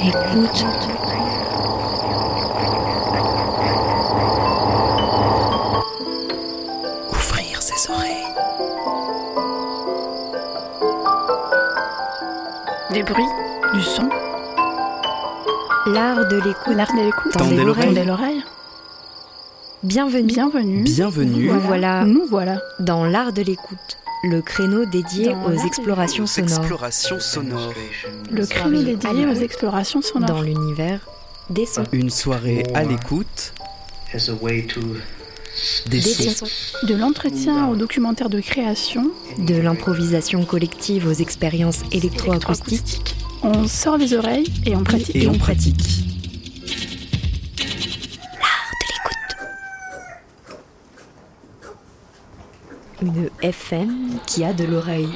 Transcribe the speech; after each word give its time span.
Écoute. 0.00 0.64
Ouvrir 7.10 7.62
ses 7.62 7.90
oreilles. 7.90 8.26
Des 12.92 13.02
bruits, 13.02 13.24
du 13.74 13.82
son, 13.82 14.08
L'art 15.86 16.16
de 16.28 16.36
l'écoute. 16.36 16.74
l'art 16.76 16.92
de 16.92 17.02
l'écoute. 17.02 17.32
Tendez 17.32 17.56
l'oreille. 18.04 18.42
Bienvenue. 19.90 20.24
Bienvenue. 20.26 20.82
Bienvenue. 20.82 21.46
Nous 21.48 21.60
voilà 21.60 22.04
Nous 22.04 22.26
voilà. 22.28 22.60
dans 22.80 23.04
l'art 23.04 23.32
de 23.32 23.40
l'écoute, 23.42 23.98
le 24.24 24.42
créneau 24.42 24.84
dédié 24.84 25.26
Dans 25.26 25.46
aux 25.46 25.64
explorations 25.64 26.24
Aux 26.24 26.26
sonores 26.26 26.58
explorations 26.58 27.20
sonores. 27.20 27.72
Le 28.32 28.44
créneau 28.46 28.82
dédié 28.82 29.26
aux 29.26 29.34
explorations 29.34 30.02
sonores. 30.02 30.28
dans 30.28 30.42
l'univers 30.42 31.06
des 31.50 31.66
sons. 31.66 31.84
Une 31.92 32.10
soirée 32.10 32.64
à 32.74 32.82
l'écoute 32.82 33.54
as 34.12 34.28
a 34.28 34.32
way 34.42 34.66
to 34.66 34.80
des 35.88 36.00
Des 36.00 36.00
sons. 36.00 36.46
sons. 36.46 36.86
De 36.88 36.94
l'entretien 36.96 37.68
au 37.68 37.76
documentaire 37.76 38.28
de 38.28 38.40
création, 38.40 39.12
De 39.38 39.54
l'improvisation 39.54 40.44
collective 40.44 41.06
aux 41.06 41.12
expériences 41.12 41.82
électroacoustiques. 41.92 43.14
on 43.44 43.68
sort 43.68 43.98
les 43.98 44.14
oreilles 44.14 44.52
et 44.66 44.74
on 44.74 44.82
pratique. 44.82 45.14
Et 45.14 45.28
on 45.28 45.38
pratique. 45.38 46.05
FM 53.42 54.18
qui 54.26 54.44
a 54.44 54.52
de 54.52 54.64
l'oreille. 54.64 55.08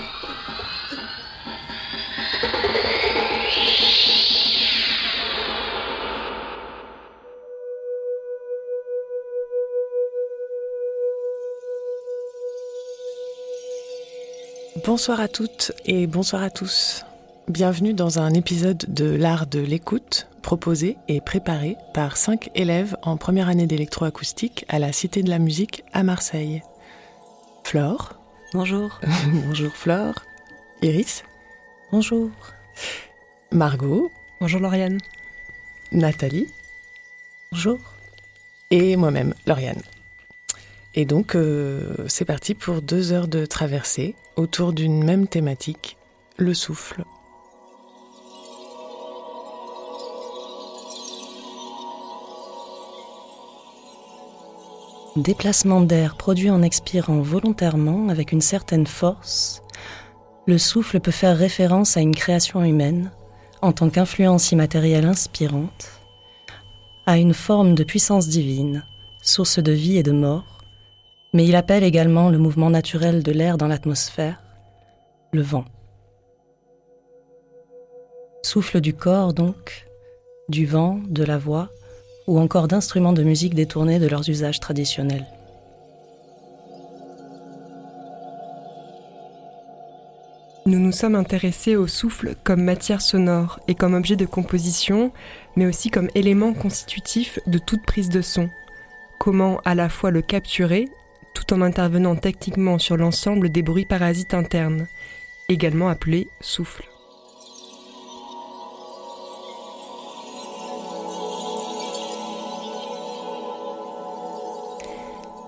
Bonsoir 14.85 15.21
à 15.21 15.29
toutes 15.29 15.73
et 15.87 16.07
bonsoir 16.07 16.43
à 16.43 16.51
tous. 16.51 17.05
Bienvenue 17.49 17.95
dans 17.95 18.19
un 18.19 18.35
épisode 18.35 18.85
de 18.89 19.05
l'art 19.05 19.47
de 19.47 19.61
l'écoute 19.61 20.27
proposé 20.43 20.97
et 21.09 21.21
préparé 21.21 21.77
par 21.95 22.17
cinq 22.17 22.51
élèves 22.55 22.97
en 23.03 23.17
première 23.17 23.49
année 23.49 23.67
d'électroacoustique 23.67 24.65
à 24.69 24.79
la 24.79 24.93
Cité 24.93 25.23
de 25.23 25.31
la 25.31 25.39
Musique 25.39 25.85
à 25.93 26.03
Marseille. 26.03 26.63
Flore. 27.65 28.15
Bonjour. 28.53 29.01
Bonjour 29.47 29.73
Flore. 29.73 30.25
Iris. 30.83 31.25
Bonjour. 31.93 32.31
Margot. 33.53 34.11
Bonjour 34.41 34.61
Lauriane. 34.61 34.99
Nathalie. 35.93 36.49
Bonjour. 37.53 37.79
Et 38.71 38.97
moi-même, 38.97 39.35
Lauriane. 39.47 39.83
Et 40.95 41.05
donc, 41.05 41.35
euh, 41.35 41.95
c'est 42.09 42.25
parti 42.25 42.55
pour 42.55 42.83
deux 42.83 43.13
heures 43.13 43.29
de 43.29 43.47
traversée 43.47 44.15
autour 44.37 44.73
d'une 44.73 45.05
même 45.05 45.29
thématique, 45.29 45.97
le 46.37 46.55
souffle. 46.55 47.05
Déplacement 55.17 55.81
d'air 55.81 56.17
produit 56.17 56.51
en 56.51 56.63
expirant 56.63 57.21
volontairement 57.21 58.09
avec 58.11 58.31
une 58.31 58.41
certaine 58.41 58.87
force, 58.87 59.61
le 60.47 60.57
souffle 60.57 61.01
peut 61.01 61.11
faire 61.11 61.37
référence 61.37 61.97
à 61.97 62.01
une 62.01 62.15
création 62.15 62.63
humaine 62.63 63.11
en 63.61 63.73
tant 63.73 63.91
qu'influence 63.91 64.53
immatérielle 64.53 65.07
inspirante, 65.07 66.01
à 67.07 67.19
une 67.19 67.35
forme 67.35 67.75
de 67.75 67.83
puissance 67.83 68.29
divine, 68.29 68.85
source 69.21 69.59
de 69.59 69.73
vie 69.73 69.99
et 69.99 70.05
de 70.05 70.13
mort, 70.13 70.59
mais 71.35 71.45
il 71.45 71.57
appelle 71.57 71.83
également 71.83 72.31
le 72.31 72.39
mouvement 72.39 72.71
naturel 72.71 73.25
de 73.25 73.33
l'air 73.33 73.59
dans 73.59 73.67
l'atmosphère, 73.67 74.41
le 75.33 75.43
vent. 75.43 75.65
Souffle 78.45 78.81
du 78.81 78.95
corps 78.95 79.35
donc, 79.35 79.89
du 80.49 80.67
vent, 80.67 81.01
de 81.09 81.25
la 81.25 81.37
voix, 81.37 81.69
ou 82.31 82.39
encore 82.39 82.69
d'instruments 82.69 83.13
de 83.13 83.25
musique 83.25 83.57
détournés 83.57 83.99
de 83.99 84.07
leurs 84.07 84.31
usages 84.31 84.61
traditionnels. 84.61 85.27
Nous 90.65 90.79
nous 90.79 90.93
sommes 90.93 91.17
intéressés 91.17 91.75
au 91.75 91.89
souffle 91.89 92.37
comme 92.45 92.63
matière 92.63 93.03
sonore 93.03 93.59
et 93.67 93.75
comme 93.75 93.95
objet 93.95 94.15
de 94.15 94.27
composition, 94.27 95.11
mais 95.57 95.67
aussi 95.67 95.91
comme 95.91 96.09
élément 96.15 96.53
constitutif 96.53 97.41
de 97.49 97.59
toute 97.59 97.83
prise 97.85 98.11
de 98.11 98.23
son. 98.23 98.49
Comment 99.19 99.61
à 99.65 99.75
la 99.75 99.89
fois 99.89 100.13
le 100.13 100.23
capturer, 100.23 100.89
tout 101.35 101.53
en 101.53 101.61
intervenant 101.61 102.15
techniquement 102.15 102.79
sur 102.79 102.97
l'ensemble 102.97 103.51
des 103.51 103.63
bruits 103.63 103.87
parasites 103.87 104.35
internes, 104.35 104.87
également 105.49 105.89
appelés 105.89 106.29
souffle. 106.41 106.90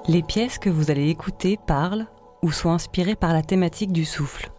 Les 0.09 0.23
pièces 0.23 0.59
que 0.59 0.69
vous 0.69 0.91
allez 0.91 1.09
écouter 1.09 1.57
parlent 1.65 2.09
ou 2.43 2.51
sont 2.51 2.71
inspirées 2.71 3.15
par 3.15 3.33
la 3.33 3.43
thématique 3.43 3.93
du 3.93 4.05
souffle. 4.05 4.51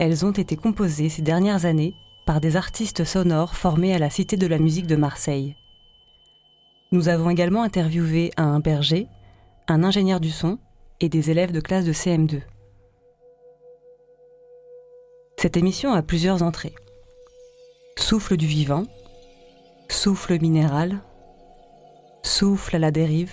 Elles 0.00 0.26
ont 0.26 0.32
été 0.32 0.56
composées 0.56 1.08
ces 1.08 1.22
dernières 1.22 1.66
années 1.66 1.94
par 2.26 2.40
des 2.40 2.56
artistes 2.56 3.04
sonores 3.04 3.54
formés 3.54 3.94
à 3.94 4.00
la 4.00 4.10
Cité 4.10 4.36
de 4.36 4.48
la 4.48 4.58
musique 4.58 4.88
de 4.88 4.96
Marseille. 4.96 5.54
Nous 6.90 7.08
avons 7.08 7.30
également 7.30 7.62
interviewé 7.62 8.32
un 8.36 8.58
berger, 8.58 9.06
un 9.68 9.84
ingénieur 9.84 10.18
du 10.18 10.30
son 10.30 10.58
et 11.00 11.08
des 11.08 11.30
élèves 11.30 11.52
de 11.52 11.60
classe 11.60 11.84
de 11.84 11.92
CM2. 11.92 12.42
Cette 15.36 15.56
émission 15.56 15.92
a 15.92 16.02
plusieurs 16.02 16.42
entrées. 16.42 16.74
Souffle 17.96 18.36
du 18.36 18.46
vivant, 18.46 18.84
souffle 19.88 20.40
minéral, 20.40 20.98
souffle 22.24 22.74
à 22.76 22.78
la 22.80 22.90
dérive, 22.90 23.32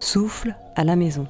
souffle 0.00 0.56
à 0.74 0.84
la 0.84 0.96
maison. 0.96 1.28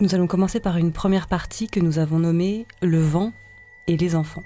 Nous 0.00 0.14
allons 0.14 0.26
commencer 0.26 0.60
par 0.60 0.78
une 0.78 0.92
première 0.92 1.28
partie 1.28 1.68
que 1.68 1.78
nous 1.78 1.98
avons 1.98 2.18
nommée 2.18 2.66
Le 2.80 3.00
vent 3.00 3.32
et 3.86 3.96
les 3.96 4.14
enfants. 4.14 4.44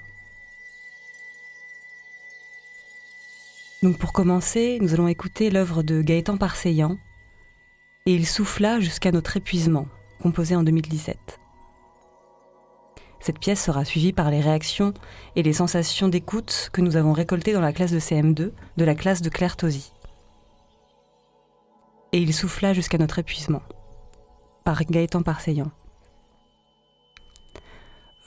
Donc 3.81 3.97
pour 3.97 4.11
commencer, 4.11 4.79
nous 4.81 4.93
allons 4.93 5.07
écouter 5.07 5.49
l'œuvre 5.49 5.81
de 5.81 6.01
Gaëtan 6.01 6.37
Parseillan 6.37 6.97
et 8.05 8.13
il 8.13 8.27
souffla 8.27 8.79
jusqu'à 8.79 9.11
notre 9.11 9.37
épuisement, 9.37 9.87
composé 10.21 10.55
en 10.55 10.63
2017. 10.63 11.39
Cette 13.25 13.39
pièce 13.39 13.63
sera 13.63 13.83
suivie 13.85 14.13
par 14.13 14.29
les 14.29 14.39
réactions 14.39 14.93
et 15.35 15.41
les 15.41 15.53
sensations 15.53 16.07
d'écoute 16.07 16.69
que 16.71 16.81
nous 16.81 16.95
avons 16.95 17.11
récoltées 17.11 17.53
dans 17.53 17.59
la 17.59 17.73
classe 17.73 17.91
de 17.91 17.97
CM2 17.97 18.51
de 18.77 18.85
la 18.85 18.93
classe 18.93 19.23
de 19.23 19.29
Claire 19.29 19.57
Tosi. 19.57 19.93
Et 22.11 22.19
il 22.19 22.35
souffla 22.35 22.73
jusqu'à 22.73 22.99
notre 22.99 23.17
épuisement, 23.17 23.63
par 24.63 24.83
Gaëtan 24.83 25.23
Parseillan. 25.23 25.71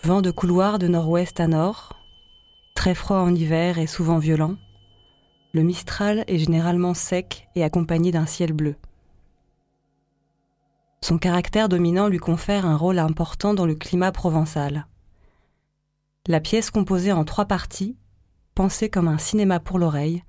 Vent 0.03 0.21
de 0.21 0.33
couloir 0.33 0.81
de 0.81 0.89
nord-ouest 0.89 1.39
à 1.39 1.47
nord, 1.47 1.95
très 2.75 2.97
froid 2.97 3.19
en 3.19 3.33
hiver 3.33 3.79
et 3.79 3.87
souvent 3.87 4.19
violent, 4.19 4.57
le 5.53 5.63
Mistral 5.63 6.25
est 6.27 6.39
généralement 6.39 6.95
sec 6.95 7.47
et 7.55 7.63
accompagné 7.63 8.11
d'un 8.11 8.27
ciel 8.27 8.53
bleu. 8.53 8.75
Son 11.01 11.19
caractère 11.19 11.69
dominant 11.69 12.09
lui 12.09 12.19
confère 12.19 12.67
un 12.67 12.77
rôle 12.77 12.99
important 12.99 13.55
dans 13.55 13.67
le 13.67 13.75
climat 13.75 14.13
provençal. 14.13 14.87
La 16.27 16.41
pièce 16.41 16.71
composée 16.71 17.13
en 17.13 17.25
trois 17.25 17.47
parties, 17.47 17.97
pensée 18.55 18.91
comme 18.91 19.09
un 19.09 19.19
cinéma 19.19 19.61
pour 19.61 19.79
l'oreille, 19.79 20.23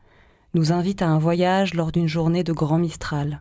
nous 0.53 0.71
invite 0.71 1.01
à 1.01 1.07
un 1.07 1.19
voyage 1.19 1.73
lors 1.73 1.91
d'une 1.91 2.07
journée 2.07 2.43
de 2.43 2.53
grand 2.53 2.77
Mistral. 2.77 3.39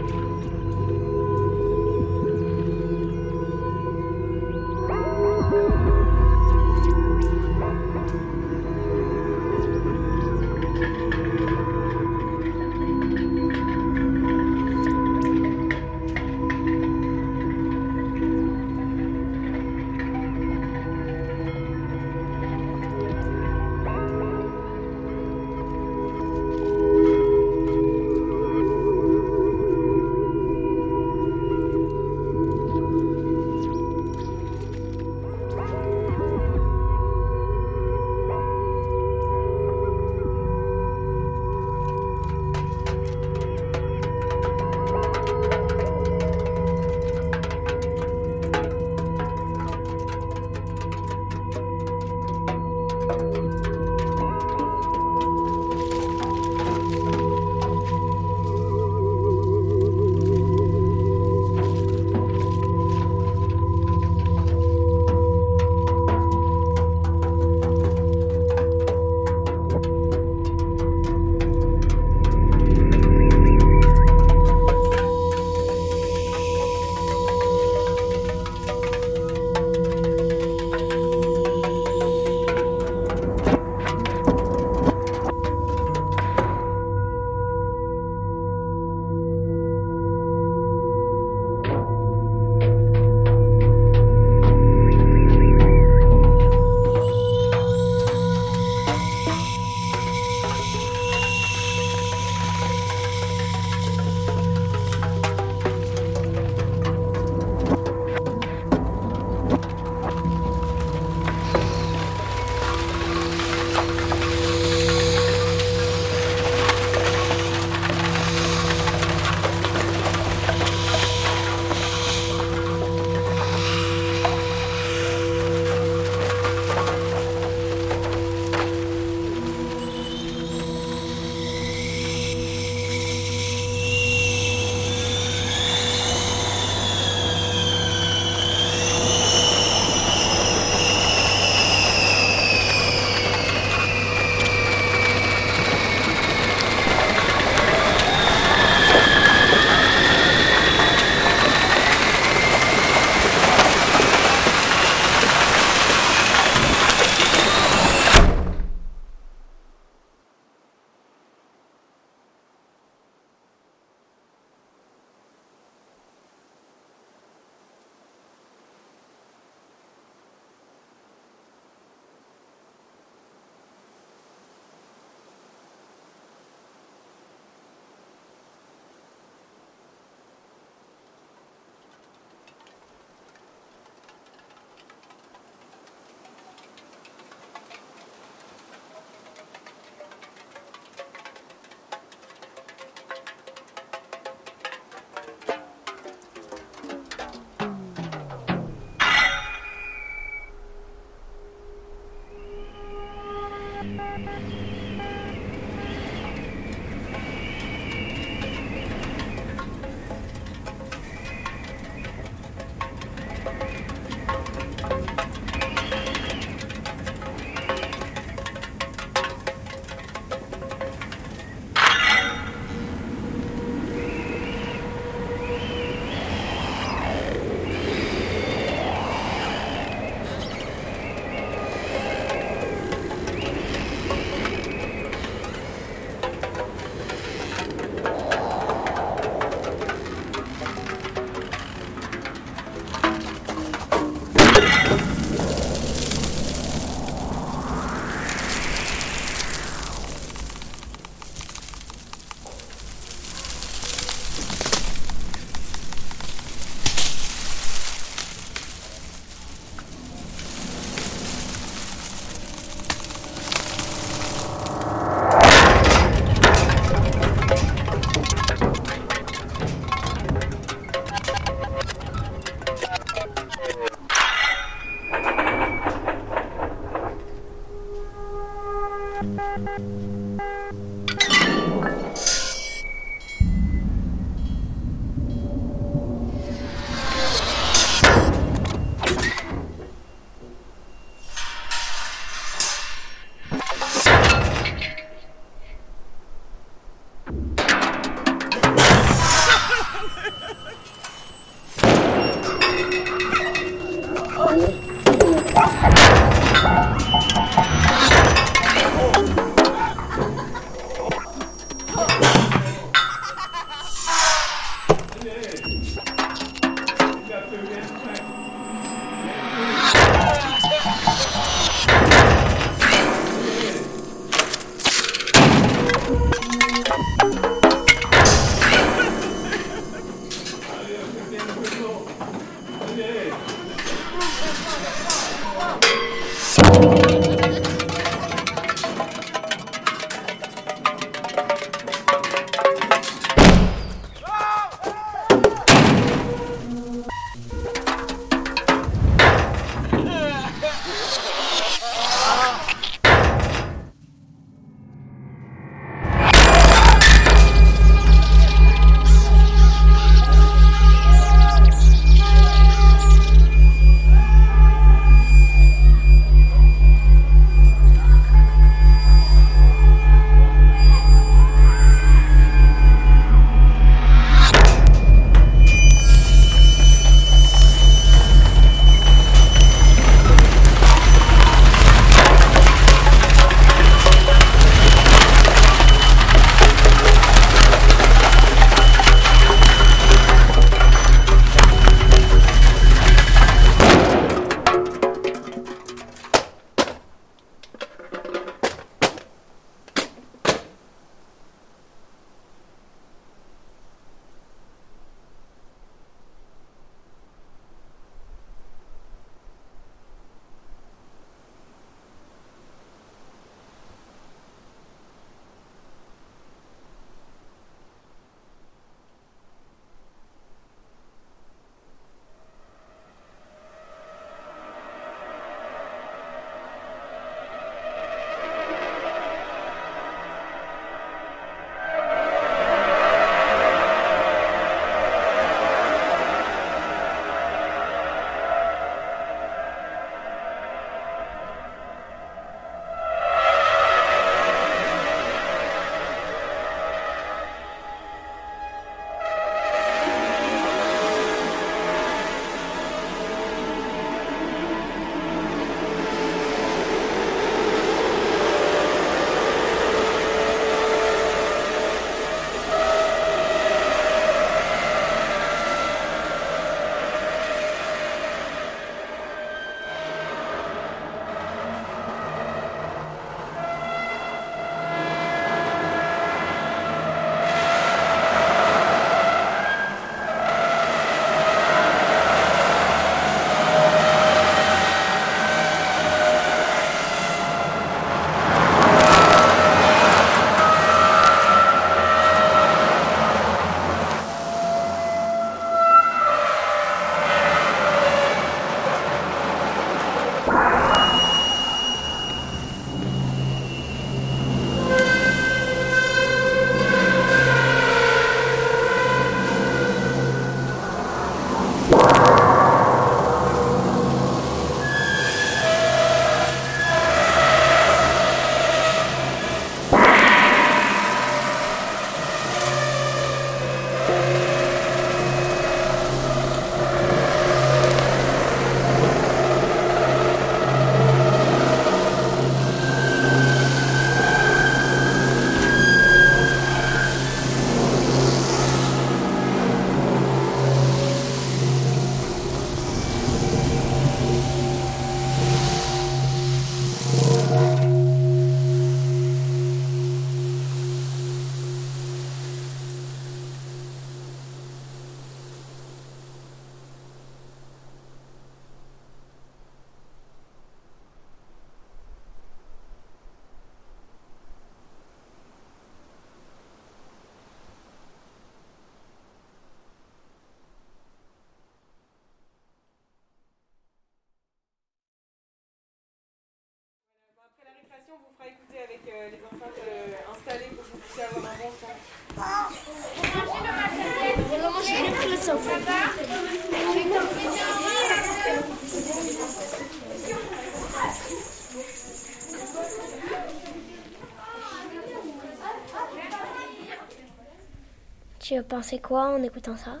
Pensé 598.68 599.00
quoi 599.00 599.34
en 599.34 599.42
écoutant 599.42 599.76
ça? 599.76 600.00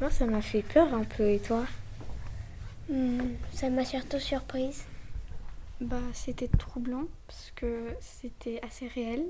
Moi, 0.00 0.10
ça 0.10 0.26
m'a 0.26 0.40
fait 0.42 0.62
peur 0.62 0.92
un 0.94 1.04
peu, 1.04 1.28
et 1.30 1.38
toi? 1.40 1.64
Hmm, 2.88 3.36
Ça 3.52 3.70
m'a 3.70 3.84
surtout 3.84 4.18
surprise. 4.18 4.84
Bah, 5.80 6.00
c'était 6.12 6.48
troublant 6.48 7.04
parce 7.26 7.52
que 7.54 7.94
c'était 8.00 8.60
assez 8.62 8.88
réel. 8.88 9.26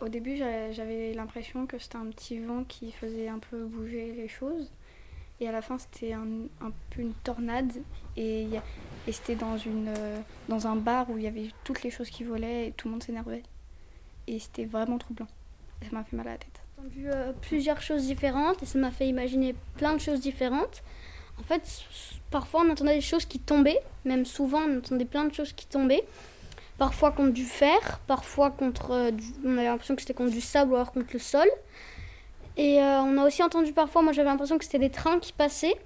Au 0.00 0.08
début, 0.08 0.36
j'a- 0.36 0.72
j'avais 0.72 1.12
l'impression 1.14 1.66
que 1.66 1.78
c'était 1.78 1.96
un 1.96 2.06
petit 2.06 2.38
vent 2.40 2.64
qui 2.64 2.92
faisait 2.92 3.28
un 3.28 3.38
peu 3.38 3.64
bouger 3.64 4.12
les 4.12 4.28
choses. 4.28 4.70
Et 5.40 5.48
à 5.48 5.52
la 5.52 5.62
fin, 5.62 5.78
c'était 5.78 6.14
un, 6.14 6.26
un 6.62 6.72
peu 6.90 7.02
une 7.02 7.14
tornade. 7.14 7.72
Et, 8.16 8.48
et 9.06 9.12
c'était 9.12 9.36
dans, 9.36 9.58
une, 9.58 9.88
euh, 9.88 10.20
dans 10.48 10.66
un 10.68 10.76
bar 10.76 11.10
où 11.10 11.18
il 11.18 11.24
y 11.24 11.28
avait 11.28 11.50
toutes 11.64 11.82
les 11.84 11.90
choses 11.90 12.10
qui 12.10 12.24
volaient 12.24 12.68
et 12.68 12.72
tout 12.72 12.88
le 12.88 12.92
monde 12.92 13.04
s'énervait. 13.04 13.44
Et 14.28 14.40
c'était 14.40 14.66
vraiment 14.66 14.98
troublant. 14.98 15.28
Ça 15.82 15.90
m'a 15.92 16.04
fait 16.04 16.16
mal 16.16 16.28
à 16.28 16.32
la 16.32 16.38
tête. 16.38 16.61
Entendu 16.84 17.06
euh, 17.08 17.32
plusieurs 17.42 17.80
choses 17.80 18.06
différentes 18.06 18.60
et 18.62 18.66
ça 18.66 18.76
m'a 18.76 18.90
fait 18.90 19.06
imaginer 19.06 19.54
plein 19.76 19.92
de 19.94 20.00
choses 20.00 20.20
différentes. 20.20 20.82
En 21.38 21.44
fait, 21.44 21.62
parfois 22.30 22.62
on 22.66 22.70
entendait 22.70 22.96
des 22.96 23.00
choses 23.00 23.24
qui 23.24 23.38
tombaient, 23.38 23.78
même 24.04 24.24
souvent 24.24 24.62
on 24.68 24.78
entendait 24.78 25.04
plein 25.04 25.24
de 25.24 25.32
choses 25.32 25.52
qui 25.52 25.66
tombaient. 25.66 26.02
Parfois 26.78 27.12
contre 27.12 27.32
du 27.32 27.44
fer, 27.44 28.00
parfois 28.08 28.50
contre. 28.50 28.90
euh, 28.90 29.10
du- 29.12 29.32
on 29.44 29.52
avait 29.58 29.66
l'impression 29.66 29.94
que 29.94 30.00
c'était 30.02 30.14
contre 30.14 30.32
du 30.32 30.40
sable 30.40 30.72
ou 30.72 30.74
alors 30.74 30.90
contre 30.92 31.10
le 31.12 31.18
sol. 31.20 31.46
Et 32.56 32.82
euh, 32.82 33.00
on 33.02 33.16
a 33.18 33.26
aussi 33.26 33.42
entendu 33.44 33.72
parfois, 33.72 34.02
moi 34.02 34.12
j'avais 34.12 34.28
l'impression 34.28 34.58
que 34.58 34.64
c'était 34.64 34.80
des 34.80 34.90
trains 34.90 35.20
qui 35.20 35.32
passaient. 35.32 35.76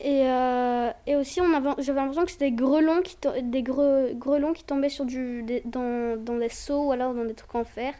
Et, 0.00 0.22
euh, 0.26 0.90
et 1.06 1.16
aussi 1.16 1.40
j'avais 1.78 2.00
l'impression 2.00 2.24
que 2.24 2.30
c'était 2.30 2.50
des 2.50 2.56
grelons 2.56 3.02
qui, 3.02 3.16
des 3.42 3.62
gre- 3.62 4.16
grelons 4.16 4.54
qui 4.54 4.64
tombaient 4.64 4.88
sur 4.88 5.04
du, 5.04 5.44
dans, 5.66 6.16
dans 6.16 6.38
des 6.38 6.48
seaux 6.48 6.86
ou 6.86 6.92
alors 6.92 7.12
dans 7.14 7.24
des 7.26 7.34
trucs 7.34 7.54
en 7.54 7.64
fer. 7.64 7.92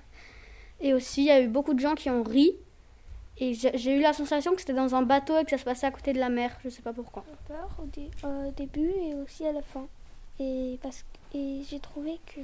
Et 0.83 0.92
aussi, 0.95 1.23
il 1.23 1.27
y 1.27 1.31
a 1.31 1.40
eu 1.40 1.49
beaucoup 1.49 1.75
de 1.75 1.81
gens 1.81 1.95
qui 1.95 2.11
ont 2.11 2.23
ri. 2.23 2.53
Et 3.38 3.55
j'ai 3.55 3.77
j'ai 3.79 3.97
eu 3.97 4.01
la 4.01 4.12
sensation 4.12 4.53
que 4.55 4.61
c'était 4.61 4.75
dans 4.75 4.95
un 4.95 5.03
bateau 5.03 5.38
et 5.38 5.45
que 5.45 5.51
ça 5.51 5.59
se 5.59 5.64
passait 5.64 5.87
à 5.87 5.90
côté 5.90 6.12
de 6.12 6.18
la 6.18 6.29
mer. 6.29 6.57
Je 6.64 6.68
sais 6.68 6.83
pas 6.83 6.92
pourquoi. 6.92 7.25
peur 7.49 7.68
au, 7.83 7.87
dé- 7.87 8.11
au 8.25 8.51
début 8.57 8.90
et 8.90 9.14
aussi 9.14 9.47
à 9.47 9.53
la 9.53 9.62
fin. 9.62 9.87
Et, 10.38 10.79
parce, 10.83 11.03
que- 11.33 11.38
et 11.38 11.62
j'ai 11.68 11.81
trouvé 11.81 12.18
que 12.27 12.40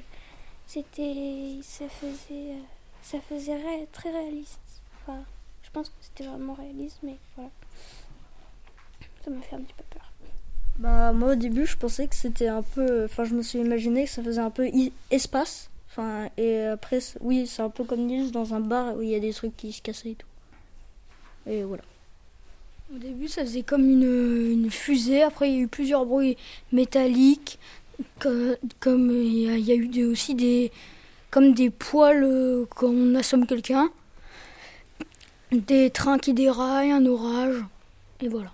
c'était, 0.66 1.58
ça 1.62 1.88
faisait, 1.88 2.52
euh, 2.52 2.60
ça 3.02 3.18
faisait 3.20 3.56
ré- 3.56 3.86
très 3.92 4.10
réaliste. 4.10 4.60
Enfin, 5.02 5.18
je 5.62 5.70
pense 5.70 5.88
que 5.88 5.94
c'était 6.00 6.24
vraiment 6.24 6.54
réaliste, 6.54 6.98
mais 7.02 7.16
voilà. 7.36 7.50
Ça 9.24 9.30
m'a 9.30 9.40
fait 9.42 9.56
un 9.56 9.60
petit 9.60 9.74
peu 9.74 9.84
peur. 9.90 10.10
Bah, 10.78 11.12
moi, 11.12 11.32
au 11.32 11.34
début, 11.34 11.66
je 11.66 11.76
pensais 11.76 12.06
que 12.06 12.14
c'était 12.14 12.48
un 12.48 12.62
peu. 12.62 13.04
Enfin, 13.04 13.24
je 13.24 13.34
me 13.34 13.42
suis 13.42 13.58
imaginé 13.58 14.04
que 14.04 14.10
ça 14.10 14.22
faisait 14.22 14.40
un 14.40 14.50
peu 14.50 14.68
i- 14.68 14.92
espace. 15.10 15.70
Enfin, 15.98 16.28
et 16.36 16.62
après, 16.66 17.00
oui, 17.20 17.46
c'est 17.48 17.60
un 17.62 17.70
peu 17.70 17.82
comme 17.82 18.06
Nils 18.06 18.30
dans 18.30 18.54
un 18.54 18.60
bar 18.60 18.94
où 18.96 19.02
il 19.02 19.08
y 19.08 19.14
a 19.16 19.20
des 19.20 19.32
trucs 19.32 19.56
qui 19.56 19.72
se 19.72 19.82
cassaient 19.82 20.10
et 20.10 20.14
tout. 20.14 20.26
Et 21.50 21.64
voilà. 21.64 21.82
Au 22.94 22.98
début, 22.98 23.26
ça 23.26 23.42
faisait 23.42 23.62
comme 23.64 23.82
une, 23.88 24.52
une 24.52 24.70
fusée. 24.70 25.22
Après, 25.22 25.50
il 25.50 25.54
y 25.56 25.58
a 25.58 25.62
eu 25.62 25.66
plusieurs 25.68 26.06
bruits 26.06 26.36
métalliques. 26.72 27.58
que- 28.20 28.56
Comme 28.78 29.10
il 29.10 29.38
y 29.40 29.48
a, 29.50 29.56
il 29.56 29.64
y 29.64 29.72
a 29.72 29.74
eu 29.74 29.88
des- 29.88 30.04
aussi 30.04 30.36
des. 30.36 30.70
Comme 31.32 31.52
des 31.52 31.68
poils 31.68 32.22
euh, 32.22 32.64
quand 32.76 32.86
on 32.90 33.16
assomme 33.16 33.44
quelqu'un. 33.46 33.90
Des 35.50 35.90
trains 35.90 36.18
qui 36.18 36.32
déraillent, 36.32 36.92
un 36.92 37.04
orage. 37.06 37.56
Et 38.20 38.28
voilà. 38.28 38.52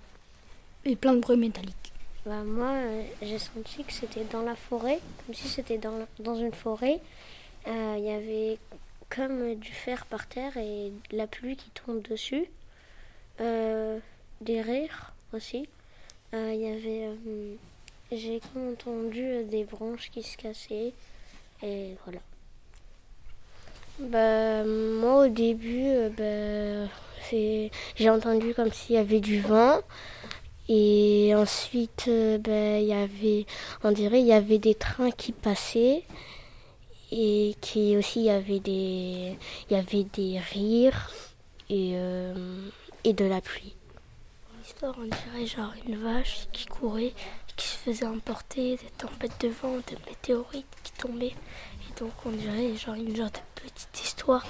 Et 0.86 0.96
plein 0.96 1.12
de 1.14 1.20
bruits 1.20 1.36
métalliques. 1.36 1.92
Bah, 2.24 2.42
moi, 2.42 2.70
euh, 2.70 3.02
j'ai 3.20 3.38
senti 3.38 3.84
que 3.84 3.92
c'était 3.92 4.24
dans 4.32 4.40
la 4.42 4.54
forêt, 4.56 4.98
comme 5.26 5.34
si 5.34 5.46
c'était 5.46 5.76
dans, 5.76 5.92
dans 6.20 6.36
une 6.36 6.52
forêt. 6.54 7.00
Euh, 7.66 7.94
Il 7.98 8.04
y 8.04 8.10
avait 8.10 8.58
comme 9.10 9.42
euh, 9.42 9.54
du 9.54 9.72
fer 9.72 10.06
par 10.06 10.26
terre 10.26 10.56
et 10.56 10.92
la 11.10 11.26
pluie 11.26 11.56
qui 11.56 11.70
tombe 11.70 12.02
dessus. 12.02 12.46
Euh, 13.40 13.98
des 14.40 14.60
rires 14.60 15.12
aussi. 15.32 15.68
Euh, 16.34 16.54
euh, 16.54 17.54
j'ai 18.12 18.40
entendu 18.56 19.22
euh, 19.22 19.44
des 19.44 19.64
branches 19.64 20.10
qui 20.10 20.22
se 20.22 20.36
cassaient. 20.36 20.92
Et 21.62 21.96
voilà. 22.04 22.20
Bah, 23.98 24.64
moi, 24.64 25.26
au 25.26 25.28
début, 25.28 25.86
euh, 25.86 26.08
bah, 26.10 26.90
j'ai 27.30 28.10
entendu 28.10 28.52
comme 28.54 28.72
s'il 28.72 28.96
y 28.96 28.98
avait 28.98 29.20
du 29.20 29.40
vent. 29.40 29.80
Et 30.68 31.32
ensuite, 31.36 32.06
euh, 32.08 32.38
il 32.80 32.86
y 32.86 32.92
avait, 32.92 33.46
on 33.82 33.92
dirait, 33.92 34.20
il 34.20 34.26
y 34.26 34.32
avait 34.32 34.58
des 34.58 34.74
trains 34.74 35.10
qui 35.10 35.32
passaient 35.32 36.02
et 37.16 37.54
qui 37.60 37.96
aussi 37.96 38.20
il 38.20 38.26
y 38.26 38.30
avait 38.30 38.58
des, 38.58 39.38
il 39.70 39.76
y 39.76 39.78
avait 39.78 40.04
des 40.04 40.40
rires 40.40 41.10
et 41.70 41.92
euh, 41.94 42.68
et 43.04 43.12
de 43.12 43.24
la 43.24 43.40
pluie. 43.40 43.76
L'histoire, 44.58 44.96
on 44.98 45.04
dirait 45.04 45.46
genre 45.46 45.72
une 45.86 45.96
vache 46.02 46.48
qui 46.52 46.66
courait, 46.66 47.12
qui 47.54 47.66
se 47.68 47.76
faisait 47.76 48.06
emporter, 48.06 48.76
des 48.76 48.90
tempêtes 48.98 49.40
de 49.42 49.48
vent, 49.48 49.76
des 49.86 49.98
météorites 50.08 50.66
qui 50.82 50.92
tombaient. 50.92 51.26
Et 51.84 52.00
donc 52.00 52.12
on 52.24 52.30
dirait 52.30 52.74
genre 52.76 52.94
une 52.94 53.14
genre 53.14 53.30
de 53.30 53.62
petite 53.62 54.00
histoire 54.02 54.44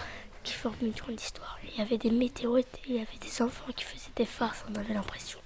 qui 0.45 0.53
forme 0.53 0.77
une 0.83 0.93
grande 0.93 1.21
histoire. 1.21 1.59
Il 1.65 1.79
y 1.79 1.83
avait 1.83 1.99
des 1.99 2.11
météorites, 2.11 2.69
et 2.85 2.91
il 2.91 2.95
y 2.97 3.01
avait 3.01 3.19
des 3.21 3.43
enfants 3.43 3.73
qui 3.77 3.85
faisaient 3.85 4.13
des 4.17 4.27
farces, 4.27 4.65
on 4.71 4.75
avait 4.77 4.95
l'impression. 4.95 5.41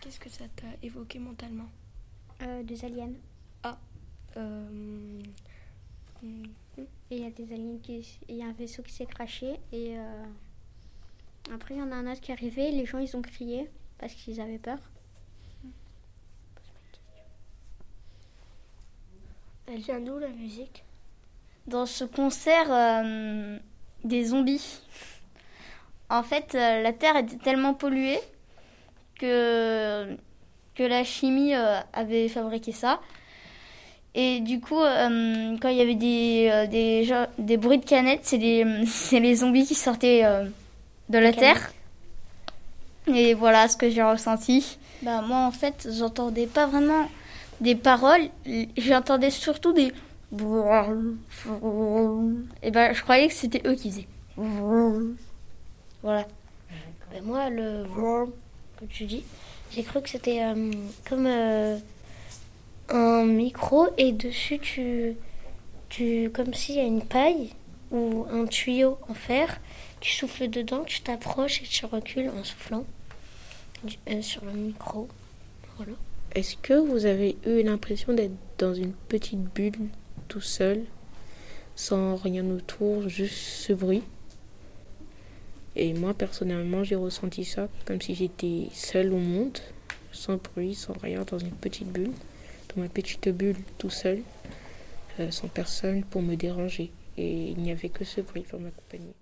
Qu'est-ce 0.00 0.20
que 0.20 0.30
ça 0.30 0.44
t'a 0.56 0.68
évoqué 0.82 1.18
mentalement? 1.18 1.68
Euh, 2.42 2.62
des 2.62 2.84
aliens. 2.84 3.12
Euh, 4.38 5.20
Et 7.10 7.16
il 7.16 7.22
y 7.22 7.26
a 7.26 7.30
des 7.30 7.52
aliens 7.52 7.78
qui. 7.82 8.18
Il 8.28 8.36
y 8.36 8.42
a 8.42 8.46
un 8.46 8.52
vaisseau 8.52 8.82
qui 8.82 8.92
s'est 8.92 9.06
craché 9.06 9.58
et. 9.72 9.98
euh, 9.98 10.24
Après, 11.54 11.74
il 11.74 11.78
y 11.78 11.82
en 11.82 11.90
a 11.92 11.96
un 11.96 12.10
autre 12.10 12.20
qui 12.20 12.30
est 12.30 12.34
arrivé. 12.34 12.70
Les 12.70 12.86
gens, 12.86 12.98
ils 12.98 13.16
ont 13.16 13.22
crié 13.22 13.68
parce 13.98 14.12
qu'ils 14.14 14.40
avaient 14.40 14.58
peur. 14.58 14.78
Elle 19.66 19.80
vient 19.80 20.00
d'où 20.00 20.18
la 20.18 20.28
musique? 20.28 20.82
Dans 21.66 21.84
ce 21.84 22.04
concert 22.04 22.72
euh, 22.72 23.58
des 24.04 24.24
zombies, 24.24 24.80
en 26.08 26.22
fait, 26.22 26.54
euh, 26.54 26.82
la 26.82 26.92
Terre 26.94 27.16
était 27.16 27.36
tellement 27.36 27.74
polluée 27.74 28.20
que, 29.16 30.16
que 30.74 30.82
la 30.82 31.04
chimie 31.04 31.52
avait 31.54 32.28
fabriqué 32.30 32.72
ça. 32.72 33.00
Et 34.14 34.40
du 34.40 34.60
coup, 34.60 34.80
euh, 34.80 35.56
quand 35.60 35.68
il 35.68 35.76
y 35.76 35.80
avait 35.80 35.94
des, 35.94 36.48
euh, 36.50 36.66
des, 36.66 37.04
gens- 37.04 37.28
des 37.38 37.56
bruits 37.56 37.78
de 37.78 37.84
canettes, 37.84 38.22
c'est 38.24 38.38
les, 39.20 39.34
zombies 39.34 39.66
qui 39.66 39.74
sortaient 39.74 40.24
euh, 40.24 40.44
de 41.08 41.18
la 41.18 41.32
Terre. 41.32 41.72
Et 43.06 43.34
voilà 43.34 43.68
ce 43.68 43.76
que 43.76 43.88
j'ai 43.90 44.02
ressenti. 44.02 44.78
Bah, 45.02 45.22
moi, 45.22 45.38
en 45.46 45.50
fait, 45.50 45.88
j'entendais 45.96 46.46
pas 46.46 46.66
vraiment 46.66 47.08
des 47.60 47.74
paroles. 47.74 48.28
J'entendais 48.76 49.30
surtout 49.30 49.72
des... 49.72 49.92
Et 52.62 52.70
ben, 52.70 52.92
je 52.92 53.02
croyais 53.02 53.28
que 53.28 53.34
c'était 53.34 53.62
eux 53.66 53.74
qui 53.74 53.90
faisaient. 53.90 54.08
Voilà. 56.02 56.26
Ben 57.12 57.24
moi, 57.24 57.50
le 57.50 57.84
comme 58.78 58.88
tu 58.88 59.04
dis, 59.04 59.24
j'ai 59.72 59.82
cru 59.82 60.00
que 60.00 60.08
c'était 60.08 60.40
comme 61.08 61.26
un 62.88 63.24
micro 63.24 63.88
et 63.98 64.12
dessus, 64.12 64.58
tu, 64.58 65.16
tu, 65.88 66.30
comme 66.32 66.54
s'il 66.54 66.76
y 66.76 66.80
a 66.80 66.84
une 66.84 67.04
paille 67.04 67.50
ou 67.90 68.26
un 68.30 68.46
tuyau 68.46 68.98
en 69.08 69.14
fer, 69.14 69.60
tu 70.00 70.12
souffles 70.12 70.48
dedans, 70.48 70.84
tu 70.84 71.00
t'approches 71.00 71.62
et 71.62 71.66
tu 71.66 71.86
recules 71.86 72.30
en 72.30 72.44
soufflant 72.44 72.84
euh, 74.08 74.22
sur 74.22 74.44
le 74.44 74.52
micro. 74.52 75.08
Voilà. 75.76 75.92
Est-ce 76.34 76.56
que 76.56 76.74
vous 76.74 77.06
avez 77.06 77.36
eu 77.46 77.62
l'impression 77.62 78.12
d'être 78.12 78.36
dans 78.58 78.74
une 78.74 78.92
petite 78.92 79.42
bulle 79.42 79.88
tout 80.28 80.40
seul, 80.40 80.84
sans 81.74 82.16
rien 82.16 82.44
autour, 82.50 83.08
juste 83.08 83.34
ce 83.34 83.72
bruit? 83.72 84.02
Et 85.76 85.94
moi 85.94 86.12
personnellement, 86.12 86.84
j'ai 86.84 86.96
ressenti 86.96 87.44
ça 87.44 87.68
comme 87.86 88.00
si 88.00 88.14
j'étais 88.14 88.68
seule 88.72 89.12
au 89.12 89.18
monde, 89.18 89.58
sans 90.12 90.36
bruit, 90.36 90.74
sans 90.74 90.94
rien, 90.94 91.24
dans 91.30 91.38
une 91.38 91.52
petite 91.52 91.88
bulle, 91.88 92.12
dans 92.74 92.82
ma 92.82 92.88
petite 92.88 93.28
bulle 93.28 93.56
tout 93.78 93.90
seul, 93.90 94.22
euh, 95.20 95.30
sans 95.30 95.48
personne 95.48 96.04
pour 96.04 96.22
me 96.22 96.34
déranger. 96.34 96.90
Et 97.16 97.50
il 97.50 97.58
n'y 97.58 97.72
avait 97.72 97.88
que 97.88 98.04
ce 98.04 98.20
bruit 98.20 98.42
pour 98.48 98.60
m'accompagner. 98.60 99.14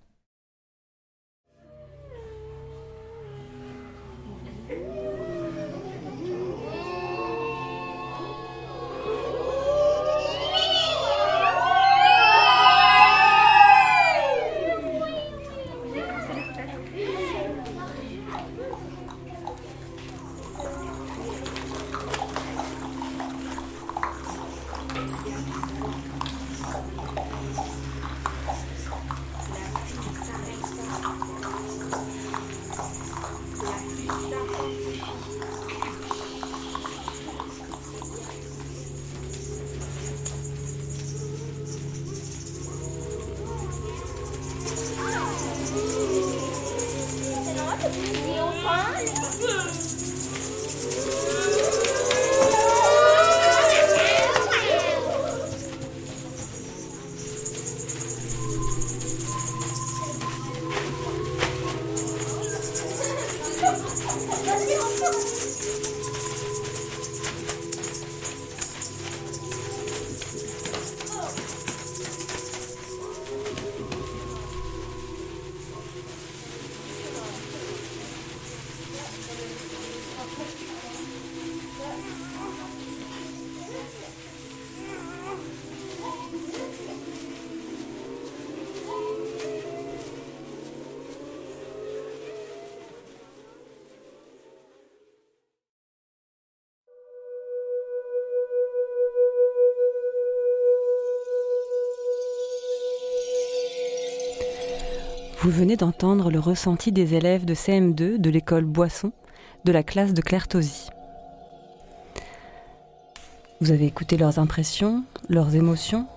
Vous 105.47 105.53
venez 105.53 105.77
d'entendre 105.77 106.33
le 106.33 106.41
ressenti 106.41 106.91
des 106.91 107.15
élèves 107.15 107.45
de 107.45 107.55
CM2 107.55 108.19
de 108.19 108.31
l'école 108.31 108.65
Boisson 108.65 109.13
de 109.65 109.71
la 109.71 109.85
classe 109.85 110.13
de 110.13 110.21
Claire 110.21 110.49
Tosi. 110.49 110.89
Vous 113.61 113.71
avez 113.71 113.87
écouté 113.87 114.17
leurs 114.17 114.41
impressions, 114.41 115.05
leurs 115.29 115.55
émotions, 115.55 116.09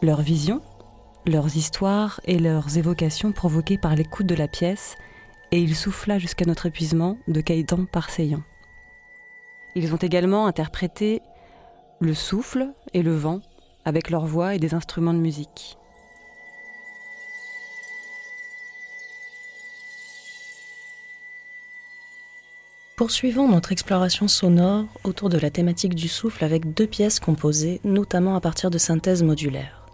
leurs 0.00 0.22
visions, 0.22 0.62
leurs 1.26 1.54
histoires 1.54 2.22
et 2.24 2.38
leurs 2.38 2.78
évocations 2.78 3.32
provoquées 3.32 3.76
par 3.76 3.94
l'écoute 3.94 4.24
de 4.24 4.34
la 4.34 4.48
pièce 4.48 4.96
Et 5.50 5.58
il 5.60 5.76
souffla 5.76 6.18
jusqu'à 6.18 6.46
notre 6.46 6.64
épuisement 6.64 7.18
de 7.28 7.42
Caïdan 7.42 7.84
Parseillant. 7.84 8.42
Ils 9.74 9.92
ont 9.92 9.98
également 9.98 10.46
interprété 10.46 11.20
le 12.00 12.14
souffle 12.14 12.72
et 12.94 13.02
le 13.02 13.14
vent 13.14 13.42
avec 13.84 14.08
leur 14.08 14.24
voix 14.24 14.54
et 14.54 14.58
des 14.58 14.72
instruments 14.72 15.12
de 15.12 15.18
musique. 15.18 15.76
Poursuivons 22.96 23.48
notre 23.48 23.72
exploration 23.72 24.28
sonore 24.28 24.84
autour 25.02 25.30
de 25.30 25.38
la 25.38 25.50
thématique 25.50 25.94
du 25.94 26.08
souffle 26.08 26.44
avec 26.44 26.74
deux 26.74 26.86
pièces 26.86 27.20
composées 27.20 27.80
notamment 27.84 28.36
à 28.36 28.40
partir 28.40 28.70
de 28.70 28.76
synthèses 28.76 29.22
modulaires. 29.22 29.86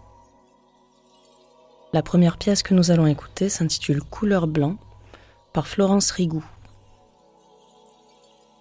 La 1.93 2.03
première 2.03 2.37
pièce 2.37 2.61
que 2.61 2.73
nous 2.73 2.91
allons 2.91 3.07
écouter 3.07 3.47
s'intitule 3.47 4.01
Couleur 4.03 4.47
blanc 4.47 4.75
par 5.53 5.67
Florence 5.67 6.11
Rigou. 6.11 6.43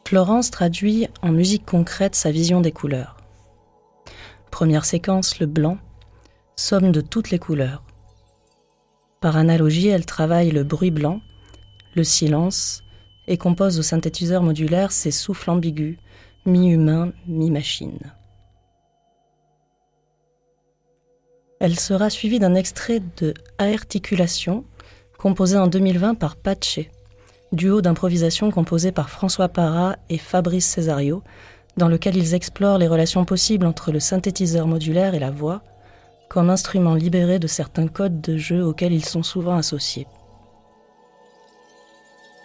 Florence 0.07 0.51
traduit 0.53 1.09
en 1.20 1.33
musique 1.33 1.66
concrète 1.66 2.14
sa 2.14 2.31
vision 2.31 2.61
des 2.61 2.72
couleurs. 2.72 3.16
Première 4.53 4.85
séquence, 4.85 5.40
le 5.40 5.46
blanc, 5.46 5.79
somme 6.57 6.92
de 6.92 7.01
toutes 7.01 7.31
les 7.31 7.38
couleurs. 7.40 7.83
Par 9.20 9.37
analogie, 9.37 9.88
elle 9.88 10.07
travaille 10.07 10.53
le 10.53 10.62
bruit 10.62 10.92
blanc, 10.92 11.20
le 11.94 12.05
silence, 12.05 12.83
et 13.28 13.36
compose 13.36 13.78
au 13.78 13.82
synthétiseur 13.82 14.42
modulaire 14.42 14.90
ses 14.90 15.10
souffles 15.10 15.50
ambigus, 15.50 15.98
mi-humain, 16.46 17.12
mi-machine. 17.26 17.98
Elle 21.60 21.78
sera 21.78 22.08
suivie 22.08 22.38
d'un 22.38 22.54
extrait 22.54 23.02
de 23.18 23.34
Aarticulation, 23.58 24.64
composé 25.18 25.56
en 25.56 25.66
2020 25.66 26.14
par 26.14 26.36
Pache, 26.36 26.80
duo 27.52 27.80
d'improvisation 27.80 28.50
composé 28.50 28.92
par 28.92 29.10
François 29.10 29.48
Parra 29.48 29.96
et 30.08 30.18
Fabrice 30.18 30.66
Cesario, 30.66 31.22
dans 31.76 31.88
lequel 31.88 32.16
ils 32.16 32.34
explorent 32.34 32.78
les 32.78 32.88
relations 32.88 33.24
possibles 33.24 33.66
entre 33.66 33.92
le 33.92 34.00
synthétiseur 34.00 34.66
modulaire 34.66 35.14
et 35.14 35.18
la 35.18 35.30
voix, 35.30 35.62
comme 36.28 36.50
instrument 36.50 36.94
libéré 36.94 37.38
de 37.38 37.46
certains 37.46 37.88
codes 37.88 38.20
de 38.20 38.36
jeu 38.36 38.64
auxquels 38.64 38.92
ils 38.92 39.04
sont 39.04 39.22
souvent 39.22 39.56
associés. 39.56 40.06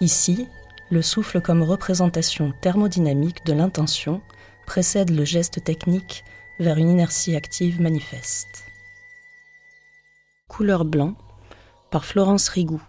Ici, 0.02 0.48
le 0.94 1.02
souffle 1.02 1.42
comme 1.42 1.64
représentation 1.64 2.54
thermodynamique 2.62 3.44
de 3.46 3.54
l'intention 3.54 4.22
précède 4.68 5.10
le 5.10 5.26
geste 5.26 5.64
technique 5.64 6.24
vers 6.60 6.78
une 6.78 6.88
inertie 6.88 7.36
active 7.36 7.82
manifeste. 7.82 8.66
Couleur 10.48 10.86
blanc 10.86 11.16
par 11.90 12.06
Florence 12.06 12.48
Rigou. 12.48 12.82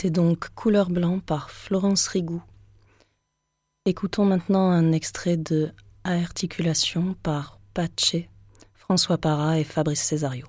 C'était 0.00 0.12
donc 0.12 0.48
Couleur 0.54 0.88
blanc 0.88 1.20
par 1.20 1.50
Florence 1.50 2.08
Rigou. 2.08 2.42
Écoutons 3.84 4.24
maintenant 4.24 4.70
un 4.70 4.92
extrait 4.92 5.36
de 5.36 5.72
Aarticulation 6.04 7.16
par 7.22 7.58
Pache, 7.74 8.16
François 8.72 9.18
Parra 9.18 9.58
et 9.58 9.64
Fabrice 9.64 10.02
Cesario. 10.02 10.46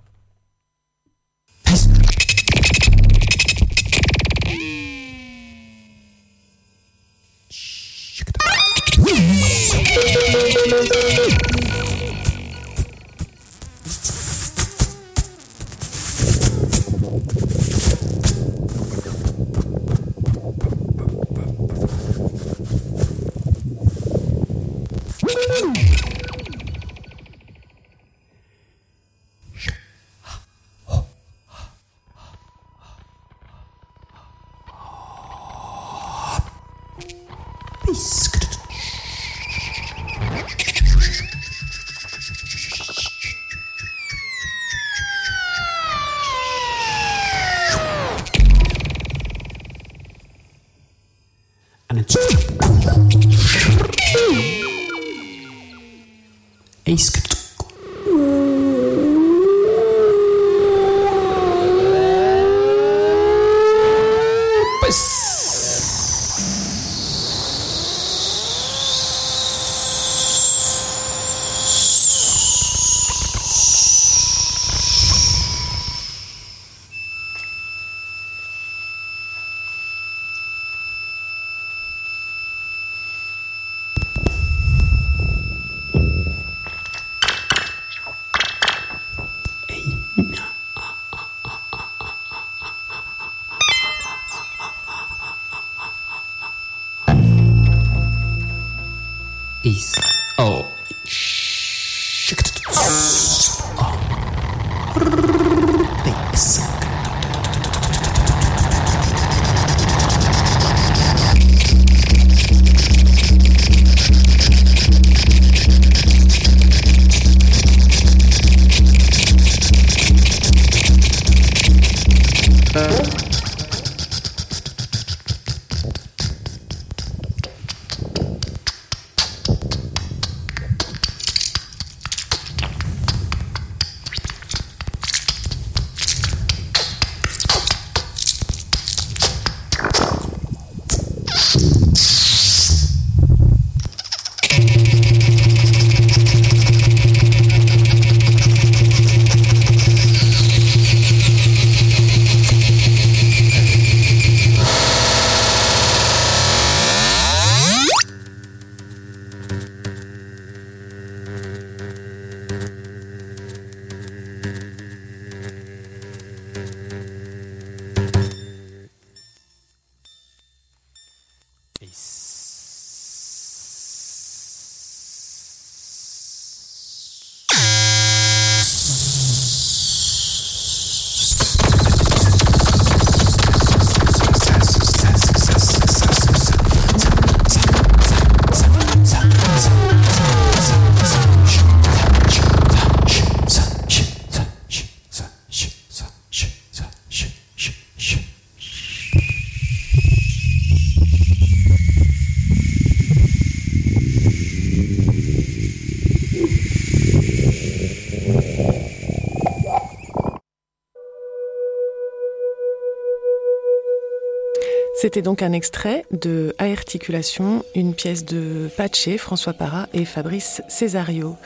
C'était 215.02 215.24
donc 215.24 215.42
un 215.42 215.52
extrait 215.52 216.06
de 216.12 216.54
Aarticulation, 216.60 217.66
une 217.74 217.96
pièce 217.96 218.24
de 218.24 218.70
Paché, 218.78 219.18
François 219.18 219.54
Parra 219.54 219.88
et 219.96 220.06
Fabrice 220.06 220.62
Cesario. 220.68 221.38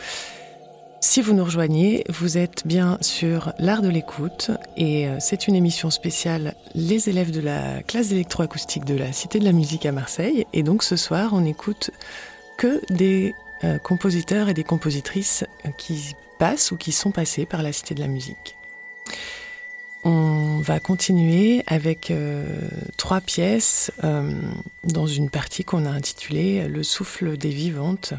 Si 0.99 1.21
vous 1.21 1.31
nous 1.31 1.45
rejoignez, 1.45 2.03
vous 2.09 2.37
êtes 2.37 2.67
bien 2.67 2.97
sur 2.99 3.53
l'art 3.57 3.81
de 3.81 3.87
l'écoute 3.87 4.51
et 4.75 5.07
euh, 5.07 5.15
c'est 5.21 5.47
une 5.47 5.55
émission 5.55 5.89
spéciale 5.89 6.53
les 6.73 7.07
élèves 7.07 7.31
de 7.31 7.39
la 7.39 7.81
classe 7.83 8.09
d'électroacoustique 8.09 8.83
de 8.83 8.97
la 8.97 9.13
Cité 9.13 9.39
de 9.39 9.45
la 9.45 9.53
musique 9.53 9.85
à 9.85 9.93
Marseille 9.93 10.45
et 10.51 10.61
donc 10.61 10.83
ce 10.83 10.97
soir 10.97 11.29
on 11.31 11.45
écoute 11.45 11.91
que 12.57 12.81
des 12.93 13.33
euh, 13.63 13.77
compositeurs 13.77 14.49
et 14.49 14.53
des 14.53 14.65
compositrices 14.65 15.45
qui 15.77 16.13
passent 16.39 16.71
ou 16.71 16.75
qui 16.75 16.91
sont 16.91 17.11
passés 17.11 17.45
par 17.45 17.63
la 17.63 17.71
Cité 17.71 17.95
de 17.95 18.01
la 18.01 18.09
musique. 18.09 18.57
On 20.07 20.59
va 20.59 20.79
continuer 20.79 21.63
avec 21.65 22.11
euh, 22.11 22.45
trois 22.95 23.21
pièces 23.21 23.91
euh, 24.03 24.39
dans 24.83 25.07
une 25.07 25.31
partie 25.31 25.63
qu'on 25.63 25.83
a 25.85 25.89
intitulée 25.89 26.67
Le 26.67 26.83
souffle 26.83 27.37
des 27.37 27.49
vivantes. 27.49 28.13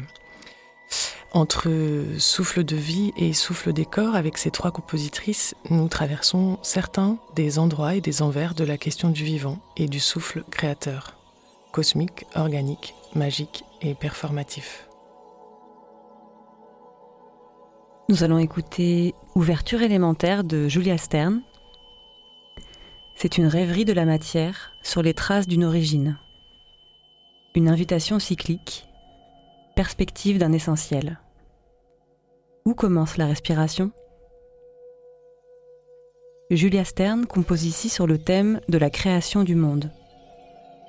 Entre 1.31 1.69
souffle 2.17 2.65
de 2.65 2.75
vie 2.75 3.13
et 3.15 3.31
souffle 3.31 3.71
des 3.71 3.85
corps, 3.85 4.15
avec 4.15 4.37
ces 4.37 4.51
trois 4.51 4.71
compositrices, 4.71 5.55
nous 5.69 5.87
traversons 5.87 6.57
certains 6.61 7.19
des 7.35 7.57
endroits 7.57 7.95
et 7.95 8.01
des 8.01 8.21
envers 8.21 8.53
de 8.53 8.65
la 8.65 8.77
question 8.77 9.09
du 9.09 9.23
vivant 9.23 9.59
et 9.77 9.87
du 9.87 10.01
souffle 10.01 10.43
créateur, 10.51 11.15
cosmique, 11.71 12.25
organique, 12.35 12.95
magique 13.15 13.63
et 13.81 13.95
performatif. 13.95 14.87
Nous 18.09 18.23
allons 18.23 18.39
écouter 18.39 19.13
Ouverture 19.35 19.81
élémentaire 19.81 20.43
de 20.43 20.67
Julia 20.67 20.97
Stern. 20.97 21.41
C'est 23.19 23.39
une 23.39 23.47
rêverie 23.47 23.83
de 23.83 23.93
la 23.93 24.05
matière 24.05 24.73
sur 24.83 25.01
les 25.01 25.15
traces 25.15 25.47
d'une 25.47 25.63
origine. 25.63 26.19
Une 27.55 27.67
invitation 27.67 28.19
cyclique, 28.19 28.87
perspective 29.75 30.37
d'un 30.37 30.51
essentiel. 30.51 31.19
Où 32.63 32.75
commence 32.75 33.17
la 33.17 33.25
respiration? 33.25 33.89
Julia 36.51 36.85
Stern 36.85 37.25
compose 37.25 37.65
ici 37.65 37.89
sur 37.89 38.05
le 38.05 38.19
thème 38.19 38.61
de 38.69 38.77
la 38.77 38.91
création 38.91 39.43
du 39.43 39.55
monde, 39.55 39.91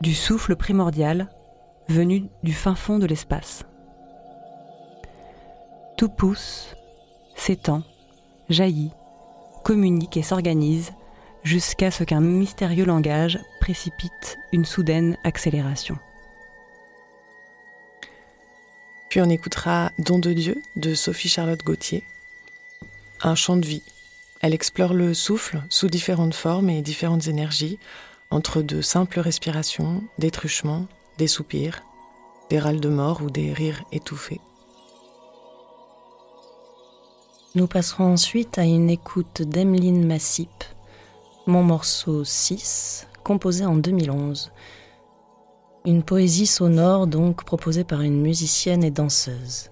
du 0.02 0.12
souffle 0.12 0.54
primordial 0.54 1.30
venu 1.88 2.28
du 2.42 2.52
fin 2.52 2.74
fond 2.74 2.98
de 2.98 3.06
l'espace. 3.06 3.64
Tout 5.96 6.10
pousse, 6.10 6.76
s'étend, 7.36 7.84
jaillit, 8.50 8.92
communique 9.64 10.18
et 10.18 10.22
s'organise 10.22 10.92
jusqu'à 11.48 11.90
ce 11.90 12.04
qu'un 12.04 12.20
mystérieux 12.20 12.84
langage 12.84 13.40
précipite 13.58 14.38
une 14.52 14.66
soudaine 14.66 15.16
accélération. 15.24 15.96
Puis 19.08 19.22
on 19.22 19.30
écoutera 19.30 19.90
Don 19.98 20.18
de 20.18 20.34
Dieu 20.34 20.60
de 20.76 20.92
Sophie 20.92 21.30
Charlotte 21.30 21.64
Gauthier, 21.64 22.04
un 23.22 23.34
chant 23.34 23.56
de 23.56 23.64
vie. 23.64 23.82
Elle 24.42 24.52
explore 24.52 24.92
le 24.92 25.14
souffle 25.14 25.62
sous 25.70 25.88
différentes 25.88 26.34
formes 26.34 26.68
et 26.68 26.82
différentes 26.82 27.28
énergies, 27.28 27.78
entre 28.30 28.60
de 28.60 28.82
simples 28.82 29.20
respirations, 29.20 30.04
des 30.18 30.30
truchements, 30.30 30.86
des 31.16 31.28
soupirs, 31.28 31.82
des 32.50 32.58
râles 32.58 32.80
de 32.80 32.90
mort 32.90 33.22
ou 33.22 33.30
des 33.30 33.54
rires 33.54 33.84
étouffés. 33.90 34.42
Nous 37.54 37.66
passerons 37.66 38.12
ensuite 38.12 38.58
à 38.58 38.64
une 38.64 38.90
écoute 38.90 39.40
d'Emeline 39.40 40.06
Massip, 40.06 40.50
mon 41.48 41.62
morceau 41.62 42.24
6, 42.24 43.08
composé 43.24 43.64
en 43.64 43.74
2011. 43.74 44.52
Une 45.86 46.02
poésie 46.02 46.46
sonore 46.46 47.06
donc 47.06 47.42
proposée 47.44 47.84
par 47.84 48.02
une 48.02 48.20
musicienne 48.20 48.84
et 48.84 48.90
danseuse. 48.90 49.70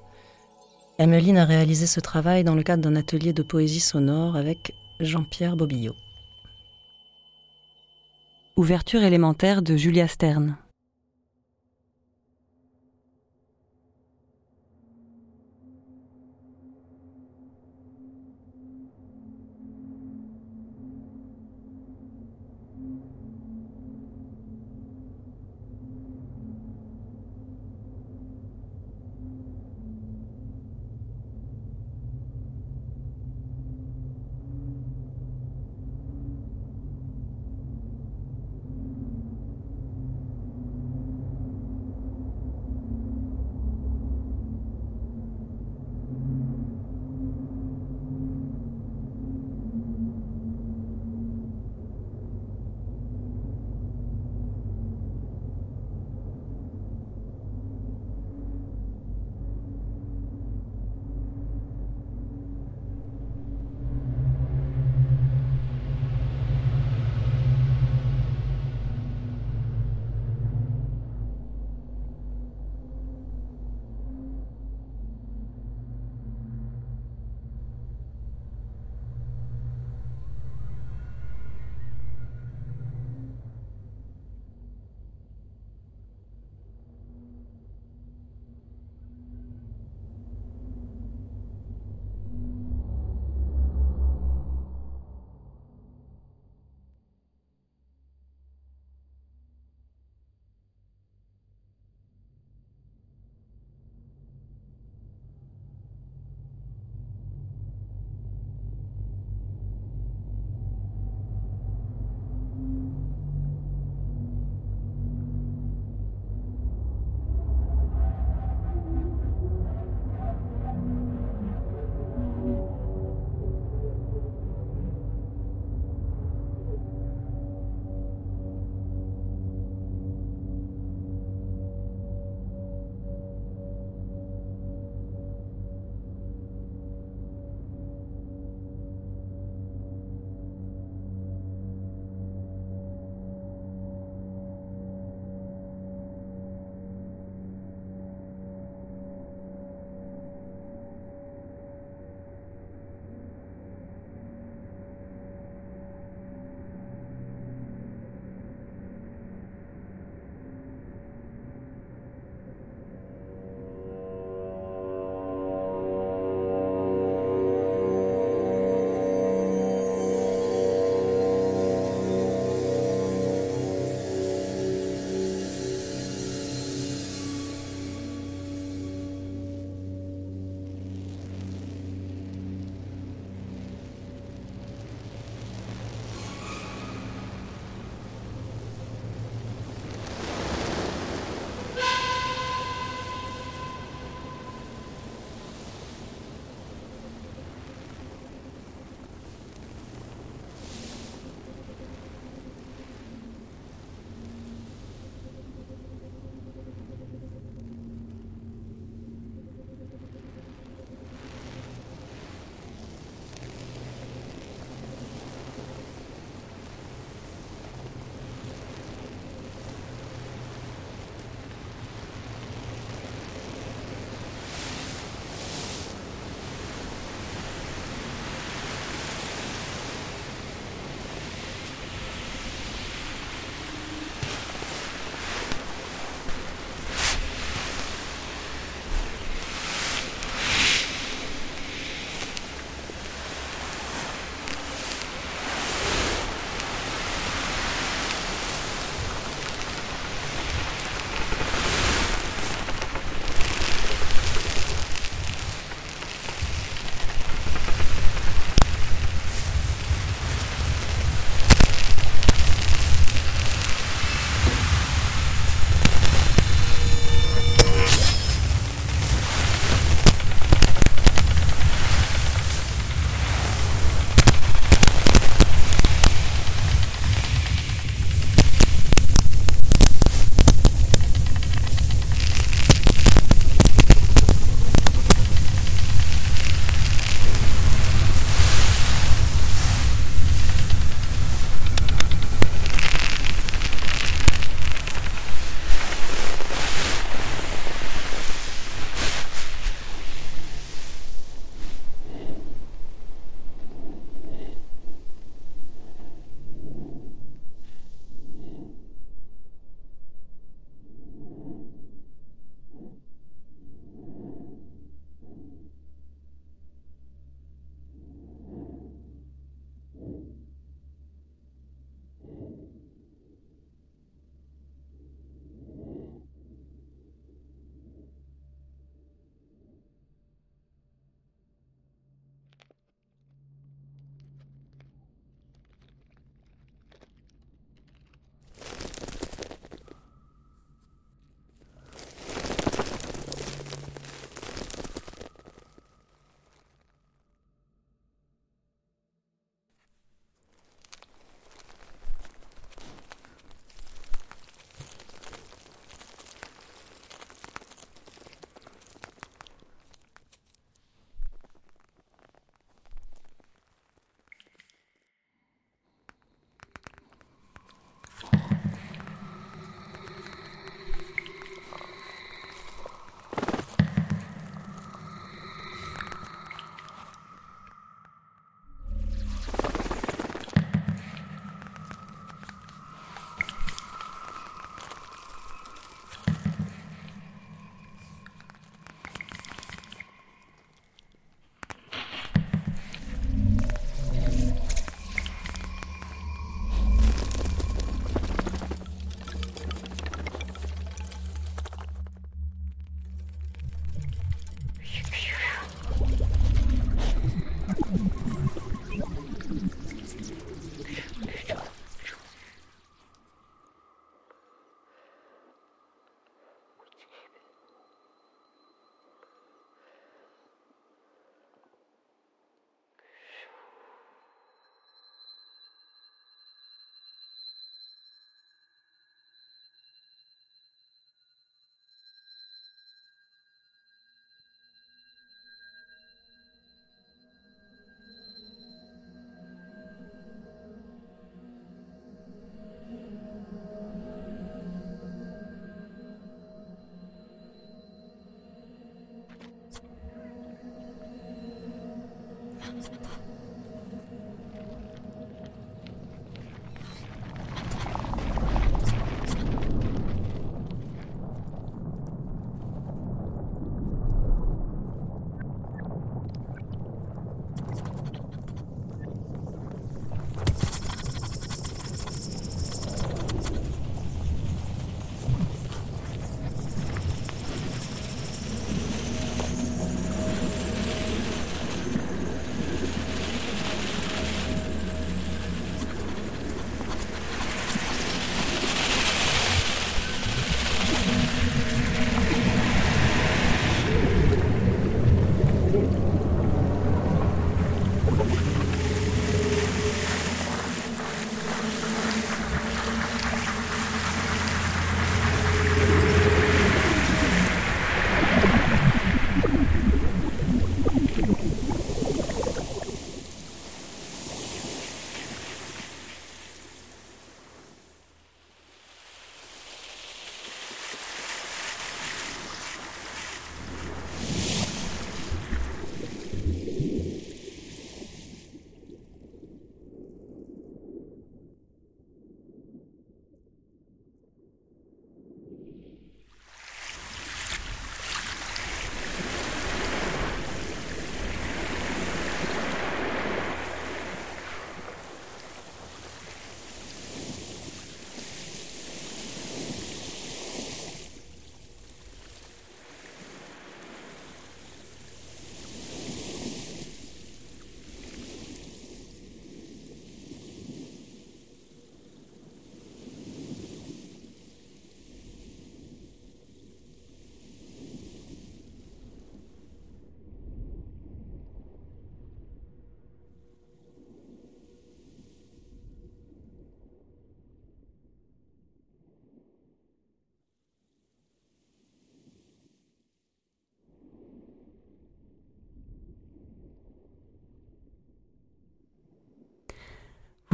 Emeline 0.99 1.37
a 1.37 1.45
réalisé 1.45 1.87
ce 1.87 2.01
travail 2.01 2.45
dans 2.45 2.55
le 2.55 2.63
cadre 2.63 2.83
d'un 2.83 2.97
atelier 2.97 3.35
de 3.35 3.43
poésie 3.43 3.81
sonore 3.81 4.37
avec 4.37 4.75
Jean-Pierre 5.01 5.57
Bobillot. 5.57 5.95
Ouverture 8.57 9.03
élémentaire 9.03 9.61
de 9.61 9.77
Julia 9.77 10.09
Stern. 10.09 10.57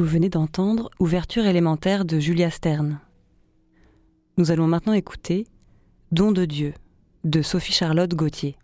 Vous 0.03 0.09
venez 0.09 0.28
d'entendre 0.28 0.90
Ouverture 0.98 1.46
élémentaire 1.46 2.05
de 2.05 2.18
Julia 2.18 2.50
Stern. 2.50 2.98
Nous 4.36 4.50
allons 4.50 4.66
maintenant 4.66 4.94
écouter 4.94 5.46
Don 6.11 6.32
de 6.32 6.44
Dieu 6.44 6.74
de 7.22 7.40
Sophie 7.40 7.72
Charlotte 7.72 8.12
Gauthier. 8.12 8.57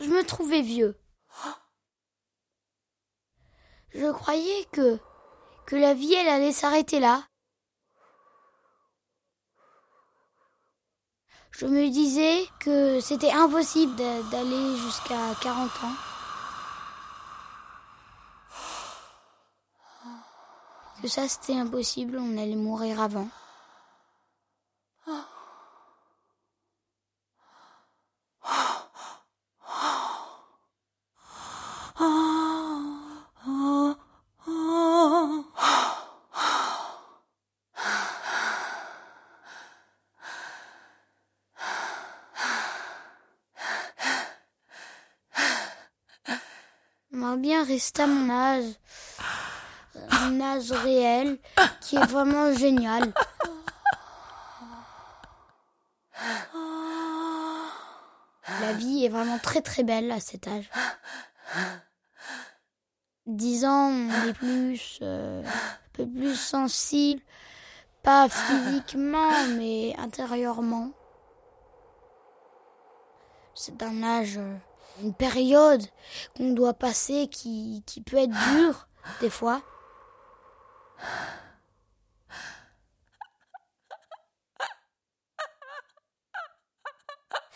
Je 0.00 0.08
me 0.08 0.24
trouvais 0.24 0.62
vieux. 0.62 0.96
Je 3.92 4.10
croyais 4.12 4.66
que 4.72 4.98
que 5.66 5.76
la 5.76 5.94
vie 5.94 6.14
elle 6.14 6.28
allait 6.28 6.52
s'arrêter 6.52 7.00
là. 7.00 7.24
Je 11.52 11.66
me 11.66 11.90
disais 11.90 12.46
que 12.60 13.00
c'était 13.00 13.32
impossible 13.32 13.94
d'aller 13.96 14.76
jusqu'à 14.76 15.34
40 15.42 15.68
ans. 15.84 15.94
Que 21.02 21.08
ça 21.08 21.28
c'était 21.28 21.56
impossible, 21.56 22.18
on 22.18 22.38
allait 22.38 22.56
mourir 22.56 23.00
avant. 23.00 23.28
À 47.98 48.06
mon 48.06 48.30
âge. 48.30 48.64
Un 50.10 50.40
âge 50.40 50.70
réel 50.70 51.38
qui 51.80 51.96
est 51.96 52.06
vraiment 52.06 52.52
génial. 52.52 53.12
La 58.60 58.72
vie 58.74 59.04
est 59.04 59.08
vraiment 59.08 59.38
très 59.38 59.62
très 59.62 59.82
belle 59.82 60.10
à 60.10 60.20
cet 60.20 60.46
âge. 60.46 60.70
Dix 63.26 63.64
ans, 63.64 63.90
on 63.90 64.28
est 64.28 64.32
plus, 64.32 64.98
euh, 65.02 65.42
un 65.42 65.88
peu 65.92 66.06
plus 66.06 66.34
sensible, 66.34 67.22
pas 68.02 68.28
physiquement, 68.28 69.30
mais 69.56 69.94
intérieurement. 69.98 70.90
C'est 73.54 73.82
un 73.82 74.02
âge, 74.02 74.38
euh, 74.38 74.56
une 75.02 75.14
période 75.14 75.82
qu'on 76.36 76.52
doit 76.52 76.74
passer 76.74 77.28
qui, 77.28 77.82
qui 77.86 78.00
peut 78.00 78.18
être 78.18 78.52
dure 78.52 78.88
des 79.20 79.30
fois. 79.30 79.62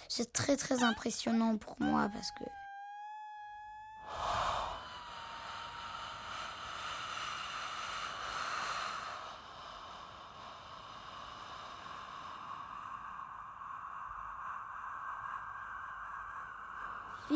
C'est 0.08 0.32
très 0.32 0.56
très 0.56 0.84
impressionnant 0.84 1.56
pour 1.56 1.74
moi 1.80 2.08
parce 2.12 2.30
que 2.38 2.44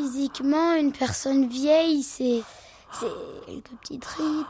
physiquement 0.09 0.75
une 0.75 0.93
personne 0.93 1.49
vieille 1.49 2.03
c'est 2.03 2.43
c'est 2.99 3.07
quelques 3.47 3.69
petites 3.83 4.05
rides. 4.07 4.47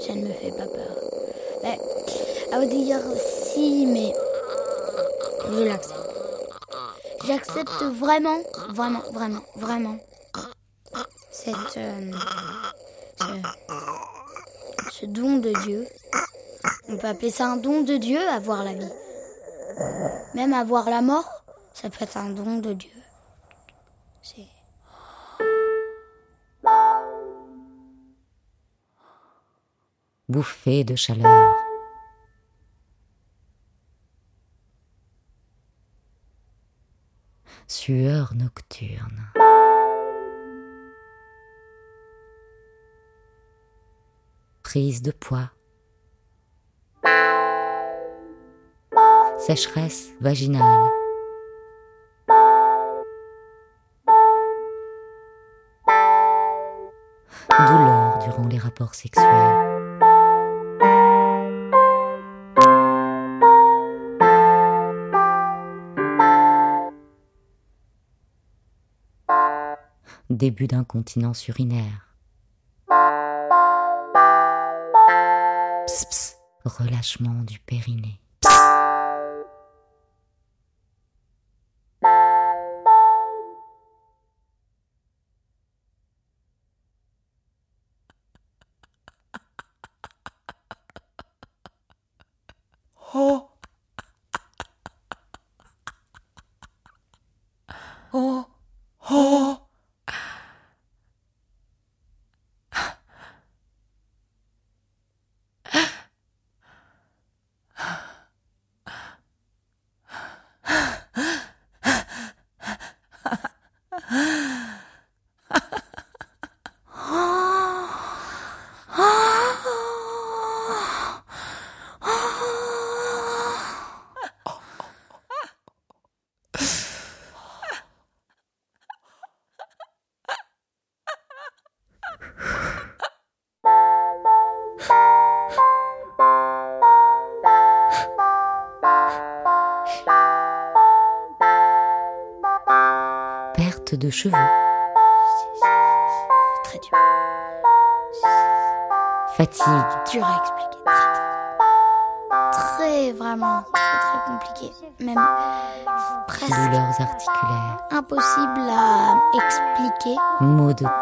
Ça 0.00 0.14
ne 0.14 0.22
me 0.22 0.32
fait 0.32 0.52
pas 0.52 0.66
peur. 0.66 0.96
Mais, 1.64 1.78
à 2.52 2.64
dire 2.64 3.00
si, 3.48 3.86
mais 3.86 4.12
je 5.50 5.62
l'accepte. 5.62 5.98
J'accepte 7.26 7.82
vraiment, 7.82 8.38
vraiment, 8.70 9.02
vraiment, 9.12 9.42
vraiment 9.56 9.98
cette, 11.30 11.76
euh, 11.76 12.10
ce, 13.20 14.90
ce 14.90 15.06
don 15.06 15.38
de 15.38 15.52
Dieu. 15.64 15.86
On 16.88 16.96
peut 16.96 17.08
appeler 17.08 17.30
ça 17.30 17.46
un 17.46 17.56
don 17.56 17.82
de 17.82 17.96
Dieu, 17.96 18.20
avoir 18.28 18.64
la 18.64 18.72
vie. 18.72 18.92
Même 20.34 20.52
avoir 20.52 20.88
la 20.88 21.02
mort, 21.02 21.28
ça 21.72 21.90
peut 21.90 22.04
être 22.04 22.16
un 22.16 22.30
don 22.30 22.58
de 22.58 22.72
Dieu. 22.72 22.90
C'est. 24.22 24.46
Bouffée 30.28 30.84
de 30.84 30.94
chaleur. 30.94 31.57
Sueur 37.70 38.32
nocturne. 38.34 39.30
Prise 44.62 45.02
de 45.02 45.10
poids. 45.10 45.50
Sécheresse 49.36 50.08
vaginale. 50.22 50.64
Douleur 57.50 58.18
durant 58.24 58.46
les 58.48 58.56
rapports 58.56 58.94
sexuels. 58.94 59.57
Début 70.38 70.68
d'incontinence 70.68 71.48
urinaire. 71.48 72.14
Relâchement 76.64 77.42
du 77.42 77.58
périnée. 77.58 78.20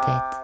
Tête. 0.07 0.41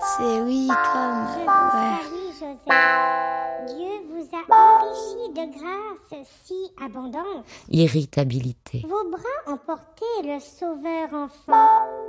C'est 0.00 0.40
oui 0.40 0.68
comme 0.92 1.26
Je 1.28 1.40
vous 1.40 1.78
ouais. 1.78 1.96
salue, 2.02 2.32
Joseph. 2.32 3.76
Dieu 3.76 3.94
vous 4.10 4.26
a 4.32 4.42
enrichi 4.54 5.28
de 5.30 5.44
grâce 5.58 6.26
si 6.44 6.72
abondante. 6.84 7.44
Irritabilité. 7.68 8.82
Vos 8.88 9.08
bras 9.10 9.52
ont 9.52 9.58
porté 9.58 10.04
le 10.24 10.38
Sauveur 10.40 11.08
enfant. 11.12 11.68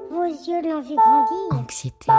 Vos 0.09 0.24
yeux 0.24 0.61
l'ont 0.63 0.82
vu 0.82 0.95
grandir. 0.95 1.61
Anxiété. 1.61 2.11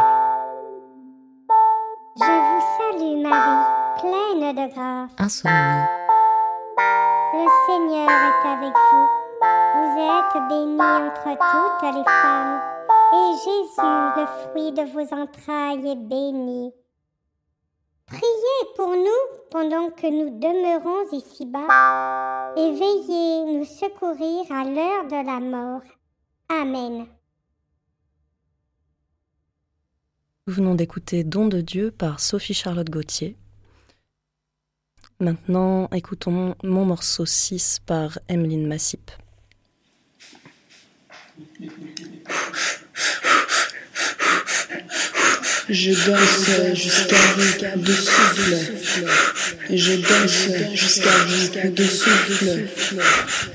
Je 2.16 2.24
vous 2.24 2.62
salue, 2.78 3.22
Marie, 3.22 3.64
pleine 4.00 4.54
de 4.54 4.72
grâce. 4.72 5.10
Insomnie. 5.18 5.84
Le 7.34 7.46
Seigneur 7.66 8.08
est 8.08 8.48
avec 8.48 8.74
vous. 8.74 9.08
Vous 9.74 10.00
êtes 10.00 10.48
bénie 10.48 10.80
entre 10.80 11.24
toutes 11.24 11.94
les 11.94 12.04
femmes. 12.04 12.73
Et 13.14 13.36
Jésus, 13.44 13.80
le 14.16 14.26
fruit 14.42 14.72
de 14.72 14.82
vos 14.92 15.14
entrailles, 15.14 15.88
est 15.88 16.08
béni. 16.08 16.72
Priez 18.06 18.74
pour 18.74 18.88
nous 18.88 19.22
pendant 19.50 19.90
que 19.90 20.08
nous 20.08 20.38
demeurons 20.40 21.08
ici-bas. 21.12 22.54
Et 22.56 22.72
veillez 22.72 23.44
nous 23.56 23.64
secourir 23.64 24.50
à 24.50 24.64
l'heure 24.64 25.04
de 25.04 25.26
la 25.26 25.38
mort. 25.38 25.82
Amen. 26.48 27.06
Nous 30.46 30.54
venons 30.54 30.74
d'écouter 30.74 31.22
Don 31.22 31.46
de 31.46 31.60
Dieu 31.60 31.92
par 31.92 32.18
Sophie-Charlotte 32.18 32.90
Gauthier. 32.90 33.36
Maintenant, 35.20 35.88
écoutons 35.92 36.56
mon 36.64 36.84
morceau 36.84 37.24
6 37.24 37.80
par 37.86 38.18
Emeline 38.28 38.66
Massip. 38.66 39.12
Je 45.70 45.92
danse 45.92 46.74
jusqu'à 46.74 47.16
bout 47.76 47.82
de 47.82 47.92
souffle. 47.94 48.56
Je 49.70 49.94
danse 49.94 50.48
jusqu'à 50.74 51.10
bout 51.10 51.70
de 51.70 51.84
souffle. 51.84 52.66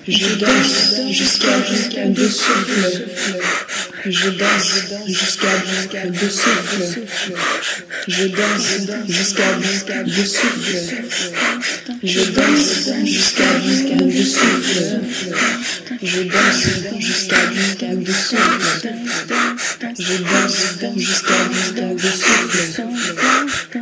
Je 0.07 0.27
danse 0.35 0.95
jusqu'à 1.11 1.57
bout 1.59 2.09
de 2.09 2.29
souffle. 2.29 3.05
Je 4.05 4.29
danse 4.29 4.73
jusqu'à 5.07 5.57
bout 5.57 6.09
de 6.09 6.29
souffle. 6.29 6.83
Je 8.07 8.25
danse 8.27 8.63
jusqu'à 9.07 9.53
bout 9.53 10.11
de 10.11 10.25
souffle. 10.25 10.77
Je 12.03 12.23
danse 12.31 12.89
jusqu'à 13.05 13.53
bout 13.59 14.05
de 14.05 14.23
souffle. 14.23 14.99
Je 16.03 16.21
danse 16.21 16.99
jusqu'à 16.99 17.37
bout 17.47 18.03
de 18.03 18.11
souffle. 18.11 18.89
Je 19.97 20.17
danse 20.17 20.77
jusqu'à 20.97 21.33
bout 21.45 21.95
de 21.95 22.09
souffle. 22.09 22.83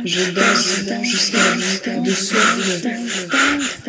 Je 0.04 0.30
danse 0.30 0.68
jusqu'à 1.04 1.50
bout 1.52 2.04
de 2.04 2.14
souffle. 2.14 2.88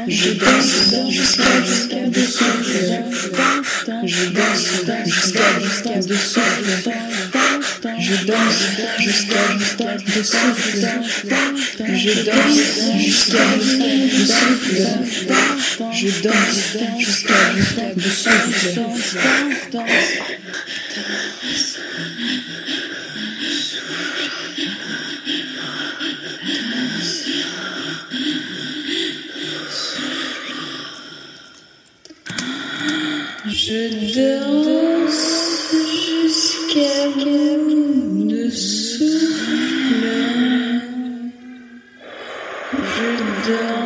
Je 0.07 0.31
danse 0.31 1.09
jusqu'à 1.09 1.55
bout 1.59 2.09
de 2.09 2.25
souffle. 2.25 3.09
Je 4.05 4.25
danse 4.25 4.65
jusqu'à 5.05 5.51
bout 5.53 6.07
de 6.07 6.15
souffle. 6.15 6.91
Je 7.99 8.15
danse 8.25 8.57
jusqu'à 8.99 9.47
bout 9.47 10.05
de 10.05 10.23
souffle. 10.23 10.87
Je 11.93 12.13
danse 12.25 12.59
jusqu'à 12.99 13.45
bout 13.55 13.67
de 13.67 14.25
souffle. 14.25 15.58
Je 15.79 16.21
danse 16.21 16.75
jusqu'à 16.97 17.93
de 17.95 18.01
souffle. 18.01 18.79
Je 33.47 33.79
danse 34.19 35.27
jusqu'à 36.23 36.99
de 38.27 38.49
souffle. 38.49 40.09
Je 42.73 43.09
danse 43.47 43.78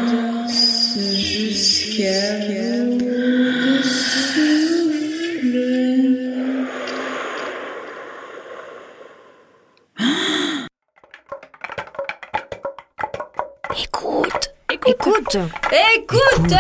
Écoute. 13.80 14.54
Écoute. 14.86 15.38
Écoute. 15.96 16.54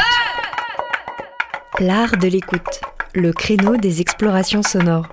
L'art 1.80 2.16
de 2.18 2.28
l'écoute, 2.30 2.62
le 3.14 3.34
créneau 3.34 3.76
des 3.76 4.00
explorations 4.00 4.64
sonores. 4.64 5.10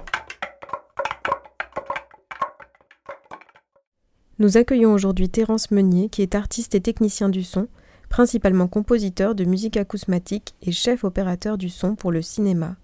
Nous 4.38 4.56
accueillons 4.56 4.92
aujourd'hui 4.92 5.28
Terence 5.28 5.72
Meunier, 5.72 6.08
qui 6.08 6.22
est 6.22 6.36
artiste 6.36 6.76
et 6.76 6.80
technicien 6.80 7.28
du 7.28 7.42
son, 7.42 7.66
principalement 8.10 8.68
compositeur 8.68 9.34
de 9.34 9.44
musique 9.44 9.78
acousmatique 9.78 10.54
et 10.60 10.72
chef 10.72 11.04
opérateur 11.04 11.56
du 11.56 11.70
son 11.70 11.94
pour 11.94 12.12
le 12.12 12.20
cinéma. 12.20 12.76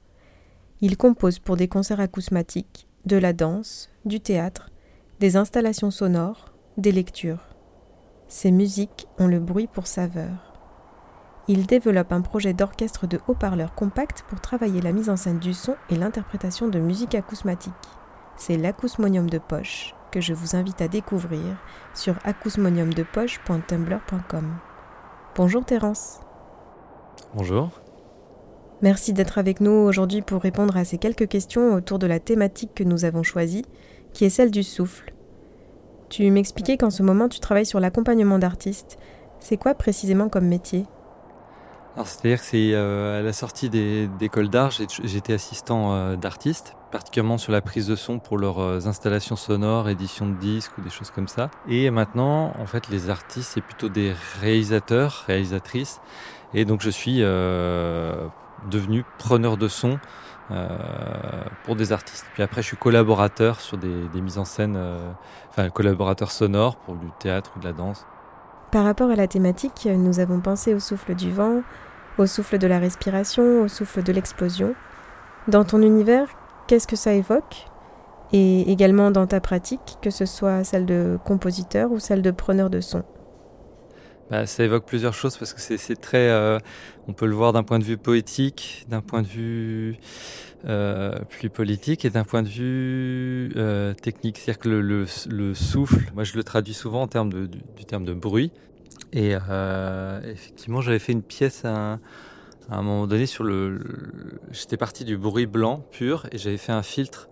Il 0.81 0.97
compose 0.97 1.41
pour 1.41 1.59
des 1.59 1.69
concerts 1.69 2.01
acousmatiques, 2.01 2.89
de 3.05 3.17
la 3.17 3.35
danse, 3.35 3.91
du 4.05 4.21
théâtre, 4.21 4.71
des 5.21 5.37
installations 5.37 5.91
sonores, 5.91 6.55
des 6.79 6.93
lectures. 6.93 7.45
Ses 8.29 8.53
musiques 8.53 9.09
ont 9.19 9.27
le 9.27 9.41
bruit 9.41 9.67
pour 9.67 9.89
saveur. 9.89 10.55
Il 11.49 11.67
développe 11.67 12.13
un 12.13 12.21
projet 12.21 12.53
d'orchestre 12.55 13.07
de 13.07 13.21
haut-parleurs 13.27 13.75
compact 13.75 14.25
pour 14.29 14.41
travailler 14.41 14.81
la 14.81 14.93
mise 14.93 15.11
en 15.11 15.17
scène 15.17 15.41
du 15.41 15.55
son 15.55 15.77
et 15.91 15.97
l'interprétation 15.97 16.69
de 16.69 16.79
musique 16.79 17.15
acousmatique. 17.15 17.73
C'est 18.37 18.57
l'acousmonium 18.57 19.29
de 19.29 19.39
poche 19.39 19.95
que 20.13 20.21
je 20.21 20.35
vous 20.35 20.55
invite 20.57 20.83
à 20.83 20.89
découvrir 20.89 21.57
sur 21.95 22.15
acousmoniumdepoche.tumblr.com. 22.25 24.57
Bonjour 25.37 25.65
Terence. 25.65 26.21
Bonjour. 27.35 27.71
Merci 28.83 29.13
d'être 29.13 29.39
avec 29.39 29.61
nous 29.61 29.71
aujourd'hui 29.71 30.23
pour 30.23 30.43
répondre 30.43 30.77
à 30.77 30.85
ces 30.85 30.99
quelques 30.99 31.29
questions 31.29 31.75
autour 31.75 31.99
de 31.99 32.07
la 32.07 32.21
thématique 32.21 32.75
que 32.75 32.85
nous 32.85 33.05
avons 33.05 33.23
choisie, 33.23 33.65
qui 34.13 34.25
est 34.25 34.31
celle 34.31 34.51
du 34.51 34.63
souffle. 34.63 35.13
Tu 36.09 36.31
m'expliquais 36.31 36.77
qu'en 36.77 36.91
ce 36.91 37.03
moment 37.03 37.29
tu 37.29 37.41
travailles 37.41 37.67
sur 37.67 37.81
l'accompagnement 37.81 38.39
d'artistes. 38.39 38.99
C'est 39.41 39.57
quoi 39.57 39.75
précisément 39.75 40.29
comme 40.29 40.47
métier? 40.47 40.85
Alors, 41.95 42.07
c'est-à-dire 42.07 42.39
que 42.41 42.45
c'est 42.45 42.73
euh, 42.75 43.21
à 43.21 43.23
la 43.23 43.33
sortie 43.33 43.71
des- 43.71 44.07
d'école 44.19 44.51
d'art, 44.51 44.71
j'ai- 44.71 44.87
j'étais 45.05 45.33
assistant 45.33 45.95
euh, 45.95 46.17
d'artistes, 46.17 46.76
particulièrement 46.91 47.39
sur 47.39 47.53
la 47.53 47.61
prise 47.61 47.87
de 47.87 47.97
son 47.97 48.19
pour 48.19 48.39
leurs 48.39 48.61
euh, 48.61 48.87
installations 48.87 49.37
sonores, 49.37 49.89
édition 49.89 50.27
de 50.27 50.35
disques 50.35 50.73
ou 50.79 50.83
des 50.83 50.91
choses 50.91 51.11
comme 51.11 51.29
ça. 51.29 51.51
Et 51.69 51.91
maintenant, 51.91 52.53
en 52.59 52.67
fait, 52.67 52.89
les 52.89 53.11
artistes, 53.11 53.53
c'est 53.55 53.61
plutôt 53.61 53.89
des 53.89 54.15
réalisateurs, 54.41 55.25
réalisatrices. 55.27 56.01
Et 56.55 56.65
donc, 56.65 56.81
je 56.81 56.91
suis 56.91 57.19
euh, 57.21 58.27
devenu 58.71 59.05
preneur 59.19 59.57
de 59.57 59.69
son 59.69 59.99
euh, 60.51 60.69
pour 61.65 61.75
des 61.75 61.93
artistes. 61.93 62.25
Puis 62.35 62.43
après, 62.43 62.63
je 62.63 62.69
suis 62.69 62.77
collaborateur 62.77 63.61
sur 63.61 63.79
des, 63.79 64.09
des 64.13 64.21
mises 64.21 64.39
en 64.39 64.45
scène, 64.45 64.77
euh, 64.77 65.11
enfin, 65.51 65.71
collaborateur 65.71 66.31
sonore 66.31 66.77
pour 66.77 66.95
du 66.95 67.09
théâtre 67.19 67.53
ou 67.57 67.61
de 67.61 67.65
la 67.65 67.73
danse. 67.73 68.07
Par 68.71 68.85
rapport 68.85 69.11
à 69.11 69.17
la 69.17 69.27
thématique, 69.27 69.89
nous 69.91 70.21
avons 70.21 70.41
pensé 70.41 70.73
au 70.73 70.79
souffle 70.79 71.15
du 71.15 71.33
vent, 71.33 71.63
au 72.19 72.27
souffle 72.27 72.59
de 72.59 72.67
la 72.67 72.79
respiration, 72.79 73.63
au 73.63 73.69
souffle 73.69 74.03
de 74.03 74.13
l'explosion. 74.13 74.75
Dans 75.49 75.65
ton 75.65 75.83
univers, 75.83 76.29
qu'est-ce 76.67 76.87
que 76.87 76.97
ça 76.97 77.13
évoque 77.15 77.67
Et 78.33 78.71
également 78.73 79.11
dans 79.13 79.27
ta 79.27 79.41
pratique, 79.41 79.99
que 80.03 80.11
ce 80.11 80.27
soit 80.27 80.65
celle 80.65 80.87
de 80.87 81.19
compositeur 81.25 81.93
ou 81.93 81.99
celle 82.01 82.23
de 82.23 82.31
preneur 82.33 82.71
de 82.71 82.81
son. 82.81 83.05
Bah, 84.31 84.45
ça 84.47 84.65
évoque 84.65 84.85
plusieurs 84.87 85.15
choses 85.15 85.37
parce 85.37 85.55
que 85.55 85.61
c'est 85.61 85.97
très. 86.01 86.29
euh, 86.31 86.59
on 87.07 87.13
peut 87.13 87.27
le 87.27 87.35
voir 87.37 87.53
d'un 87.53 87.63
point 87.63 87.79
de 87.79 87.85
vue 87.85 87.97
poétique, 87.97 88.85
d'un 88.89 89.01
point 89.01 89.23
de 89.23 89.29
vue 89.29 89.99
euh, 90.67 91.13
plus 91.29 91.49
politique 91.51 92.05
et 92.05 92.11
d'un 92.11 92.25
point 92.25 92.43
de 92.43 92.49
vue 92.49 93.53
euh, 93.57 93.95
technique. 93.95 94.39
C'est-à-dire 94.39 94.59
que 94.61 94.69
le, 94.69 94.81
le- 94.81 95.07
le 95.29 95.55
souffle, 95.55 96.11
moi 96.15 96.25
je 96.25 96.37
le 96.37 96.43
traduis 96.45 96.75
souvent 96.75 97.03
en 97.03 97.09
termes 97.09 97.33
de, 97.33 97.47
du, 97.47 97.85
terme 97.87 98.05
de 98.05 98.15
bruit. 98.15 98.53
Et 99.13 99.33
effectivement, 100.25 100.81
j'avais 100.83 100.99
fait 100.99 101.13
une 101.13 101.23
pièce 101.23 101.65
à 101.65 101.95
un, 101.95 102.01
à 102.71 102.79
un 102.79 102.83
moment 102.83 103.07
donné, 103.07 103.27
sur 103.27 103.45
le, 103.45 103.81
j'étais 104.51 104.77
parti 104.77 105.05
du 105.05 105.17
bruit 105.17 105.47
blanc 105.47 105.83
pur 105.93 106.27
et 106.33 106.39
j'avais 106.39 106.57
fait 106.57 106.73
un 106.73 106.83
filtre 106.83 107.29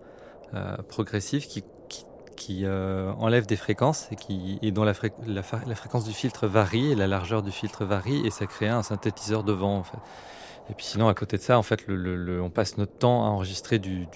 euh, 0.53 0.77
progressif 0.87 1.47
qui, 1.47 1.63
qui, 2.37 2.61
euh, 2.63 3.11
enlève 3.17 3.45
des 3.45 3.57
fréquences 3.57 4.07
et, 4.11 4.15
qui, 4.15 4.59
et 4.61 4.71
dont 4.71 4.83
la, 4.83 4.93
la, 5.27 5.43
fréquence 5.43 6.05
du 6.05 6.13
filtre 6.13 6.47
varie 6.47 6.91
et 6.91 6.95
la 6.95 7.07
largeur 7.07 7.41
du 7.41 7.51
filtre 7.51 7.85
varie 7.85 8.25
et 8.25 8.29
ça 8.29 8.45
crée 8.45 8.69
un 8.69 8.83
synthétiseur 8.83 9.43
de 9.43 9.51
vent. 9.51 9.83
Et 10.69 10.73
puis 10.73 10.85
sinon, 10.85 11.09
à 11.09 11.13
côté 11.13 11.37
de 11.37 11.41
ça, 11.41 11.57
en 11.57 11.63
fait, 11.63 11.85
le, 11.87 12.41
on 12.41 12.49
passe 12.49 12.77
notre 12.77 12.97
temps 12.97 13.25
à 13.25 13.27
enregistrer 13.27 13.79
du, 13.79 14.07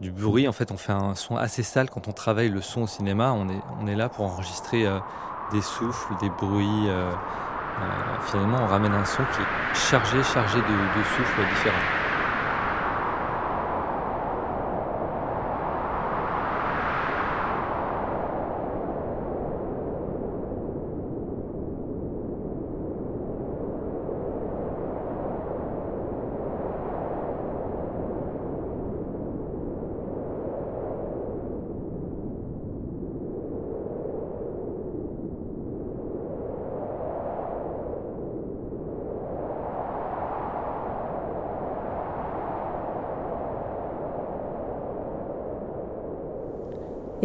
du, 0.00 0.12
bruit. 0.12 0.46
En 0.46 0.52
fait, 0.52 0.70
on 0.70 0.76
fait 0.76 0.92
un 0.92 1.14
son 1.14 1.36
assez 1.36 1.62
sale 1.62 1.90
quand 1.90 2.08
on 2.08 2.12
travaille 2.12 2.50
le 2.50 2.60
son 2.60 2.82
au 2.82 2.86
cinéma. 2.86 3.32
On 3.32 3.48
est, 3.48 3.60
on 3.80 3.86
est 3.86 3.96
là 3.96 4.08
pour 4.08 4.24
enregistrer 4.26 4.86
euh, 4.86 4.98
des 5.52 5.62
souffles, 5.62 6.14
des 6.20 6.30
bruits. 6.30 6.88
Euh, 7.78 7.82
finalement, 8.26 8.58
on 8.62 8.66
ramène 8.66 8.92
un 8.92 9.04
son 9.04 9.22
qui 9.32 9.40
est 9.40 9.74
chargé, 9.74 10.22
chargé 10.22 10.58
de, 10.58 10.62
de 10.62 11.48
différents. 11.54 11.99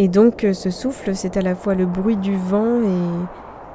Et 0.06 0.08
donc 0.08 0.44
euh, 0.44 0.54
ce 0.54 0.70
souffle, 0.70 1.16
c'est 1.16 1.36
à 1.36 1.42
la 1.42 1.56
fois 1.56 1.74
le 1.74 1.88
bruit 1.88 2.16
du 2.16 2.38
vent 2.38 2.84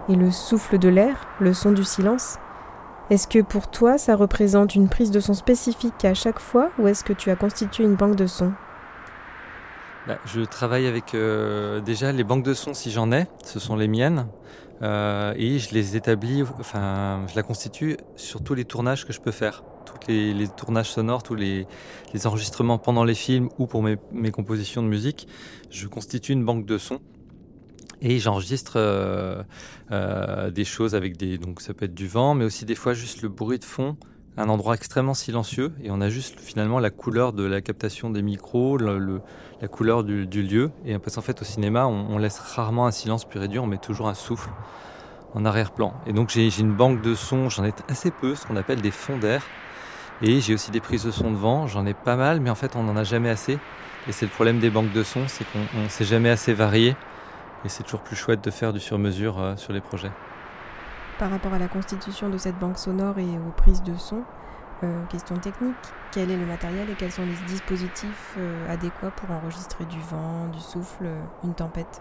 et, 0.09 0.15
le 0.15 0.31
souffle 0.31 0.79
de 0.79 0.89
l'air, 0.89 1.27
le 1.41 1.53
son 1.53 1.73
du 1.73 1.83
silence. 1.83 2.37
Est-ce 3.11 3.27
que 3.27 3.41
pour 3.41 3.69
toi, 3.69 3.99
ça 3.99 4.15
représente 4.15 4.77
une 4.77 4.89
prise 4.89 5.11
de 5.11 5.19
son 5.19 5.35
spécifique 5.35 6.05
à 6.05 6.15
chaque 6.15 6.39
fois 6.39 6.71
ou 6.79 6.87
est-ce 6.87 7.03
que 7.03 7.13
tu 7.13 7.33
as 7.33 7.35
constitué 7.35 7.83
une 7.83 7.97
banque 7.97 8.15
de 8.15 8.29
sons? 8.29 8.53
Bah, 10.07 10.19
Je 10.25 10.43
travaille 10.43 10.87
avec 10.87 11.17
euh, 11.17 11.81
déjà 11.81 12.13
les 12.13 12.23
banques 12.23 12.45
de 12.45 12.55
sons 12.55 12.75
si 12.75 12.93
j'en 12.93 13.11
ai, 13.11 13.27
ce 13.45 13.59
sont 13.59 13.75
les 13.75 13.89
miennes. 13.89 14.29
Euh, 14.83 15.35
et 15.37 15.59
je 15.59 15.75
les 15.75 15.97
établis, 15.97 16.45
enfin, 16.61 17.25
je 17.29 17.35
la 17.35 17.43
constitue 17.43 17.97
sur 18.15 18.45
tous 18.45 18.55
les 18.55 18.65
tournages 18.65 19.05
que 19.05 19.13
je 19.13 19.21
peux 19.21 19.33
faire 19.33 19.65
tous 19.99 20.09
les, 20.09 20.49
tournages 20.49 20.91
sonores, 20.91 21.23
tous 21.23 21.35
les, 21.35 21.67
enregistrements 22.25 22.79
pendant 22.79 23.05
les 23.05 23.15
films 23.15 23.49
ou 23.59 23.67
pour 23.67 23.83
mes, 23.83 24.31
compositions 24.31 24.83
de 24.83 24.89
musique, 24.89 25.29
je 25.71 25.87
constitue 25.87 26.33
une 26.33 26.45
banque 26.45 26.67
de 26.67 26.79
sons 26.79 27.01
et 28.03 28.19
j'enregistre 28.19 28.75
euh, 28.77 29.43
euh, 29.91 30.51
des 30.51 30.65
choses 30.65 30.95
avec 30.95 31.17
des 31.17 31.39
donc 31.39 31.61
ça 31.61 31.75
peut 31.75 31.85
être 31.85 31.95
du 31.95 32.09
vent, 32.09 32.35
mais 32.35 32.45
aussi 32.45 32.65
des 32.65 32.75
fois 32.75 32.95
juste 32.95 33.23
le 33.23 33.29
bruit 33.29 33.59
de 33.59 33.65
fond, 33.65 33.97
un 34.37 34.49
endroit 34.49 34.75
extrêmement 34.75 35.15
silencieux 35.15 35.73
et 35.83 35.91
on 35.91 36.01
a 36.01 36.09
juste 36.09 36.41
finalement 36.41 36.79
la 36.79 36.91
couleur 36.91 37.33
de 37.33 37.45
la 37.45 37.61
captation 37.61 38.11
des 38.11 38.23
micros, 38.23 38.79
la 38.79 39.69
couleur 39.69 40.05
du, 40.05 40.27
lieu 40.27 40.71
et 40.85 40.99
parce 40.99 41.17
qu'en 41.17 41.23
fait 41.23 41.41
au 41.43 41.45
cinéma 41.45 41.87
on, 41.87 42.19
laisse 42.19 42.39
rarement 42.39 42.87
un 42.87 42.91
silence 42.91 43.25
pur 43.25 43.43
et 43.43 43.49
dur, 43.49 43.65
on 43.65 43.67
met 43.67 43.79
toujours 43.79 44.09
un 44.09 44.15
souffle 44.15 44.51
en 45.35 45.45
arrière-plan. 45.45 45.95
Et 46.07 46.13
donc 46.13 46.31
j'ai 46.31 46.49
une 46.59 46.75
banque 46.75 47.03
de 47.03 47.15
sons, 47.15 47.49
j'en 47.49 47.65
ai 47.65 47.73
assez 47.89 48.11
peu, 48.11 48.35
ce 48.35 48.47
qu'on 48.47 48.57
appelle 48.57 48.81
des 48.81 48.91
fonds 48.91 49.19
d'air. 49.19 49.43
Et 50.23 50.41
j'ai 50.41 50.55
aussi 50.55 50.71
des 50.71 50.81
prises 50.81 51.05
de 51.05 51.11
son 51.11 51.31
de 51.31 51.37
vent, 51.37 51.67
j'en 51.67 51.87
ai 51.87 51.95
pas 51.95 52.17
mal, 52.17 52.41
mais 52.41 52.51
en 52.51 52.55
fait 52.55 52.77
on 52.77 52.83
n'en 52.83 52.97
a 52.97 53.05
jamais 53.05 53.31
assez. 53.31 53.59
Et 54.09 54.13
c'est 54.13 54.27
le 54.27 54.31
problème 54.31 54.59
des 54.59 54.71
banques 54.71 54.93
de 54.93 55.03
son, 55.03 55.27
c'est 55.29 55.45
qu'on 55.51 55.83
ne 55.83 55.89
sait 55.89 56.05
jamais 56.05 56.31
assez 56.31 56.53
varié. 56.53 56.97
Et 57.65 57.69
c'est 57.69 57.83
toujours 57.83 58.01
plus 58.01 58.17
chouette 58.17 58.43
de 58.43 58.51
faire 58.51 58.73
du 58.73 58.81
sur-mesure 58.81 59.39
euh, 59.39 59.57
sur 59.57 59.73
les 59.73 59.81
projets. 59.81 60.11
Par 61.19 61.31
rapport 61.31 61.53
à 61.53 61.59
la 61.59 61.69
constitution 61.69 62.31
de 62.31 62.39
cette 62.39 62.59
banque 62.59 62.79
sonore 62.79 63.19
et 63.19 63.27
aux 63.27 63.53
prises 63.57 63.83
de 63.83 63.95
son, 63.97 64.23
euh, 64.83 65.05
question 65.07 65.37
technique, 65.37 65.75
quel 66.13 66.31
est 66.31 66.39
le 66.39 66.47
matériel 66.47 66.89
et 66.91 66.95
quels 66.95 67.13
sont 67.13 67.25
les 67.25 67.37
dispositifs 67.47 68.35
euh, 68.39 68.73
adéquats 68.73 69.11
pour 69.11 69.31
enregistrer 69.31 69.85
du 69.85 70.01
vent, 70.01 70.49
du 70.49 70.61
souffle, 70.61 71.07
une 71.45 71.55
tempête? 71.55 72.01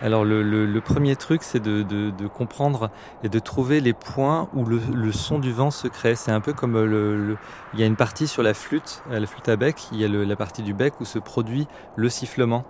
Alors 0.00 0.24
le, 0.24 0.80
premier 0.80 1.16
truc, 1.16 1.42
c'est 1.42 1.60
de, 1.60 2.26
comprendre 2.28 2.90
et 3.24 3.28
de 3.28 3.38
trouver 3.38 3.80
les 3.80 3.92
points 3.92 4.48
où 4.54 4.64
le, 4.64 5.12
son 5.12 5.38
du 5.38 5.52
vent 5.52 5.70
se 5.70 5.88
crée. 5.88 6.14
C'est 6.14 6.30
un 6.30 6.40
peu 6.40 6.52
comme 6.52 6.80
le, 6.80 7.36
il 7.74 7.80
y 7.80 7.82
a 7.82 7.86
une 7.86 7.96
partie 7.96 8.28
sur 8.28 8.42
la 8.42 8.54
flûte, 8.54 9.02
euh, 9.10 9.18
la 9.18 9.26
flûte 9.26 9.48
à 9.48 9.56
bec, 9.56 9.88
il 9.92 10.00
y 10.00 10.04
a 10.04 10.08
la 10.08 10.36
partie 10.36 10.62
du 10.62 10.72
bec 10.72 11.00
où 11.00 11.04
se 11.04 11.18
produit 11.18 11.66
le 11.96 12.08
sifflement, 12.08 12.64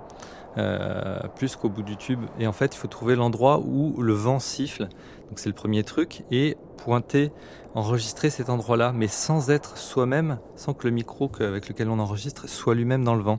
euh, 0.56 1.20
plus 1.36 1.56
qu'au 1.56 1.68
bout 1.68 1.82
du 1.82 1.96
tube. 1.96 2.20
Et 2.38 2.46
en 2.46 2.52
fait, 2.52 2.74
il 2.74 2.78
faut 2.78 2.88
trouver 2.88 3.14
l'endroit 3.14 3.60
où 3.60 4.00
le 4.00 4.14
vent 4.14 4.38
siffle. 4.38 4.88
Donc 5.28 5.38
c'est 5.38 5.50
le 5.50 5.54
premier 5.54 5.84
truc 5.84 6.24
et 6.30 6.56
pointer, 6.78 7.30
enregistrer 7.74 8.30
cet 8.30 8.48
endroit-là, 8.48 8.92
mais 8.94 9.08
sans 9.08 9.50
être 9.50 9.76
soi-même, 9.76 10.38
sans 10.56 10.72
que 10.72 10.86
le 10.86 10.94
micro 10.94 11.30
avec 11.40 11.68
lequel 11.68 11.90
on 11.90 11.98
enregistre 11.98 12.48
soit 12.48 12.74
lui-même 12.74 13.04
dans 13.04 13.14
le 13.14 13.22
vent. 13.22 13.38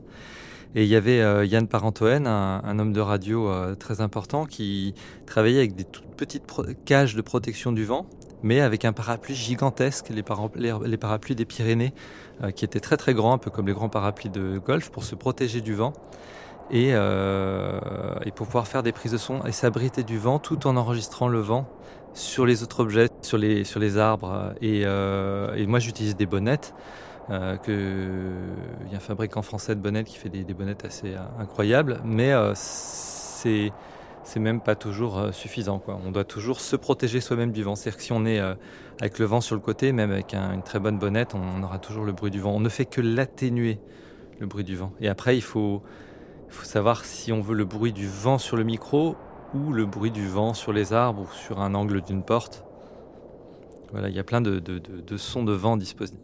Et 0.76 0.84
il 0.84 0.89
y 0.89 0.95
avait 0.95 1.22
euh, 1.22 1.45
Yann 1.45 1.67
Parentoen, 1.67 2.28
un, 2.28 2.80
homme 2.80 2.93
de 2.93 3.01
radio 3.01 3.49
euh, 3.49 3.74
très 3.74 4.01
important, 4.01 4.45
qui 4.45 4.93
travaillait 5.26 5.59
avec 5.59 5.76
des 5.76 5.84
toutes 5.84 6.15
petites 6.15 6.43
cages 6.86 7.15
de 7.15 7.22
protection 7.22 7.72
du 7.72 7.86
vent, 7.86 8.05
mais 8.43 8.61
avec 8.61 8.86
un 8.86 8.93
parapluie 8.93 9.34
gigantesque, 9.34 10.09
les, 10.09 10.22
parapluies 10.97 11.36
des 11.36 11.45
Pyrénées, 11.45 11.93
euh, 12.43 12.51
qui 12.51 12.65
étaient 12.65 12.80
très 12.80 12.97
très 12.97 13.15
grands, 13.15 13.34
un 13.34 13.38
peu 13.39 13.49
comme 13.49 13.65
les 13.65 13.74
grands 13.74 13.89
parapluies 13.89 14.30
de 14.30 14.59
golf, 14.59 14.91
pour 14.91 15.03
se 15.03 15.15
protéger 15.15 15.61
du 15.61 15.74
vent. 15.74 15.93
Et, 16.72 16.93
pour 18.36 18.45
pouvoir 18.45 18.67
faire 18.67 18.84
des 18.84 18.91
prises 18.91 19.13
de 19.13 19.17
son 19.17 19.43
et 19.43 19.51
s'abriter 19.51 20.03
du 20.03 20.20
vent 20.20 20.38
tout 20.38 20.67
en 20.67 20.78
enregistrant 20.78 21.28
le 21.28 21.39
vent 21.39 21.67
sur 22.13 22.45
les 22.45 22.61
autres 22.61 22.82
objets, 22.82 23.09
sur 23.24 23.39
les, 23.39 23.63
sur 23.63 23.80
les 23.80 23.97
arbres. 23.97 24.53
Et, 24.61 24.82
et 24.82 25.65
moi 25.65 25.80
j'utilise 25.80 26.15
des 26.15 26.28
bonnettes. 26.28 26.76
Euh, 27.30 27.57
il 28.86 28.91
y 28.91 28.95
a 28.95 28.97
un 28.97 29.01
fabricant 29.01 29.41
français 29.41 29.75
de 29.75 29.82
bonnettes 29.82 30.07
qui 30.07 30.17
fait 30.17 30.30
des, 30.30 30.53
bonnettes 30.53 30.86
assez 30.86 31.13
euh, 31.13 31.19
incroyables, 31.39 32.01
mais 32.03 32.34
euh, 32.34 32.53
c'est 32.55 33.71
c'est 34.23 34.39
même 34.39 34.61
pas 34.61 34.75
toujours 34.75 35.30
suffisant. 35.32 35.82
On 35.88 36.11
doit 36.11 36.25
toujours 36.25 36.59
se 36.59 36.75
protéger 36.75 37.19
soi-même 37.19 37.51
du 37.51 37.63
vent. 37.63 37.75
C'est-à-dire 37.75 37.97
que 37.97 38.03
si 38.03 38.11
on 38.11 38.25
est 38.27 38.39
avec 39.01 39.17
le 39.17 39.25
vent 39.25 39.41
sur 39.41 39.55
le 39.55 39.61
côté, 39.61 39.91
même 39.91 40.11
avec 40.11 40.36
une 40.36 40.61
très 40.61 40.77
bonne 40.77 40.99
bonnette, 40.99 41.34
on, 41.34 41.63
aura 41.63 41.80
toujours 41.80 42.05
le 42.05 42.11
bruit 42.11 42.30
du 42.30 42.39
vent. 42.39 42.51
On 42.51 42.59
ne 42.59 42.69
fait 42.69 42.86
que 42.86 43.01
l'atténuer, 43.01 43.80
le 44.38 44.45
bruit 44.45 44.63
du 44.63 44.75
vent. 44.75 44.91
Et 44.99 45.07
après, 45.07 45.36
il 45.36 45.41
faut, 45.41 45.82
faut 46.49 46.65
savoir 46.65 47.05
si 47.05 47.32
on 47.32 47.41
veut 47.41 47.55
le 47.55 47.65
bruit 47.65 47.93
du 47.93 48.07
vent 48.07 48.38
sur 48.38 48.55
le 48.55 48.63
micro 48.63 49.15
ou 49.55 49.73
le 49.73 49.88
bruit 49.88 50.11
du 50.11 50.27
vent 50.27 50.53
sur 50.53 50.73
les 50.73 50.93
arbres 50.93 51.23
ou 51.23 51.34
sur 51.34 51.59
un 51.59 51.73
angle 51.73 52.01
d'une 52.01 52.21
porte. 52.21 52.65
Voilà, 53.91 54.09
il 54.09 54.15
y 54.15 54.19
a 54.19 54.23
plein 54.23 54.41
de, 54.41 54.59
de, 54.59 54.77
de 54.77 55.17
sons 55.17 55.43
de 55.43 55.53
vent 55.53 55.75
disponibles. 55.75 56.19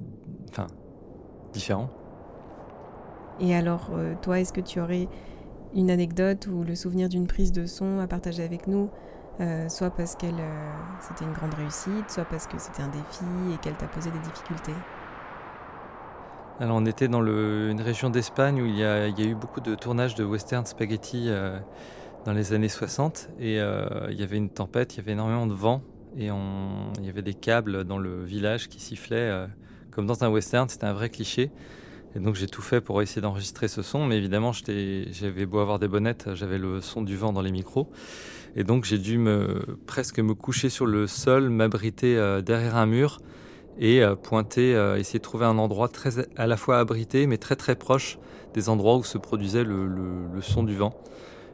Enfin, 0.49 0.67
différent. 1.55 1.89
Et 3.39 3.55
alors, 3.55 3.89
euh, 3.93 4.13
toi, 4.21 4.39
est-ce 4.39 4.53
que 4.53 4.61
tu 4.61 4.79
aurais 4.79 5.07
une 5.73 5.89
anecdote 5.89 6.47
ou 6.47 6.63
le 6.63 6.75
souvenir 6.75 7.09
d'une 7.09 7.27
prise 7.27 7.51
de 7.51 7.65
son 7.65 7.99
à 7.99 8.07
partager 8.07 8.43
avec 8.43 8.67
nous 8.67 8.89
euh, 9.41 9.67
soit 9.67 9.89
parce 9.89 10.15
qu'elle 10.15 10.39
euh, 10.39 10.71
c'était 11.01 11.25
une 11.25 11.33
grande 11.33 11.53
réussite, 11.55 12.09
soit 12.09 12.23
parce 12.23 12.47
que 12.47 12.57
c'était 12.57 12.81
un 12.81 12.87
défi 12.87 13.25
et 13.53 13.57
qu'elle 13.57 13.75
t'a 13.75 13.87
posé 13.87 14.09
des 14.09 14.19
difficultés? 14.19 14.71
Alors 16.61 16.77
on 16.77 16.85
était 16.85 17.09
dans 17.09 17.21
une 17.21 17.81
région 17.81 18.09
d'Espagne 18.09 18.61
où 18.61 18.65
il 18.65 18.77
y, 18.77 18.83
a, 18.85 19.09
eu 19.09 19.35
beaucoup 19.35 19.59
de 19.59 19.75
tournages 19.75 20.15
de 20.15 20.23
western 20.23 20.65
spaghetti 20.65 21.29
dans 22.23 22.31
les 22.31 22.53
années 22.53 22.69
60 22.69 23.31
et 23.37 23.55
il 23.57 24.17
y 24.17 24.23
avait 24.23 24.37
une 24.37 24.49
tempête, 24.49 24.93
il 24.93 24.99
y 24.99 25.01
avait 25.01 25.11
énormément 25.11 25.47
de 25.47 25.53
vent 25.53 25.81
et 26.15 26.27
il 26.27 27.05
y 27.05 27.09
avait 27.09 27.21
des 27.21 27.33
câbles 27.33 27.83
dans 27.83 27.97
le 27.97 28.23
village 28.23 28.69
qui 28.69 28.79
sifflaient 28.79 29.47
comme 29.95 30.05
dans 30.05 30.25
un 30.25 30.29
western, 30.29 30.67
c'était 30.67 30.85
un 30.85 30.93
vrai 30.93 31.09
cliché. 31.09 31.51
Et 32.15 32.19
donc 32.19 32.35
j'ai 32.35 32.47
tout 32.47 32.61
fait 32.61 32.81
pour 32.81 33.01
essayer 33.01 33.21
d'enregistrer 33.21 33.69
ce 33.69 33.81
son, 33.81 34.05
mais 34.05 34.17
évidemment 34.17 34.51
j'avais 34.51 35.45
beau 35.45 35.59
avoir 35.59 35.79
des 35.79 35.87
bonnettes, 35.87 36.29
j'avais 36.33 36.57
le 36.57 36.81
son 36.81 37.01
du 37.01 37.15
vent 37.15 37.31
dans 37.31 37.41
les 37.41 37.51
micros. 37.51 37.89
Et 38.57 38.63
donc 38.63 38.83
j'ai 38.83 38.97
dû 38.97 39.19
presque 39.85 40.19
me 40.19 40.33
coucher 40.33 40.69
sur 40.69 40.85
le 40.85 41.07
sol, 41.07 41.49
m'abriter 41.49 42.17
euh, 42.17 42.41
derrière 42.41 42.75
un 42.75 42.85
mur 42.85 43.19
et 43.79 44.03
euh, 44.03 44.15
pointer, 44.15 44.75
euh, 44.75 44.97
essayer 44.97 45.19
de 45.19 45.23
trouver 45.23 45.45
un 45.45 45.57
endroit 45.57 45.89
à 46.37 46.47
la 46.47 46.57
fois 46.57 46.79
abrité, 46.79 47.25
mais 47.25 47.37
très 47.37 47.55
très 47.55 47.75
proche 47.75 48.17
des 48.53 48.69
endroits 48.69 48.97
où 48.97 49.03
se 49.03 49.17
produisait 49.17 49.63
le 49.63 50.41
son 50.41 50.63
du 50.63 50.75
vent. 50.75 50.93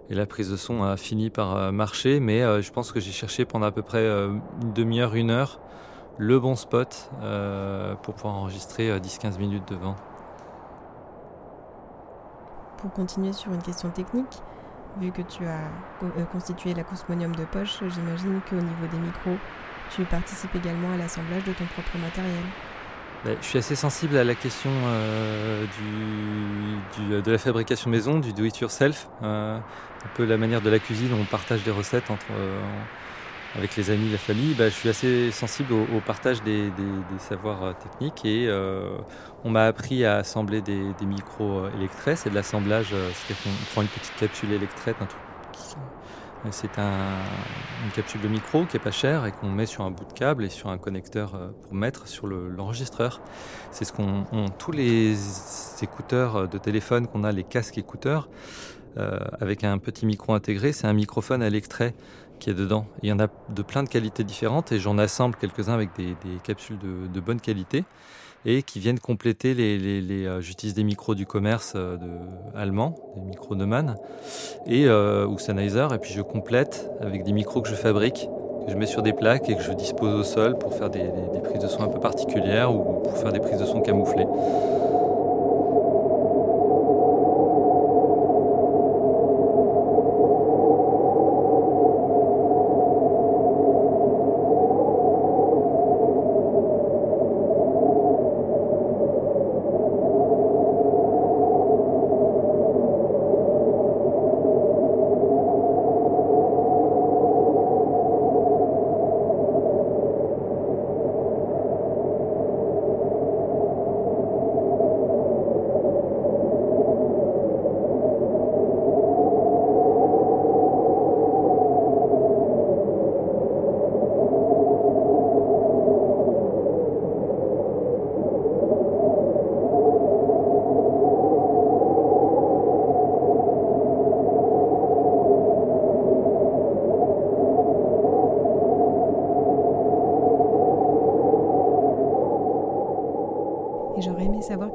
Et 0.10 0.16
la 0.16 0.26
prise 0.26 0.50
de 0.52 0.58
son 0.58 0.84
a 0.84 0.98
fini 0.98 1.30
par 1.30 1.72
marcher, 1.72 2.20
mais 2.20 2.62
je 2.62 2.72
pense 2.72 2.92
que 2.92 3.00
j'ai 3.00 3.12
cherché 3.12 3.46
pendant 3.46 3.66
à 3.66 3.72
peu 3.72 3.82
près 3.82 4.06
une 4.06 4.74
demi-heure, 4.76 5.16
une 5.16 5.32
heure 5.32 5.60
le 6.18 6.40
bon 6.40 6.56
spot 6.56 7.10
euh, 7.22 7.96
pour 7.96 8.14
pouvoir 8.16 8.36
enregistrer 8.36 8.98
10-15 8.98 9.36
euh, 9.36 9.38
minutes 9.40 9.68
de 9.68 9.76
vent. 9.76 9.96
Pour 12.78 12.92
continuer 12.92 13.34
sur 13.34 13.54
une 13.54 13.62
question 13.62 13.90
technique, 13.90 14.42
vu 15.00 15.12
que 15.12 15.22
tu 15.22 15.46
as 15.46 15.70
euh, 16.04 16.26
constitué 16.32 16.74
l'acousmonium 16.74 17.36
de 17.36 17.46
poche, 17.46 17.80
j'imagine 17.88 18.42
qu'au 18.50 18.56
niveau 18.56 18.88
des 18.92 18.98
micros, 18.98 19.38
tu 19.96 20.04
participes 20.04 20.56
également 20.56 20.92
à 20.94 20.98
l'assemblage 20.98 21.44
de 21.44 21.54
ton 21.54 21.66
propre 21.66 21.98
matériel. 21.98 22.44
Ben, 23.24 23.38
je 23.40 23.46
suis 23.46 23.60
assez 23.60 23.76
sensible 23.76 24.18
à 24.18 24.24
la 24.24 24.34
question 24.34 24.72
du, 26.98 27.22
de 27.22 27.32
la 27.32 27.38
fabrication 27.38 27.92
maison, 27.92 28.18
du 28.18 28.34
do 28.34 28.44
it 28.46 28.58
yourself, 28.58 29.10
un 29.22 29.62
peu 30.16 30.26
la 30.26 30.38
manière 30.38 30.62
de 30.62 30.72
la 30.72 30.80
cuisine 30.80 31.14
où 31.14 31.18
on 31.22 31.26
partage 31.26 31.64
des 31.64 31.70
recettes 31.70 32.10
entre, 32.10 32.26
avec 33.56 33.76
les 33.76 33.90
amis, 33.90 34.10
la 34.10 34.18
famille, 34.18 34.54
bah, 34.54 34.70
je 34.70 34.74
suis 34.74 34.90
assez 34.90 35.32
sensible 35.32 35.74
au, 35.74 36.00
partage 36.00 36.42
des, 36.44 36.72
savoirs 37.20 37.64
euh, 37.64 37.74
techniques 37.74 38.24
et 38.26 38.48
euh, 38.48 38.98
on 39.44 39.50
m'a 39.50 39.66
appris 39.66 40.06
à 40.06 40.18
assembler 40.18 40.62
des, 40.62 40.94
micros 41.06 41.60
euh, 41.60 41.72
électrés. 41.78 42.16
C'est 42.16 42.30
de 42.30 42.36
l'assemblage, 42.36 42.88
c'est-à-dire 42.88 43.44
qu'on 43.44 43.74
prend 43.74 43.82
une 43.82 43.90
petite 43.90 44.16
capsule 44.18 44.52
électrète, 44.54 44.96
un 45.02 45.06
truc 45.06 45.22
c'est 46.50 46.76
une 46.80 47.92
capsule 47.94 48.20
de 48.22 48.28
micro 48.28 48.66
qui 48.66 48.76
est 48.76 48.80
pas 48.80 48.90
chère 48.90 49.28
et 49.28 49.32
qu'on 49.32 49.52
met 49.52 49.68
sur 49.68 49.84
un 49.84 49.92
bout 49.92 50.06
de 50.06 50.14
câble 50.14 50.44
et 50.44 50.50
sur 50.50 50.70
un 50.70 50.80
connecteur 50.80 51.40
pour 51.62 51.76
mettre 51.76 52.08
sur 52.08 52.26
l'enregistreur. 52.26 53.22
c'est 53.70 53.86
ce 53.86 53.94
qu'on 53.94 54.26
tous 54.58 54.72
les 54.72 55.16
écouteurs 55.84 56.48
de 56.48 56.58
téléphone 56.58 57.06
qu'on 57.06 57.24
a, 57.26 57.32
les 57.32 57.44
casques 57.44 57.78
écouteurs, 57.78 58.28
avec 59.40 59.64
un 59.64 59.78
petit 59.78 60.08
micro 60.08 60.34
intégré, 60.34 60.74
c'est 60.74 60.88
un 60.88 60.94
microphone 60.94 61.44
à 61.44 61.50
l'extrait 61.52 61.94
qui 62.42 62.50
est 62.50 62.54
dedans. 62.56 62.86
Il 63.04 63.10
y 63.10 63.14
en 63.14 63.20
a 63.20 63.28
de 63.50 63.62
plein 63.62 63.84
de 63.84 63.88
qualités 63.88 64.26
différentes 64.26 64.72
et 64.74 64.80
j'en 64.80 64.98
assemble 64.98 65.36
quelques-uns 65.36 65.74
avec 65.74 65.92
des, 65.96 66.16
capsules 66.44 66.78
de, 66.78 67.20
bonne 67.22 67.40
qualité 67.40 67.86
et 68.46 68.64
qui 68.64 68.80
viennent 68.80 69.00
compléter 69.00 69.54
les. 69.54 70.26
euh, 70.26 70.42
J'utilise 70.42 70.74
des 70.74 70.84
micros 70.84 71.14
du 71.14 71.28
commerce 71.28 71.74
euh, 71.76 71.98
allemand, 72.56 72.96
des 73.16 73.22
micros 73.22 73.56
Neumann 73.56 73.96
et 74.66 74.88
euh, 74.88 75.28
ou 75.28 75.38
Sennheiser, 75.38 75.88
et 75.94 76.00
puis 76.00 76.12
je 76.12 76.24
complète 76.24 76.90
avec 77.00 77.24
des 77.24 77.32
micros 77.32 77.62
que 77.62 77.70
je 77.70 77.76
fabrique, 77.76 78.28
que 78.66 78.72
je 78.72 78.76
mets 78.76 78.88
sur 78.88 79.04
des 79.04 79.14
plaques 79.14 79.48
et 79.48 79.56
que 79.56 79.62
je 79.62 79.72
dispose 79.74 80.16
au 80.20 80.24
sol 80.24 80.58
pour 80.58 80.74
faire 80.74 80.90
des, 80.90 81.04
des 81.34 81.40
prises 81.44 81.62
de 81.62 81.68
son 81.68 81.84
un 81.84 81.88
peu 81.88 82.00
particulières 82.00 82.74
ou 82.74 83.02
pour 83.04 83.18
faire 83.18 83.32
des 83.32 83.40
prises 83.40 83.60
de 83.60 83.66
son 83.66 83.82
camouflées. 83.82 84.26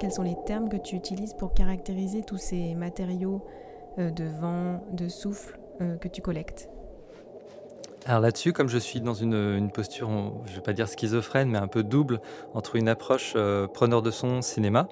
Quels 0.07 0.15
sont 0.15 0.23
les 0.23 0.37
termes 0.47 0.69
que 0.69 0.77
tu 0.77 0.95
utilises 0.95 1.35
pour 1.35 1.53
caractériser 1.53 2.23
tous 2.23 2.37
ces 2.37 2.77
matériaux 2.77 3.45
euh, 3.99 4.13
de 4.13 4.23
vent, 4.23 4.81
de 4.93 5.09
souffle 5.09 5.59
euh, 5.81 5.97
que 5.97 6.07
tu 6.07 6.23
collectes? 6.23 6.69
Alors 8.07 8.21
là-dessus, 8.21 8.53
comme 8.53 8.69
je 8.69 8.79
suis 8.79 9.01
dans 9.01 9.15
une, 9.15 9.69
posture, 9.75 10.09
je 10.45 10.53
ne 10.53 10.57
vais 10.59 10.63
pas 10.63 10.75
dire 10.75 10.87
schizophrène, 10.87 11.51
mais 11.51 11.59
un 11.59 11.67
peu 11.67 11.83
double 11.83 12.21
entre 12.55 12.77
une 12.77 12.89
approche 12.89 13.33
euh, 13.35 13.67
preneur 13.67 14.01
de 14.01 14.13
son 14.13 14.43
cinéma 14.43 14.87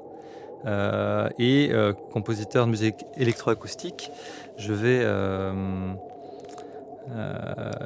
et 1.38 1.70
compositeur 2.10 2.64
de 2.64 2.70
musique 2.70 3.04
électroacoustique, 3.18 4.10
je 4.56 4.72
vais, 4.72 5.02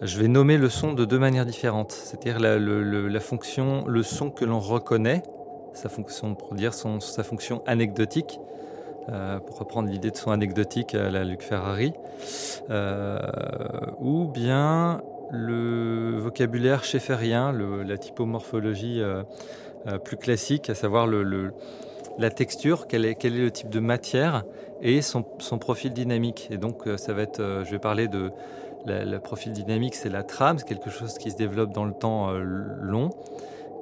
je 0.03 0.18
vais 0.18 0.29
nommer 0.29 0.57
le 0.59 0.68
son 0.68 0.93
de 0.93 1.05
deux 1.05 1.18
manières 1.18 1.45
différentes. 1.45 1.91
C'est-à-dire 1.91 2.39
la, 2.39 2.57
la 2.57 3.20
fonction, 3.20 3.85
le 3.89 4.05
son 4.05 4.31
que 4.31 4.45
l'on 4.45 4.61
reconnaît, 4.61 5.24
sa 5.73 5.89
fonction, 5.89 6.35
pour 6.35 6.55
dire 6.55 6.75
son, 6.75 7.01
sa 7.01 7.23
fonction 7.23 7.62
anecdotique, 7.66 8.41
euh, 9.11 9.39
pour 9.41 9.59
reprendre 9.59 9.89
l'idée 9.89 10.11
de 10.11 10.16
son 10.16 10.33
anecdotique 10.33 10.95
à 10.95 11.09
la 11.09 11.25
Luc 11.25 11.41
Ferrari, 11.41 11.95
euh, 12.69 13.19
ou 14.01 14.27
bien 14.27 15.01
le 15.31 16.19
vocabulaire 16.19 16.85
schaefferien, 16.85 17.53
la 17.53 17.97
typomorphologie 17.97 19.01
euh, 19.01 19.23
plus 20.05 20.19
classique, 20.19 20.69
à 20.69 20.75
savoir 20.75 21.07
le, 21.07 21.53
la 22.19 22.31
texture, 22.31 22.87
quel 22.87 23.07
est, 23.07 23.14
quel 23.14 23.35
est, 23.35 23.41
le 23.41 23.51
type 23.51 23.71
de 23.71 23.81
matière 23.81 24.45
et 24.83 25.01
son, 25.01 25.25
son 25.39 25.59
profil 25.59 25.95
dynamique. 25.95 26.49
Et 26.51 26.59
donc, 26.59 26.83
ça 26.97 27.14
va 27.14 27.23
être, 27.23 27.62
je 27.64 27.71
vais 27.71 27.79
parler 27.79 28.09
de 28.09 28.31
le 28.87 29.19
profil 29.19 29.53
dynamique, 29.53 29.95
c'est 29.95 30.09
la 30.11 30.23
trame, 30.23 30.59
c'est 30.59 30.69
quelque 30.69 30.91
chose 30.91 31.16
qui 31.19 31.31
se 31.31 31.37
développe 31.37 31.73
dans 31.73 31.85
le 31.85 31.93
temps 31.95 32.31
long 32.33 33.11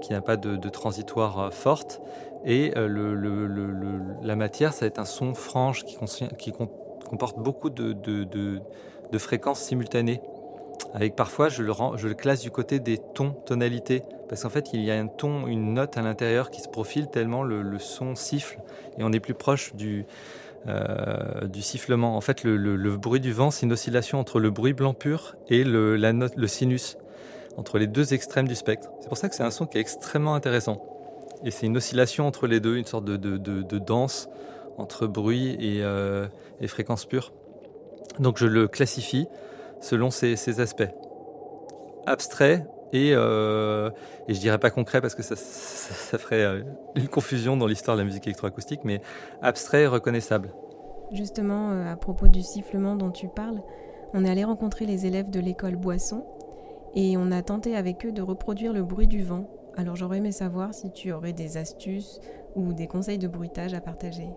qui 0.00 0.12
n'a 0.12 0.20
pas 0.20 0.36
de, 0.36 0.68
transitoire 0.68 1.38
euh, 1.38 1.50
forte. 1.50 2.00
Et 2.44 2.72
euh, 2.76 3.98
la 4.22 4.36
matière, 4.36 4.72
ça 4.72 4.80
va 4.80 4.86
être 4.86 4.98
un 4.98 5.04
son 5.04 5.34
franche 5.34 5.84
qui, 5.84 5.96
qui 6.38 6.52
comporte 6.52 7.38
beaucoup 7.38 7.70
de, 7.70 8.60
fréquences 9.18 9.60
simultanées. 9.60 10.20
Avec 10.94 11.16
parfois, 11.16 11.48
je 11.48 11.62
le, 11.62 12.14
classe 12.14 12.42
du 12.42 12.50
côté 12.50 12.78
des 12.78 12.98
tons, 12.98 13.32
tonalités. 13.32 14.02
Parce 14.28 14.42
qu'en 14.42 14.50
fait, 14.50 14.72
il 14.72 14.82
y 14.82 14.90
a 14.90 14.94
un 14.94 15.06
ton, 15.06 15.46
une 15.46 15.74
note 15.74 15.96
à 15.96 16.02
l'intérieur 16.02 16.50
qui 16.50 16.60
se 16.60 16.68
profile 16.68 17.08
tellement 17.08 17.42
le, 17.42 17.78
son 17.78 18.14
siffle. 18.14 18.58
Et 18.98 19.02
on 19.02 19.12
est 19.12 19.20
plus 19.20 19.34
proche 19.34 19.74
du, 19.74 20.06
euh, 20.68 21.48
du 21.48 21.62
sifflement. 21.62 22.16
En 22.16 22.20
fait, 22.20 22.44
le, 22.44 22.96
bruit 22.96 23.20
du 23.20 23.32
vent, 23.32 23.50
c'est 23.50 23.66
une 23.66 23.72
oscillation 23.72 24.20
entre 24.20 24.38
le 24.38 24.50
bruit 24.50 24.72
blanc 24.72 24.94
pur 24.94 25.36
et 25.48 25.64
la 25.64 26.12
note, 26.12 26.36
le 26.36 26.46
sinus 26.46 26.96
entre 27.56 27.78
les 27.78 27.86
deux 27.86 28.14
extrêmes 28.14 28.48
du 28.48 28.54
spectre. 28.54 28.90
C'est 29.00 29.08
pour 29.08 29.18
ça 29.18 29.28
que 29.28 29.34
c'est 29.34 29.42
un 29.42 29.50
son 29.50 29.66
qui 29.66 29.78
est 29.78 29.80
extrêmement 29.80 30.34
intéressant. 30.34 30.82
Et 31.44 31.50
c'est 31.50 31.66
une 31.66 31.76
oscillation 31.76 32.26
entre 32.26 32.46
les 32.46 32.60
deux, 32.60 32.76
une 32.76 32.84
sorte 32.84 33.04
de, 33.04 33.16
de, 33.16 33.78
danse 33.78 34.28
entre 34.78 35.06
bruit 35.06 35.56
et, 35.60 35.82
euh, 35.82 36.26
et, 36.60 36.68
fréquence 36.68 37.04
pure. 37.04 37.32
Donc 38.18 38.38
je 38.38 38.46
le 38.46 38.68
classifie 38.68 39.26
selon 39.80 40.10
ces, 40.10 40.60
aspects. 40.60 40.88
Abstrait 42.06 42.66
et, 42.92 43.12
euh, 43.14 43.90
et 44.28 44.34
je 44.34 44.40
dirais 44.40 44.58
pas 44.58 44.70
concret 44.70 45.00
parce 45.00 45.14
que 45.14 45.22
ça, 45.22 45.36
ça, 45.36 46.18
ferait 46.18 46.44
euh, 46.44 46.62
une 46.94 47.08
confusion 47.08 47.56
dans 47.56 47.66
l'histoire 47.66 47.96
de 47.96 48.02
la 48.02 48.06
musique 48.06 48.26
électroacoustique, 48.26 48.80
mais 48.84 49.00
abstrait 49.42 49.82
et 49.82 49.86
reconnaissable. 49.86 50.52
Justement, 51.12 51.70
à 51.86 51.96
propos 51.96 52.28
du 52.28 52.42
sifflement 52.42 52.96
dont 52.96 53.10
tu 53.10 53.28
parles, 53.28 53.60
on 54.14 54.24
est 54.24 54.30
allé 54.30 54.44
rencontrer 54.44 54.86
les 54.86 55.06
élèves 55.06 55.30
de 55.30 55.40
l'école 55.40 55.76
Boisson 55.76 56.24
et 56.96 57.16
on 57.16 57.30
a 57.30 57.42
tenté 57.42 57.76
avec 57.76 58.04
eux 58.06 58.10
de 58.10 58.22
reproduire 58.22 58.72
le 58.72 58.82
bruit 58.82 59.06
du 59.06 59.22
vent. 59.22 59.48
Alors 59.76 59.94
j'aurais 59.94 60.18
aimé 60.18 60.32
savoir 60.32 60.72
si 60.72 60.90
tu 60.90 61.12
aurais 61.12 61.34
des 61.34 61.58
astuces 61.58 62.20
ou 62.56 62.72
des 62.72 62.86
conseils 62.86 63.18
de 63.18 63.28
bruitage 63.28 63.74
à 63.74 63.80
partager. 63.80 64.28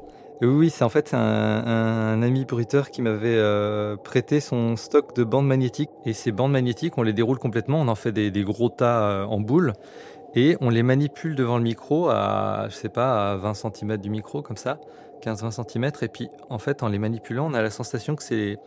Oui, 0.42 0.70
c'est 0.70 0.84
en 0.84 0.90
fait 0.90 1.14
un, 1.14 2.22
ami 2.22 2.46
bruiteur 2.46 2.92
qui 2.92 3.02
m'avait 3.02 3.38
euh, 3.38 3.96
prêté 3.96 4.42
son 4.42 4.76
stock 4.76 5.16
de 5.16 5.24
bandes 5.24 5.48
magnétiques. 5.48 5.90
Et 6.06 6.14
ces 6.14 6.34
bandes 6.34 6.52
magnétiques, 6.52 6.98
on 6.98 7.04
les 7.04 7.14
déroule 7.14 7.40
complètement, 7.40 7.80
on 7.80 7.88
en 7.88 7.96
fait 7.96 8.12
des, 8.12 8.44
gros 8.44 8.70
tas 8.70 9.10
euh, 9.10 9.26
en 9.26 9.40
boule. 9.40 9.74
Et 10.36 10.58
on 10.62 10.70
les 10.70 10.84
manipule 10.84 11.36
devant 11.36 11.58
le 11.58 11.64
micro 11.64 12.10
à, 12.10 12.68
je 12.70 12.76
sais 12.76 12.90
pas, 12.90 13.32
à 13.32 13.36
20 13.38 13.54
cm 13.54 13.98
du 13.98 14.10
micro, 14.10 14.42
comme 14.42 14.58
ça, 14.58 14.80
15-20 15.24 15.70
cm. 15.70 15.92
Et 16.02 16.08
puis, 16.08 16.30
en 16.50 16.60
fait, 16.60 16.84
en 16.84 16.88
les 16.88 17.00
manipulant, 17.00 17.50
on 17.50 17.54
a 17.54 17.62
la 17.62 17.72
sensation 17.72 18.16
que 18.16 18.24
c'est 18.24 18.58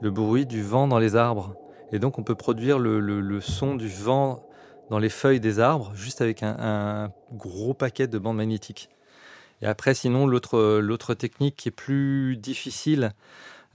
le 0.00 0.10
bruit 0.10 0.46
du 0.46 0.62
vent 0.62 0.88
dans 0.88 0.98
les 0.98 1.14
arbres. 1.14 1.54
Et 1.92 1.98
donc 1.98 2.18
on 2.18 2.22
peut 2.22 2.34
produire 2.34 2.78
le, 2.78 3.40
son 3.40 3.76
du 3.76 3.88
vent 3.88 4.48
dans 4.90 4.98
les 4.98 5.10
feuilles 5.10 5.40
des 5.40 5.60
arbres 5.60 5.92
juste 5.94 6.20
avec 6.20 6.42
un, 6.42 7.12
gros 7.32 7.74
paquet 7.74 8.06
de 8.06 8.18
bandes 8.18 8.36
magnétiques. 8.36 8.88
Et 9.60 9.66
après, 9.66 9.94
sinon, 9.94 10.26
l'autre 10.26 11.14
technique 11.14 11.54
qui 11.56 11.68
est 11.68 11.72
plus 11.72 12.36
difficile, 12.36 13.12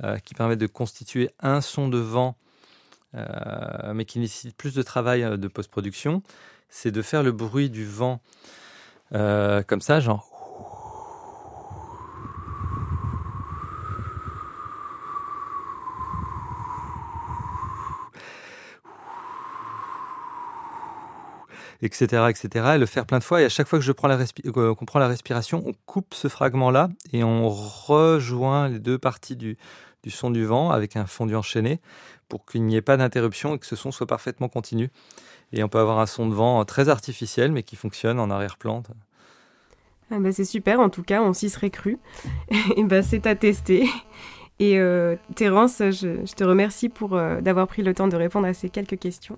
euh, 0.03 0.17
qui 0.17 0.33
permet 0.33 0.57
de 0.57 0.67
constituer 0.67 1.29
un 1.39 1.61
son 1.61 1.87
de 1.87 1.97
vent, 1.97 2.35
euh, 3.15 3.93
mais 3.93 4.03
qui 4.03 4.19
nécessite 4.19 4.55
plus 4.57 4.75
de 4.75 4.81
travail 4.81 5.23
euh, 5.23 5.37
de 5.37 5.47
post-production, 5.47 6.21
c'est 6.69 6.91
de 6.91 7.01
faire 7.01 7.23
le 7.23 7.31
bruit 7.31 7.69
du 7.69 7.85
vent 7.85 8.21
comme 9.11 9.79
ça, 9.79 10.01
genre 10.01 10.36
etc., 21.81 22.25
etc. 22.29 22.73
Et 22.75 22.77
le 22.77 22.85
faire 22.85 23.05
plein 23.05 23.19
de 23.19 23.23
fois. 23.23 23.41
Et 23.41 23.45
à 23.45 23.49
chaque 23.49 23.67
fois 23.67 23.79
que 23.79 23.85
je 23.85 23.91
prends 23.91 24.07
la 24.07 24.17
euh, 24.17 24.75
qu'on 24.75 24.85
prend 24.85 24.99
la 24.99 25.07
respiration, 25.07 25.63
on 25.65 25.73
coupe 25.85 26.13
ce 26.13 26.27
fragment-là 26.27 26.89
et 27.13 27.23
on 27.23 27.49
rejoint 27.49 28.69
les 28.69 28.79
deux 28.79 28.97
parties 28.97 29.35
du, 29.35 29.57
du 30.03 30.09
son 30.09 30.31
du 30.31 30.45
vent 30.45 30.71
avec 30.71 30.95
un 30.95 31.05
fondu 31.05 31.35
enchaîné 31.35 31.79
pour 32.29 32.45
qu'il 32.45 32.63
n'y 32.63 32.75
ait 32.75 32.81
pas 32.81 32.97
d'interruption 32.97 33.55
et 33.55 33.59
que 33.59 33.65
ce 33.65 33.75
son 33.75 33.91
soit 33.91 34.07
parfaitement 34.07 34.49
continu. 34.49 34.89
Et 35.53 35.63
on 35.63 35.69
peut 35.69 35.79
avoir 35.79 35.99
un 35.99 36.05
son 36.05 36.27
de 36.27 36.33
vent 36.33 36.63
très 36.65 36.89
artificiel, 36.89 37.51
mais 37.51 37.63
qui 37.63 37.75
fonctionne 37.75 38.19
en 38.19 38.29
arrière-plan. 38.29 38.83
Ah 40.11 40.19
bah 40.19 40.31
c'est 40.31 40.45
super, 40.45 40.79
en 40.79 40.89
tout 40.89 41.03
cas, 41.03 41.21
on 41.21 41.33
s'y 41.33 41.49
serait 41.49 41.69
cru. 41.69 41.99
et 42.75 42.83
bah 42.83 43.01
c'est 43.01 43.27
à 43.27 43.35
tester. 43.35 43.89
Et 44.59 44.79
euh, 44.79 45.15
Terence, 45.35 45.77
je, 45.79 46.33
te 46.33 46.43
remercie 46.43 46.89
pour 46.89 47.15
euh, 47.15 47.41
d'avoir 47.41 47.67
pris 47.67 47.83
le 47.83 47.93
temps 47.93 48.07
de 48.07 48.15
répondre 48.15 48.47
à 48.47 48.53
ces 48.53 48.69
quelques 48.69 48.97
questions. 48.97 49.37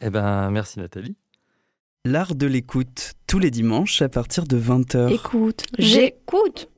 Eh 0.00 0.10
ben, 0.10 0.50
merci 0.50 0.78
Nathalie. 0.78 1.16
L'art 2.06 2.34
de 2.34 2.46
l'écoute, 2.46 3.12
tous 3.26 3.38
les 3.38 3.50
dimanches 3.50 4.00
à 4.00 4.08
partir 4.08 4.44
de 4.44 4.58
20h. 4.58 5.12
Écoute, 5.12 5.66
j'écoute. 5.78 6.70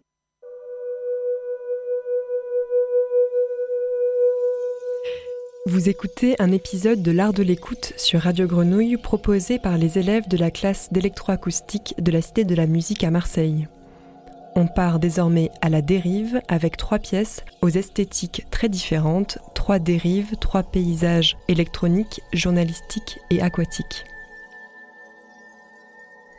Vous 5.66 5.88
écoutez 5.88 6.34
un 6.40 6.50
épisode 6.50 7.02
de 7.02 7.12
L'Art 7.12 7.32
de 7.32 7.44
l'écoute 7.44 7.92
sur 7.96 8.22
Radio 8.22 8.48
Grenouille 8.48 8.96
proposé 8.96 9.60
par 9.60 9.78
les 9.78 9.96
élèves 9.96 10.26
de 10.26 10.36
la 10.36 10.50
classe 10.50 10.92
d'électroacoustique 10.92 11.94
de 11.98 12.10
la 12.10 12.20
Cité 12.20 12.42
de 12.42 12.56
la 12.56 12.66
Musique 12.66 13.04
à 13.04 13.12
Marseille. 13.12 13.68
On 14.56 14.66
part 14.66 14.98
désormais 14.98 15.52
à 15.60 15.68
la 15.68 15.82
dérive 15.82 16.40
avec 16.48 16.76
trois 16.76 16.98
pièces 16.98 17.44
aux 17.60 17.68
esthétiques 17.68 18.46
très 18.50 18.68
différentes, 18.68 19.38
trois 19.54 19.78
dérives, 19.78 20.34
trois 20.40 20.64
paysages 20.64 21.36
électroniques, 21.46 22.22
journalistiques 22.32 23.20
et 23.30 23.40
aquatiques. 23.40 24.04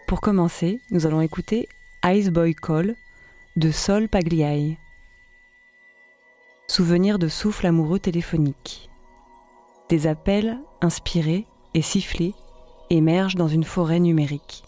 Pour 0.07 0.21
commencer, 0.21 0.81
nous 0.91 1.05
allons 1.05 1.21
écouter 1.21 1.67
Ice 2.05 2.29
Boy 2.29 2.53
Call 2.55 2.95
de 3.55 3.71
Sol 3.71 4.09
Pagliai. 4.09 4.77
Souvenir 6.67 7.19
de 7.19 7.27
souffle 7.27 7.65
amoureux 7.65 7.99
téléphonique. 7.99 8.89
Des 9.89 10.07
appels 10.07 10.59
inspirés 10.81 11.45
et 11.73 11.81
sifflés 11.81 12.35
émergent 12.89 13.35
dans 13.35 13.47
une 13.47 13.63
forêt 13.63 13.99
numérique, 13.99 14.63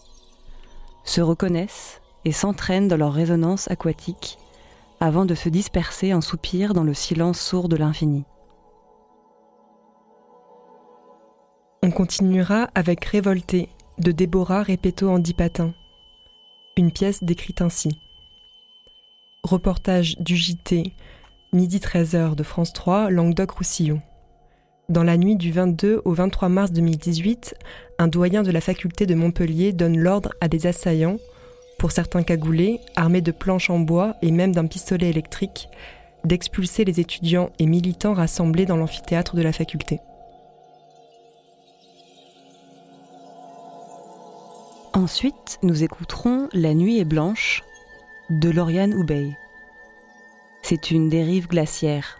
se 1.04 1.20
reconnaissent 1.20 2.00
et 2.24 2.32
s'entraînent 2.32 2.88
dans 2.88 2.96
leur 2.96 3.12
résonance 3.12 3.70
aquatique 3.70 4.38
avant 5.00 5.26
de 5.26 5.34
se 5.34 5.48
disperser 5.48 6.14
en 6.14 6.22
soupirs 6.22 6.72
dans 6.72 6.84
le 6.84 6.94
silence 6.94 7.38
sourd 7.38 7.68
de 7.68 7.76
l'infini. 7.76 8.24
On 11.82 11.90
continuera 11.90 12.68
avec 12.74 13.04
Révolté 13.04 13.68
de 13.98 14.12
Déborah 14.12 14.62
Repetto 14.62 15.08
Andipatin, 15.08 15.72
une 16.76 16.92
pièce 16.92 17.24
décrite 17.24 17.62
ainsi. 17.62 17.98
Reportage 19.42 20.18
du 20.18 20.36
JT, 20.36 20.92
midi 21.54 21.78
13h 21.78 22.34
de 22.34 22.42
France 22.42 22.74
3, 22.74 23.10
Languedoc-Roussillon. 23.10 24.02
Dans 24.90 25.02
la 25.02 25.16
nuit 25.16 25.36
du 25.36 25.50
22 25.50 26.02
au 26.04 26.12
23 26.12 26.50
mars 26.50 26.72
2018, 26.72 27.54
un 27.98 28.08
doyen 28.08 28.42
de 28.42 28.50
la 28.50 28.60
faculté 28.60 29.06
de 29.06 29.14
Montpellier 29.14 29.72
donne 29.72 29.96
l'ordre 29.96 30.32
à 30.42 30.48
des 30.48 30.66
assaillants, 30.66 31.16
pour 31.78 31.90
certains 31.90 32.22
cagoulés, 32.22 32.80
armés 32.96 33.22
de 33.22 33.32
planches 33.32 33.70
en 33.70 33.78
bois 33.78 34.16
et 34.20 34.30
même 34.30 34.52
d'un 34.52 34.66
pistolet 34.66 35.08
électrique, 35.08 35.68
d'expulser 36.24 36.84
les 36.84 37.00
étudiants 37.00 37.50
et 37.58 37.66
militants 37.66 38.14
rassemblés 38.14 38.66
dans 38.66 38.76
l'amphithéâtre 38.76 39.36
de 39.36 39.42
la 39.42 39.52
faculté. 39.52 40.00
Ensuite, 44.96 45.58
nous 45.62 45.84
écouterons 45.84 46.48
La 46.54 46.72
nuit 46.72 46.98
est 46.98 47.04
blanche 47.04 47.62
de 48.30 48.48
Lauriane 48.48 48.94
Oubey. 48.94 49.36
C'est 50.62 50.90
une 50.90 51.10
dérive 51.10 51.48
glaciaire 51.48 52.18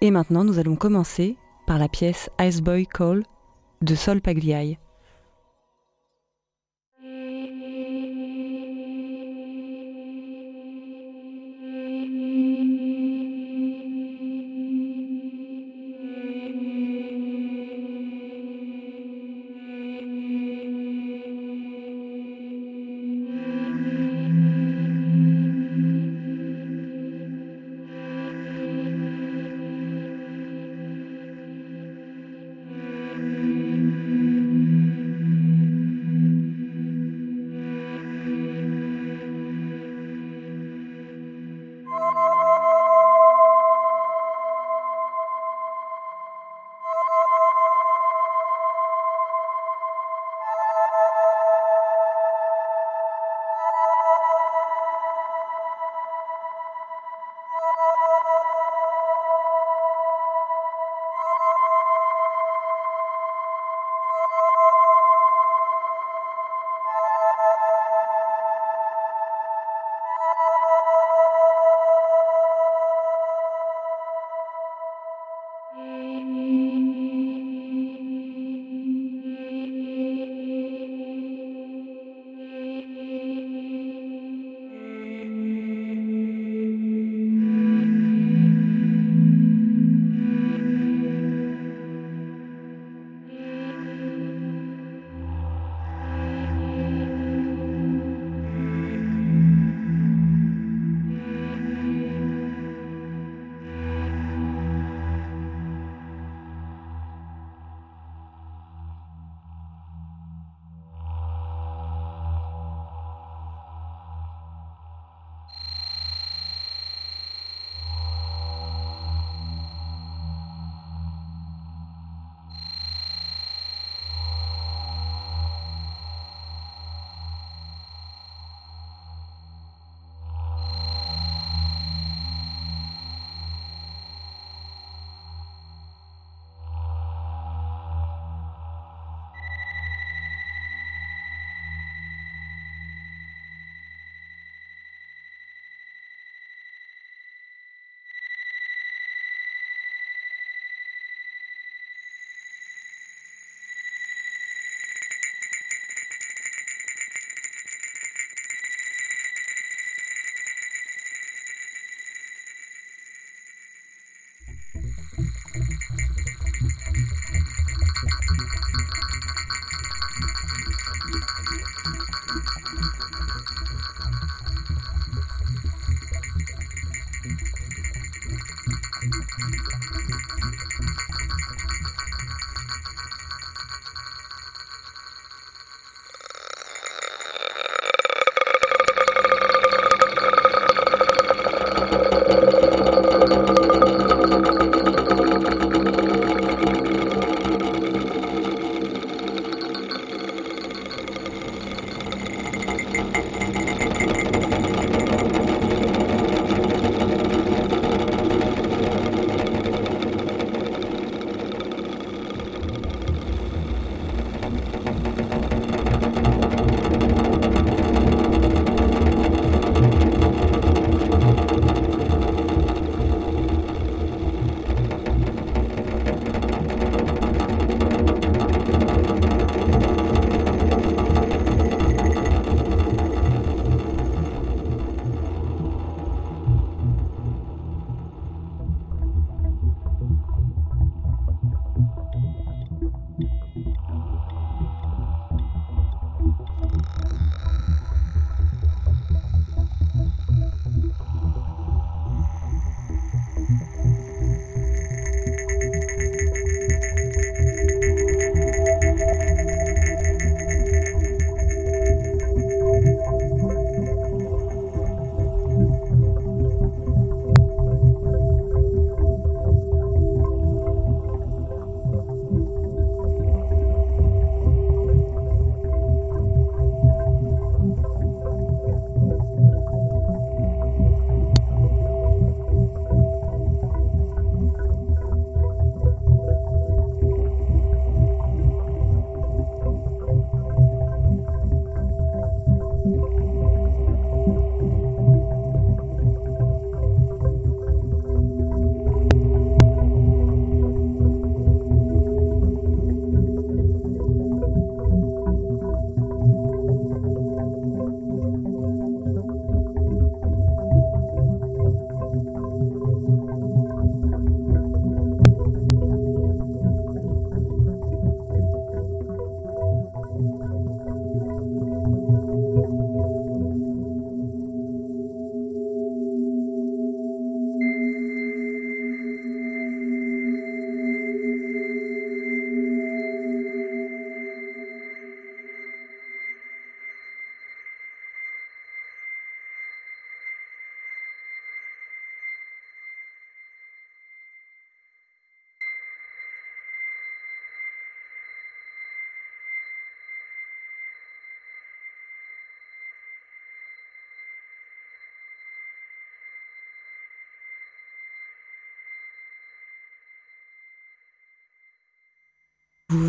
Et 0.00 0.10
maintenant, 0.10 0.42
nous 0.42 0.58
allons 0.58 0.74
commencer 0.74 1.36
par 1.68 1.78
la 1.78 1.88
pièce 1.88 2.30
Ice 2.40 2.62
Boy 2.62 2.84
Call 2.84 3.22
de 3.80 3.94
Sol 3.94 4.20
Pagliai. 4.20 4.80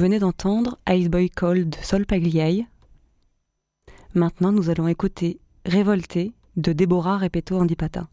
Venez 0.02 0.18
d'entendre 0.18 0.80
Ice 0.90 1.10
Boy 1.10 1.30
Cold 1.30 1.70
de 1.70 1.84
Sol 1.84 2.08
Pagliai. 2.08 2.66
Maintenant, 4.16 4.52
nous 4.52 4.72
allons 4.72 4.88
écouter 4.88 5.40
Révolté 5.64 6.34
de 6.56 6.74
Déborah 6.74 7.20
Repeto 7.20 7.56
Andipata. 7.56 8.08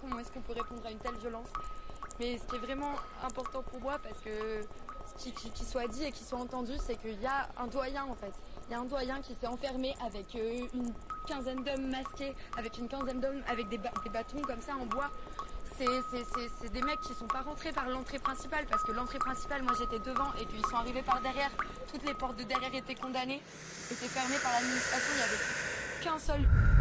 Comment 0.00 0.18
est-ce 0.18 0.30
qu'on 0.32 0.40
peut 0.40 0.52
répondre 0.52 0.84
à 0.84 0.90
une 0.90 0.98
telle 0.98 1.16
violence. 1.16 1.48
Mais 2.20 2.38
ce 2.38 2.44
qui 2.44 2.56
est 2.56 2.66
vraiment 2.66 2.94
important 3.22 3.62
pour 3.62 3.80
moi, 3.80 3.98
parce 4.02 4.18
que 4.20 4.64
ce 5.16 5.28
qui, 5.28 5.64
soit 5.64 5.86
dit 5.88 6.04
et 6.04 6.12
qui 6.12 6.24
soit 6.24 6.38
entendu, 6.38 6.72
c'est 6.84 6.96
qu'il 6.96 7.20
y 7.20 7.26
a 7.26 7.48
un 7.58 7.66
doyen 7.66 8.04
en 8.04 8.14
fait. 8.14 8.32
Il 8.68 8.72
y 8.72 8.74
a 8.74 8.80
un 8.80 8.84
doyen 8.84 9.20
qui 9.20 9.34
s'est 9.34 9.46
enfermé 9.46 9.94
avec 10.04 10.34
euh, 10.34 10.66
une 10.74 10.92
quinzaine 11.26 11.62
d'hommes 11.62 11.90
masqués, 11.90 12.34
avec 12.56 12.78
une 12.78 12.88
quinzaine 12.88 13.20
d'hommes 13.20 13.42
avec 13.48 13.68
des, 13.68 13.78
des 13.78 14.10
bâtons 14.10 14.40
comme 14.42 14.60
ça 14.60 14.72
en 14.80 14.86
bois. 14.86 15.10
C'est 15.78 16.72
des 16.72 16.82
mecs 16.82 17.00
qui 17.00 17.12
sont 17.14 17.26
pas 17.26 17.40
rentrés 17.40 17.72
par 17.72 17.88
l'entrée 17.88 18.20
principale 18.20 18.66
parce 18.70 18.84
que 18.84 18.92
l'entrée 18.92 19.18
principale, 19.18 19.62
moi 19.62 19.72
j'étais 19.76 19.98
devant 19.98 20.32
et 20.40 20.46
qu'ils 20.46 20.64
sont 20.66 20.76
arrivés 20.76 21.02
par 21.02 21.20
derrière. 21.20 21.50
Toutes 21.90 22.04
les 22.06 22.14
portes 22.14 22.36
de 22.36 22.44
derrière 22.44 22.72
étaient 22.74 22.94
condamnées, 22.94 23.42
étaient 23.90 24.06
fermées 24.06 24.38
par 24.42 24.52
l'administration. 24.52 25.12
Il 25.12 25.16
n'y 25.16 25.22
avait 25.22 26.04
qu'un 26.04 26.18
seul 26.18 26.71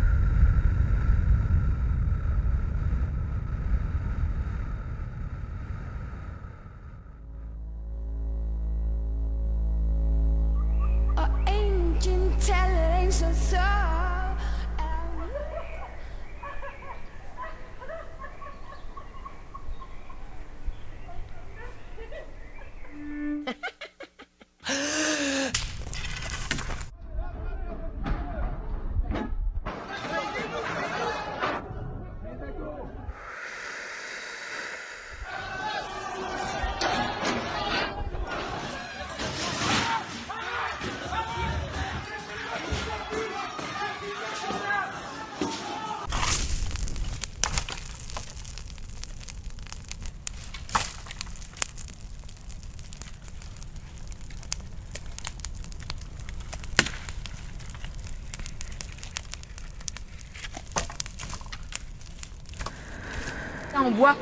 en 63.82 63.92
bois. 63.92 64.16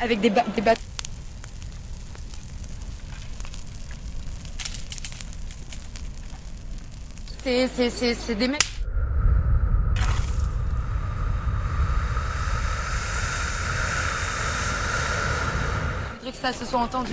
Avec 0.00 0.20
des, 0.20 0.30
ba 0.30 0.42
des 0.56 0.62
bateaux. 0.62 0.80
C'est 7.44 8.34
des 8.34 8.48
mecs. 8.48 8.60
Je 16.14 16.18
voudrais 16.18 16.31
que 16.31 16.31
ça 16.42 16.52
se 16.52 16.64
soit 16.64 16.80
entendu. 16.80 17.12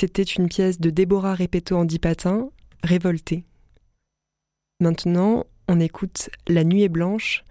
C'était 0.00 0.22
une 0.22 0.48
pièce 0.48 0.78
de 0.78 0.90
Déborah 0.90 1.34
Repetto 1.34 1.84
patins, 2.00 2.50
Révoltée. 2.84 3.42
Maintenant, 4.78 5.44
on 5.66 5.80
écoute 5.80 6.30
La 6.46 6.62
nuit 6.62 6.84
est 6.84 6.88
blanche 6.88 7.42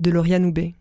de 0.00 0.10
Lauriane 0.10 0.46
Houbet. 0.46 0.72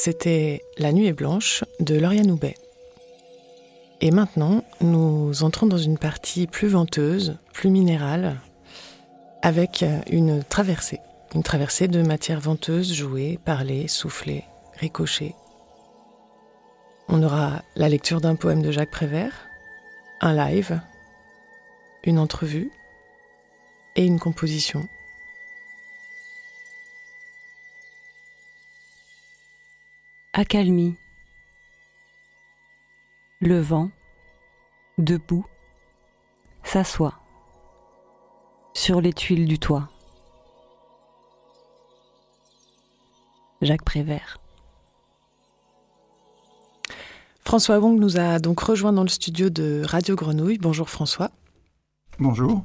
C'était 0.00 0.62
La 0.76 0.92
nuit 0.92 1.08
est 1.08 1.12
blanche 1.12 1.64
de 1.80 1.98
Lauriane 1.98 2.30
Houbet. 2.30 2.54
Et 4.00 4.12
maintenant, 4.12 4.62
nous 4.80 5.42
entrons 5.42 5.66
dans 5.66 5.76
une 5.76 5.98
partie 5.98 6.46
plus 6.46 6.68
venteuse, 6.68 7.36
plus 7.52 7.68
minérale, 7.68 8.36
avec 9.42 9.84
une 10.08 10.44
traversée. 10.44 11.00
Une 11.34 11.42
traversée 11.42 11.88
de 11.88 12.00
matière 12.00 12.38
venteuse 12.38 12.94
jouée, 12.94 13.40
parlée, 13.44 13.88
soufflée, 13.88 14.44
ricochée. 14.78 15.34
On 17.08 17.24
aura 17.24 17.62
la 17.74 17.88
lecture 17.88 18.20
d'un 18.20 18.36
poème 18.36 18.62
de 18.62 18.70
Jacques 18.70 18.92
Prévert, 18.92 19.48
un 20.20 20.32
live, 20.32 20.80
une 22.04 22.20
entrevue 22.20 22.70
et 23.96 24.06
une 24.06 24.20
composition. 24.20 24.88
Accalmie. 30.38 30.94
Le 33.40 33.58
vent, 33.58 33.90
debout, 34.96 35.44
s'assoit 36.62 37.18
sur 38.72 39.00
les 39.00 39.12
tuiles 39.12 39.48
du 39.48 39.58
toit. 39.58 39.88
Jacques 43.62 43.84
Prévert. 43.84 44.38
François 47.44 47.80
Wong 47.80 47.98
nous 47.98 48.16
a 48.16 48.38
donc 48.38 48.60
rejoint 48.60 48.92
dans 48.92 49.02
le 49.02 49.08
studio 49.08 49.50
de 49.50 49.82
Radio 49.84 50.14
Grenouille. 50.14 50.58
Bonjour 50.58 50.88
François. 50.88 51.32
Bonjour. 52.20 52.64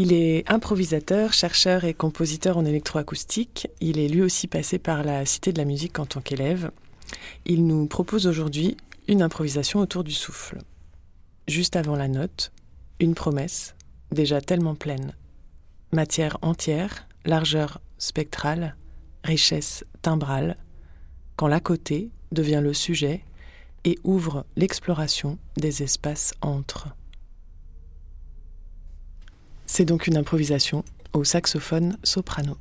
Il 0.00 0.12
est 0.12 0.48
improvisateur, 0.48 1.32
chercheur 1.32 1.82
et 1.82 1.92
compositeur 1.92 2.56
en 2.56 2.64
électroacoustique. 2.64 3.66
Il 3.80 3.98
est 3.98 4.06
lui 4.06 4.22
aussi 4.22 4.46
passé 4.46 4.78
par 4.78 5.02
la 5.02 5.26
Cité 5.26 5.52
de 5.52 5.58
la 5.58 5.64
musique 5.64 5.98
en 5.98 6.06
tant 6.06 6.20
qu'élève. 6.20 6.70
Il 7.46 7.66
nous 7.66 7.84
propose 7.86 8.28
aujourd'hui 8.28 8.76
une 9.08 9.22
improvisation 9.22 9.80
autour 9.80 10.04
du 10.04 10.12
souffle. 10.12 10.58
Juste 11.48 11.74
avant 11.74 11.96
la 11.96 12.06
note, 12.06 12.52
une 13.00 13.16
promesse, 13.16 13.74
déjà 14.12 14.40
tellement 14.40 14.76
pleine. 14.76 15.16
Matière 15.90 16.38
entière, 16.42 17.08
largeur 17.24 17.80
spectrale, 17.98 18.76
richesse 19.24 19.84
timbrale, 20.00 20.58
quand 21.34 21.48
l'à 21.48 21.58
côté 21.58 22.12
devient 22.30 22.60
le 22.62 22.72
sujet 22.72 23.24
et 23.82 23.98
ouvre 24.04 24.46
l'exploration 24.54 25.38
des 25.56 25.82
espaces 25.82 26.34
entre. 26.40 26.94
C'est 29.70 29.84
donc 29.84 30.06
une 30.06 30.16
improvisation 30.16 30.82
au 31.12 31.24
saxophone 31.24 31.98
soprano. 32.02 32.56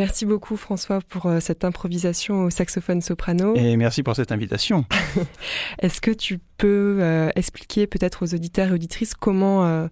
Merci 0.00 0.24
beaucoup 0.24 0.56
François 0.56 1.00
pour 1.02 1.26
euh, 1.26 1.40
cette 1.40 1.62
improvisation 1.62 2.44
au 2.44 2.48
saxophone 2.50 3.02
soprano. 3.02 3.54
Et 3.54 3.76
merci 3.76 4.02
pour 4.02 4.16
cette 4.16 4.32
invitation. 4.32 4.86
Est-ce 5.78 6.00
que 6.00 6.10
tu 6.10 6.40
peux 6.56 6.96
euh, 7.00 7.28
expliquer 7.36 7.86
peut-être 7.86 8.24
aux 8.24 8.34
auditeurs 8.34 8.68
et 8.68 8.72
auditrices 8.72 9.12
comment, 9.12 9.66
euh, 9.66 9.88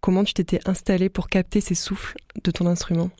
comment 0.00 0.24
tu 0.24 0.34
t'étais 0.34 0.58
installé 0.64 1.08
pour 1.08 1.28
capter 1.28 1.60
ces 1.60 1.76
souffles 1.76 2.16
de 2.42 2.50
ton 2.50 2.66
instrument? 2.66 3.10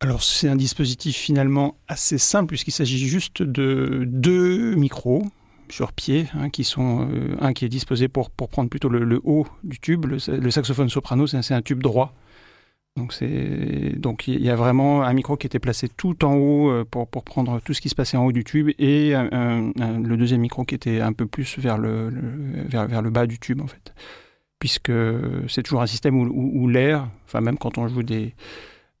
Alors 0.00 0.24
c'est 0.24 0.48
un 0.48 0.56
dispositif 0.56 1.16
finalement 1.16 1.76
assez 1.86 2.18
simple 2.18 2.48
puisqu'il 2.48 2.72
s'agit 2.72 3.06
juste 3.06 3.42
de 3.44 4.02
deux 4.08 4.74
micros 4.74 5.22
sur 5.68 5.92
pied, 5.92 6.26
hein, 6.34 6.50
qui 6.50 6.64
sont 6.64 7.08
un 7.40 7.52
qui 7.52 7.64
est 7.64 7.68
disposé 7.68 8.08
pour, 8.08 8.30
pour 8.30 8.48
prendre 8.48 8.70
plutôt 8.70 8.88
le, 8.88 9.20
haut 9.22 9.46
du 9.62 9.78
tube. 9.78 10.06
Le, 10.06 10.18
le 10.36 10.50
saxophone 10.50 10.88
soprano, 10.88 11.28
c'est 11.28 11.54
un 11.54 11.62
tube 11.62 11.80
droit 11.80 12.12
donc 12.96 14.28
il 14.28 14.42
y 14.42 14.48
a 14.48 14.56
vraiment 14.56 15.02
un 15.02 15.12
micro 15.12 15.36
qui 15.36 15.46
était 15.46 15.58
placé 15.58 15.88
tout 15.88 16.24
en 16.24 16.34
haut 16.34 16.70
euh, 16.70 16.84
pour, 16.84 17.06
prendre 17.08 17.60
tout 17.60 17.74
ce 17.74 17.80
qui 17.80 17.90
se 17.90 17.94
passait 17.94 18.16
en 18.16 18.24
haut 18.24 18.32
du 18.32 18.42
tube 18.42 18.70
et 18.78 19.12
le 19.12 20.14
deuxième 20.16 20.40
micro 20.40 20.64
qui 20.64 20.74
était 20.74 21.00
un 21.00 21.12
peu 21.12 21.26
plus 21.26 21.58
vers 21.58 21.76
le, 21.76 22.10
vers, 22.68 23.02
le 23.02 23.10
bas 23.10 23.26
du 23.26 23.38
tube 23.38 23.60
en 23.60 23.66
fait 23.66 23.94
puisque 24.58 24.92
c'est 25.48 25.62
toujours 25.62 25.82
un 25.82 25.86
système 25.86 26.16
où, 26.18 26.68
l'air 26.68 27.08
enfin 27.26 27.40
même 27.40 27.58
quand 27.58 27.76
on 27.78 27.86
joue 27.86 28.02
des 28.02 28.34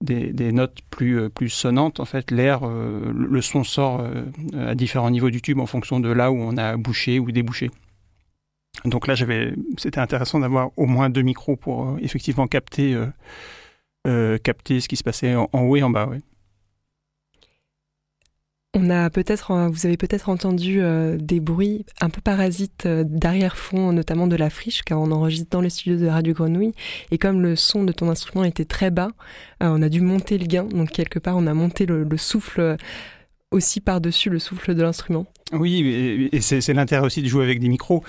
des, 0.02 0.30
des 0.30 0.52
notes 0.52 0.80
plus, 0.90 1.18
euh, 1.18 1.28
plus 1.30 1.48
sonnantes, 1.48 2.00
en 2.00 2.04
fait, 2.04 2.30
l'air, 2.30 2.60
euh, 2.64 3.10
le 3.14 3.40
son 3.40 3.64
sort 3.64 4.06
à 4.54 4.74
différents 4.74 5.10
niveaux 5.10 5.30
du 5.30 5.40
tube 5.40 5.58
en 5.58 5.64
fonction 5.64 6.00
de 6.00 6.10
là 6.10 6.30
où 6.30 6.36
on 6.36 6.58
a 6.58 6.76
bouché 6.76 7.18
ou 7.18 7.32
débouché. 7.32 7.70
Donc 8.84 9.06
là, 9.06 9.14
j'avais, 9.14 9.54
c'était 9.78 10.00
intéressant 10.00 10.38
d'avoir 10.38 10.70
au 10.76 10.84
moins 10.84 11.08
deux 11.08 11.22
micros 11.22 11.56
pour 11.56 11.96
effectivement 12.02 12.46
capter 12.46 12.94
euh, 14.06 14.38
capter 14.38 14.80
ce 14.80 14.88
qui 14.88 14.96
se 14.96 15.02
passait 15.02 15.34
en, 15.34 15.48
haut 15.52 15.76
et 15.76 15.82
en 15.82 15.90
bas. 15.90 16.08
On 18.74 18.88
a 18.90 19.10
peut-être, 19.10 19.50
euh, 19.50 19.68
vous 19.68 19.86
avez 19.86 19.96
peut-être 19.96 20.28
entendu 20.28 20.80
euh, 20.80 21.16
des 21.18 21.40
bruits 21.40 21.84
un 22.00 22.08
peu 22.08 22.20
parasites 22.20 22.86
d'arrière-fond, 22.86 23.92
notamment 23.92 24.28
de 24.28 24.36
la 24.36 24.48
friche, 24.48 24.82
car 24.82 25.00
on 25.00 25.10
enregistre 25.10 25.48
dans 25.50 25.60
les 25.60 25.70
studios 25.70 25.98
de 25.98 26.06
Radio 26.06 26.34
Grenouille. 26.34 26.72
Et 27.10 27.18
comme 27.18 27.40
le 27.40 27.56
son 27.56 27.82
de 27.82 27.92
ton 27.92 28.08
instrument 28.08 28.44
était 28.44 28.64
très 28.64 28.90
bas, 28.90 29.08
on 29.60 29.82
a 29.82 29.88
dû 29.88 30.00
monter 30.00 30.38
le 30.38 30.46
gain. 30.46 30.64
Donc 30.64 30.90
quelque 30.90 31.18
part, 31.18 31.36
on 31.36 31.46
a 31.46 31.54
monté 31.54 31.84
le, 31.84 32.06
souffle 32.16 32.76
aussi 33.50 33.80
par-dessus 33.80 34.30
le 34.30 34.38
souffle 34.38 34.74
de 34.74 34.82
l'instrument. 34.82 35.26
Oui, 35.52 36.28
et, 36.32 36.40
c'est 36.40 36.74
l'intérêt 36.74 37.04
aussi 37.04 37.22
de 37.22 37.28
jouer 37.28 37.44
avec 37.44 37.58
des 37.58 37.68
micros 37.68 38.04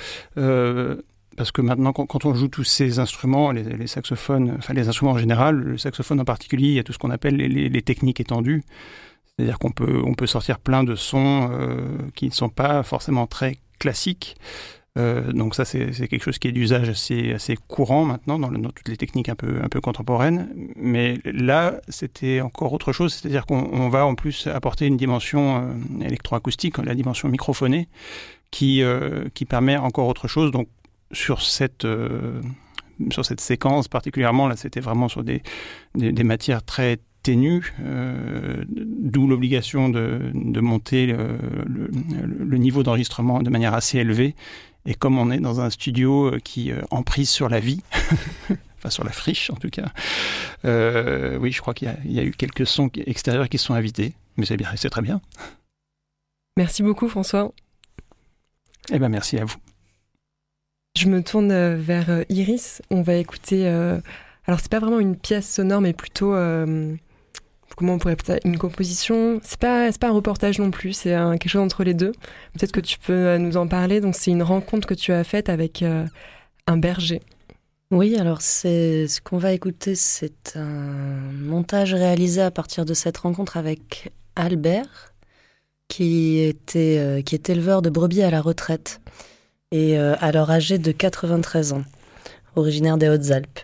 parce 1.37 1.51
que 1.51 1.61
maintenant, 1.61 1.93
quand, 1.93 2.25
on 2.25 2.33
joue 2.33 2.47
tous 2.47 2.63
ces 2.63 2.97
instruments, 2.97 3.51
les, 3.51 3.85
saxophones, 3.85 4.55
enfin 4.57 4.73
les 4.73 4.89
instruments 4.89 5.11
en 5.11 5.17
général, 5.19 5.55
le 5.55 5.77
saxophone 5.77 6.19
en 6.19 6.25
particulier, 6.25 6.69
il 6.69 6.73
y 6.73 6.79
a 6.79 6.83
tout 6.83 6.93
ce 6.93 6.97
qu'on 6.97 7.11
appelle 7.11 7.35
les, 7.35 7.81
techniques 7.83 8.19
étendues. 8.19 8.63
C'est-à-dire 9.27 9.59
qu'on 9.59 9.69
peut, 9.69 10.01
on 10.03 10.15
peut 10.15 10.25
sortir 10.25 10.57
plein 10.57 10.83
de 10.83 10.95
sons 10.95 11.49
euh, 11.51 11.99
qui 12.15 12.25
ne 12.25 12.31
sont 12.31 12.49
pas 12.49 12.81
forcément 12.81 13.27
très 13.27 13.59
classiques. 13.77 14.35
Euh, 14.97 15.31
donc 15.31 15.53
ça, 15.53 15.63
c'est 15.63 15.91
quelque 16.07 16.23
chose 16.23 16.39
qui 16.39 16.47
est 16.47 16.51
d'usage 16.51 16.89
assez, 16.89 17.33
assez 17.33 17.55
courant 17.67 18.03
maintenant 18.03 18.39
dans, 18.39 18.49
toutes 18.71 18.89
les 18.89 18.97
techniques 18.97 19.29
un 19.29 19.35
peu, 19.35 19.59
un 19.61 19.69
peu 19.69 19.79
contemporaines. 19.79 20.49
Mais 20.75 21.19
là, 21.23 21.75
c'était 21.87 22.41
encore 22.41 22.73
autre 22.73 22.93
chose, 22.93 23.13
c'est-à-dire 23.13 23.45
qu'on 23.45 23.89
va 23.89 24.07
en 24.07 24.15
plus 24.15 24.47
apporter 24.47 24.87
une 24.87 24.97
dimension 24.97 25.57
euh, 25.57 26.03
électroacoustique, 26.03 26.79
la 26.79 26.95
dimension 26.95 27.29
microphonée, 27.29 27.89
qui, 28.49 28.81
qui 29.33 29.43
permet 29.43 29.75
encore 29.75 30.07
autre 30.07 30.29
chose. 30.29 30.51
Donc 30.51 30.69
sur 31.11 31.41
cette, 31.41 31.85
euh, 31.85 32.41
sur 33.11 33.25
cette 33.25 33.41
séquence 33.41 33.87
particulièrement, 33.87 34.47
là 34.47 34.55
c'était 34.55 34.79
vraiment 34.79 35.07
sur 35.07 35.23
des, 35.23 35.41
des, 35.95 36.23
matières 36.23 36.63
très 36.63 36.99
ténues, 37.23 37.73
euh, 37.81 38.63
d'où 38.67 39.27
l'obligation 39.27 39.89
de, 39.89 40.31
de, 40.33 40.59
monter 40.59 41.07
le, 41.07 41.37
le, 41.67 42.57
niveau 42.57 42.83
d'enregistrement 42.83 43.41
de 43.41 43.49
manière 43.49 43.73
assez 43.73 43.99
élevée. 43.99 44.35
Et 44.85 44.93
comme 44.93 45.17
on 45.17 45.31
est 45.31 45.39
dans 45.39 45.59
un 45.59 45.69
studio 45.69 46.27
euh, 46.27 46.39
qui 46.39 46.71
emprise 46.91 47.29
sur 47.29 47.49
la 47.49 47.59
vie, 47.59 47.81
enfin 48.77 48.89
sur 48.89 49.03
la 49.03 49.11
friche 49.11 49.49
en 49.49 49.55
tout 49.55 49.69
cas, 49.69 49.91
oui, 51.39 51.51
je 51.51 51.61
crois 51.61 51.73
qu'il 51.73 51.93
y, 52.05 52.13
y, 52.13 52.19
a 52.19 52.23
eu 52.23 52.31
quelques 52.31 52.65
sons 52.65 52.89
extérieurs 53.05 53.49
qui 53.49 53.57
sont 53.57 53.73
invités, 53.73 54.13
mais 54.37 54.45
c'est 54.45 54.57
bien, 54.57 54.69
c'est 54.75 54.89
très 54.89 55.01
bien. 55.01 55.21
Merci 56.57 56.81
beaucoup 56.81 57.07
François. 57.07 57.51
Eh 58.91 58.99
ben 58.99 59.09
merci 59.09 59.37
à 59.37 59.45
vous. 59.45 59.57
Je 60.97 61.09
me 61.09 61.21
tourne 61.21 61.51
euh, 61.51 61.75
vers 61.77 62.09
euh, 62.09 62.23
Iris. 62.29 62.81
On 62.89 63.03
va 63.03 63.13
écouter. 63.17 63.67
Euh, 63.67 63.99
alors, 64.47 64.59
c'est 64.59 64.71
pas 64.71 64.79
vraiment 64.79 64.99
une 64.99 65.15
pièce 65.15 65.47
sonore, 65.47 65.79
mais 65.79 65.93
plutôt. 65.93 66.31
comment 67.75 67.93
on 67.93 67.97
pourrait 67.99 68.17
Une 68.45 68.57
composition. 68.57 69.39
C'est 69.43 69.59
pas, 69.59 69.91
pas 69.91 70.07
un 70.07 70.11
reportage 70.11 70.57
non 70.57 70.71
plus, 70.71 70.93
c'est 70.93 71.11
quelque 71.11 71.49
chose 71.49 71.61
entre 71.61 71.83
les 71.83 71.93
deux. 71.93 72.13
Peut-être 72.53 72.71
que 72.71 72.79
tu 72.79 72.97
peux 72.97 73.37
nous 73.37 73.57
en 73.57 73.67
parler. 73.67 74.01
Donc, 74.01 74.15
c'est 74.15 74.31
une 74.31 74.41
rencontre 74.41 74.87
que 74.87 74.95
tu 74.95 75.11
as 75.11 75.23
faite 75.23 75.49
avec 75.49 75.83
un 75.83 76.77
berger. 76.77 77.21
Oui, 77.91 78.17
alors 78.17 78.41
ce 78.41 79.21
qu'on 79.21 79.37
va 79.37 79.51
écouter, 79.51 79.95
c'est 79.95 80.55
un 80.55 81.31
montage 81.33 81.93
réalisé 81.93 82.41
à 82.41 82.49
partir 82.49 82.85
de 82.85 82.93
cette 82.93 83.17
rencontre 83.17 83.57
avec 83.57 84.11
Albert, 84.35 85.13
qui 85.89 86.39
était, 86.39 87.21
qui 87.25 87.35
est 87.35 87.49
éleveur 87.49 87.81
de 87.81 87.89
brebis 87.89 88.23
à 88.23 88.31
la 88.31 88.41
retraite 88.41 89.01
et 89.71 89.97
euh, 89.97 90.15
alors 90.19 90.49
âgé 90.49 90.77
de 90.77 90.91
93 90.91 91.73
ans, 91.73 91.83
originaire 92.55 92.97
des 92.97 93.09
Hautes-Alpes. 93.09 93.59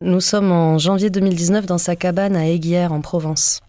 Nous 0.00 0.20
sommes 0.20 0.52
en 0.52 0.78
janvier 0.78 1.10
2019 1.10 1.66
dans 1.66 1.78
sa 1.78 1.96
cabane 1.96 2.36
à 2.36 2.48
Aiguière 2.48 2.92
en 2.92 3.00
Provence. 3.00 3.60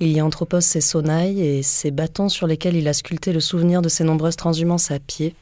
Il 0.00 0.08
y 0.08 0.20
entrepose 0.20 0.64
ses 0.64 0.80
sonnailles 0.80 1.40
et 1.40 1.62
ses 1.62 1.90
bâtons 1.90 2.28
sur 2.28 2.46
lesquels 2.46 2.76
il 2.76 2.86
a 2.88 2.92
sculpté 2.92 3.32
le 3.32 3.40
souvenir 3.40 3.82
de 3.82 3.88
ses 3.88 4.04
nombreuses 4.04 4.36
transhumances 4.36 4.90
à 4.90 4.98
pied, 4.98 5.34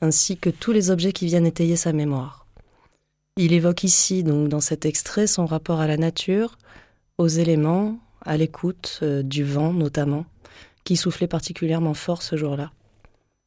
ainsi 0.00 0.36
que 0.36 0.50
tous 0.50 0.72
les 0.72 0.90
objets 0.90 1.12
qui 1.12 1.26
viennent 1.26 1.46
étayer 1.46 1.76
sa 1.76 1.92
mémoire. 1.92 2.46
Il 3.36 3.52
évoque 3.52 3.84
ici, 3.84 4.22
donc 4.22 4.48
dans 4.48 4.60
cet 4.60 4.84
extrait, 4.84 5.26
son 5.26 5.46
rapport 5.46 5.80
à 5.80 5.86
la 5.86 5.96
nature, 5.96 6.58
aux 7.18 7.28
éléments, 7.28 7.98
à 8.24 8.36
l'écoute, 8.36 9.00
euh, 9.02 9.22
du 9.22 9.44
vent 9.44 9.72
notamment, 9.72 10.24
qui 10.84 10.96
soufflait 10.96 11.26
particulièrement 11.26 11.94
fort 11.94 12.22
ce 12.22 12.36
jour-là 12.36 12.70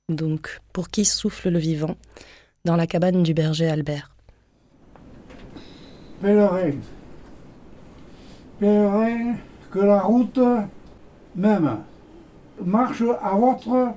donc 0.10 0.60
pour 0.74 0.90
qui 0.90 1.06
souffle 1.06 1.50
le 1.50 1.60
vivant, 1.60 1.96
dans 2.66 2.76
la 2.76 2.88
cabane 2.88 3.24
du 3.24 3.34
berger 3.34 3.70
Albert. 3.70 4.12
Pèlerin, 6.22 6.74
pèlerin, 8.60 9.36
que 9.72 9.80
la 9.80 10.02
route 10.02 10.40
même 11.36 11.78
marche 12.64 13.04
à 13.22 13.36
votre 13.36 13.94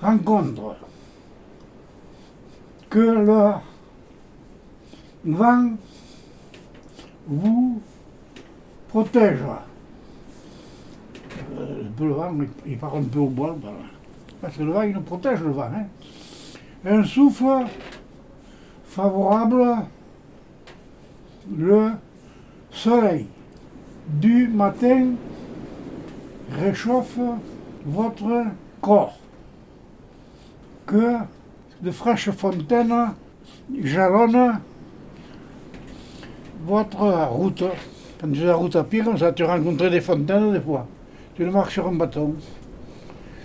rencontre, 0.00 0.76
que 2.88 2.98
le 2.98 3.52
vent 5.24 5.70
vous 7.26 7.82
protège. 8.88 9.38
Euh, 11.58 11.82
le 12.00 12.12
vent, 12.12 12.34
il 12.66 12.78
part 12.78 12.96
un 12.96 13.02
peu 13.02 13.18
au 13.18 13.28
bois 13.28 13.56
parce 14.42 14.56
que 14.56 14.64
le 14.64 14.72
vent, 14.72 14.82
il 14.82 14.92
nous 14.92 15.00
protège 15.00 15.40
le 15.40 15.52
vent. 15.52 15.70
Hein. 15.72 15.86
Un 16.84 17.04
souffle 17.04 17.64
favorable, 18.84 19.64
le 21.56 21.92
soleil 22.72 23.26
du 24.08 24.48
matin 24.48 25.10
réchauffe 26.50 27.18
votre 27.86 28.44
corps. 28.80 29.16
Que 30.86 31.18
de 31.80 31.90
fraîches 31.92 32.30
fontaines 32.30 33.12
jalonnent 33.80 34.58
votre 36.64 37.28
route. 37.28 37.62
Quand 38.20 38.28
tu 38.28 38.40
fais 38.40 38.46
la 38.46 38.54
route 38.56 38.74
à 38.74 38.84
comme 39.04 39.18
ça, 39.18 39.32
tu 39.32 39.44
rencontres 39.44 39.88
des 39.88 40.00
fontaines 40.00 40.52
des 40.52 40.60
fois. 40.60 40.86
Tu 41.36 41.44
le 41.44 41.52
marches 41.52 41.74
sur 41.74 41.86
un 41.86 41.92
bâton. 41.92 42.34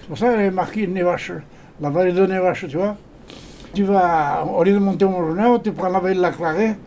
C'est 0.07 0.11
pour 0.11 0.17
ça 0.19 0.33
qu'elle 0.33 0.45
est 0.45 0.51
marquée 0.51 0.87
Nevache, 0.87 1.33
la 1.81 1.89
vallée 1.89 2.13
de 2.13 2.25
Nevache, 2.25 2.65
tu 2.69 2.77
vois. 2.77 2.95
Tu 3.73 3.83
vas, 3.83 4.45
au 4.45 4.63
lieu 4.63 4.71
de 4.71 4.79
monter 4.79 5.03
au 5.03 5.09
Montgenèvre, 5.09 5.61
tu 5.61 5.73
prends 5.73 5.89
la 5.89 5.99
vallée 5.99 6.15
de 6.15 6.21
la 6.21 6.31
Claret, 6.31 6.77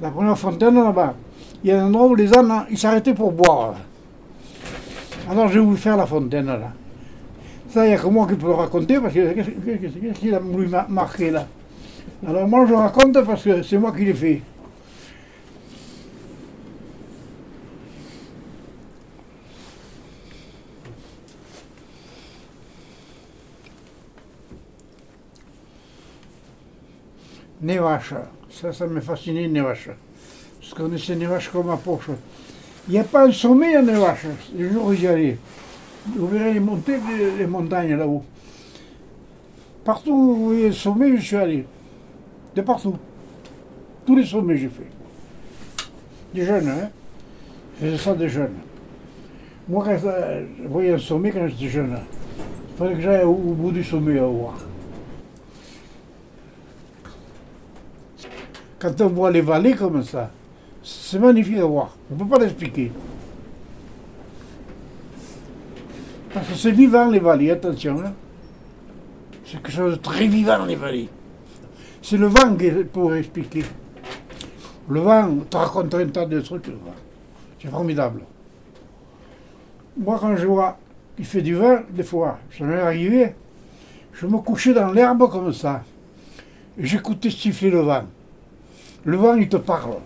la 0.00 0.10
première 0.10 0.38
fontaine 0.38 0.76
là-bas. 0.76 1.14
Il 1.64 1.70
y 1.70 1.72
a 1.72 1.82
un 1.82 1.88
endroit 1.88 2.06
où 2.06 2.14
les 2.14 2.32
ânes, 2.32 2.64
ils 2.70 2.78
s'arrêtaient 2.78 3.14
pour 3.14 3.32
boire. 3.32 3.74
Alors 5.28 5.48
j'ai 5.48 5.58
voulu 5.58 5.76
faire 5.76 5.96
la 5.96 6.06
fontaine 6.06 6.46
là. 6.46 6.72
Ça, 7.68 7.84
il 7.84 7.88
n'y 7.88 7.94
a 7.96 7.98
que 7.98 8.06
moi 8.06 8.28
qui 8.28 8.36
peux 8.36 8.46
le 8.46 8.52
raconter 8.52 9.00
parce 9.00 9.12
que 9.12 9.32
qu'est-ce 9.32 10.20
qu'il 10.20 10.32
a 10.32 10.38
voulu 10.38 10.68
marquer 10.88 11.32
là 11.32 11.48
Alors 12.24 12.46
moi 12.46 12.64
je 12.64 12.74
raconte 12.74 13.24
parce 13.24 13.42
que 13.42 13.60
c'est 13.64 13.78
moi 13.78 13.90
qui 13.90 14.04
l'ai 14.04 14.14
fait. 14.14 14.40
Nevache. 27.62 28.14
Ça, 28.50 28.72
ça 28.72 28.86
me 28.86 29.00
fascinait, 29.00 29.48
Nevache. 29.48 29.90
Parce 30.60 30.74
qu'on 30.74 30.84
connaissait 30.84 31.16
Nevache 31.16 31.48
comme 31.48 31.66
ma 31.66 31.76
poche. 31.76 32.10
Il 32.88 32.94
n'y 32.94 32.98
a 32.98 33.04
pas 33.04 33.26
un 33.26 33.32
sommet, 33.32 33.68
il 33.68 33.72
y 33.72 33.76
a 33.76 33.82
des 33.82 33.92
vaches. 33.92 34.26
Le 34.58 34.72
jour 34.72 34.86
où 34.86 34.92
j'y 34.92 35.06
allais, 35.06 35.38
vous 36.16 36.26
verrez 36.26 36.54
les 36.54 36.60
montées, 36.60 36.98
les, 37.08 37.38
les 37.38 37.46
montagnes 37.46 37.94
là-haut. 37.94 38.24
Partout 39.84 40.10
où 40.12 40.34
vous 40.34 40.44
voyez 40.46 40.66
le 40.66 40.72
sommet, 40.72 41.16
je 41.16 41.22
suis 41.22 41.36
allé. 41.36 41.64
De 42.56 42.62
partout. 42.62 42.96
Tous 44.04 44.16
les 44.16 44.26
sommets, 44.26 44.56
j'ai 44.56 44.68
fait. 44.68 44.90
Des 46.34 46.44
jeunes, 46.44 46.68
hein. 46.68 46.90
Je 47.80 47.86
faisais 47.86 47.98
ça 47.98 48.14
des 48.14 48.28
jeunes. 48.28 48.54
Moi, 49.68 49.84
quand 49.84 50.08
euh, 50.08 50.44
je 50.60 50.68
voyais 50.68 50.94
un 50.94 50.98
sommet 50.98 51.30
quand 51.30 51.46
j'étais 51.46 51.68
jeune, 51.68 51.96
il 51.96 52.76
fallait 52.76 52.94
que 52.94 53.00
j'aille 53.00 53.24
au, 53.24 53.30
au 53.30 53.54
bout 53.54 53.70
du 53.70 53.84
sommet 53.84 54.18
à 54.18 54.24
voir. 54.24 54.54
Quand 58.82 59.00
on 59.00 59.06
voit 59.10 59.30
les 59.30 59.42
vallées 59.42 59.74
comme 59.76 60.02
ça, 60.02 60.32
c'est 60.82 61.20
magnifique 61.20 61.58
à 61.58 61.64
voir. 61.64 61.96
On 62.10 62.14
ne 62.14 62.18
peut 62.18 62.26
pas 62.26 62.40
l'expliquer. 62.40 62.90
Parce 66.34 66.48
que 66.48 66.54
c'est 66.54 66.72
vivant 66.72 67.08
les 67.08 67.20
vallées, 67.20 67.52
attention. 67.52 68.00
hein. 68.04 68.12
C'est 69.44 69.58
quelque 69.62 69.70
chose 69.70 69.92
de 69.98 70.02
très 70.02 70.26
vivant 70.26 70.64
les 70.64 70.74
vallées. 70.74 71.08
C'est 72.02 72.16
le 72.16 72.26
vent 72.26 72.56
qui 72.56 72.70
pour 72.92 73.14
expliquer. 73.14 73.64
Le 74.88 74.98
vent 74.98 75.28
te 75.48 75.56
raconte 75.56 75.94
un 75.94 76.06
tas 76.08 76.26
de 76.26 76.40
trucs. 76.40 76.64
C'est 77.60 77.68
formidable. 77.68 78.22
Moi, 79.96 80.18
quand 80.20 80.34
je 80.34 80.46
vois 80.48 80.76
qu'il 81.14 81.24
fait 81.24 81.42
du 81.42 81.54
vent, 81.54 81.78
des 81.88 82.02
fois, 82.02 82.40
ça 82.58 82.64
m'est 82.64 82.80
arrivé, 82.80 83.36
je 84.12 84.26
me 84.26 84.38
couchais 84.38 84.74
dans 84.74 84.90
l'herbe 84.90 85.30
comme 85.30 85.52
ça. 85.52 85.84
J'écoutais 86.76 87.30
siffler 87.30 87.70
le 87.70 87.82
vent. 87.82 88.06
Le 89.04 89.16
vent, 89.16 89.34
il 89.34 89.48
te 89.48 89.56
parle. 89.56 89.96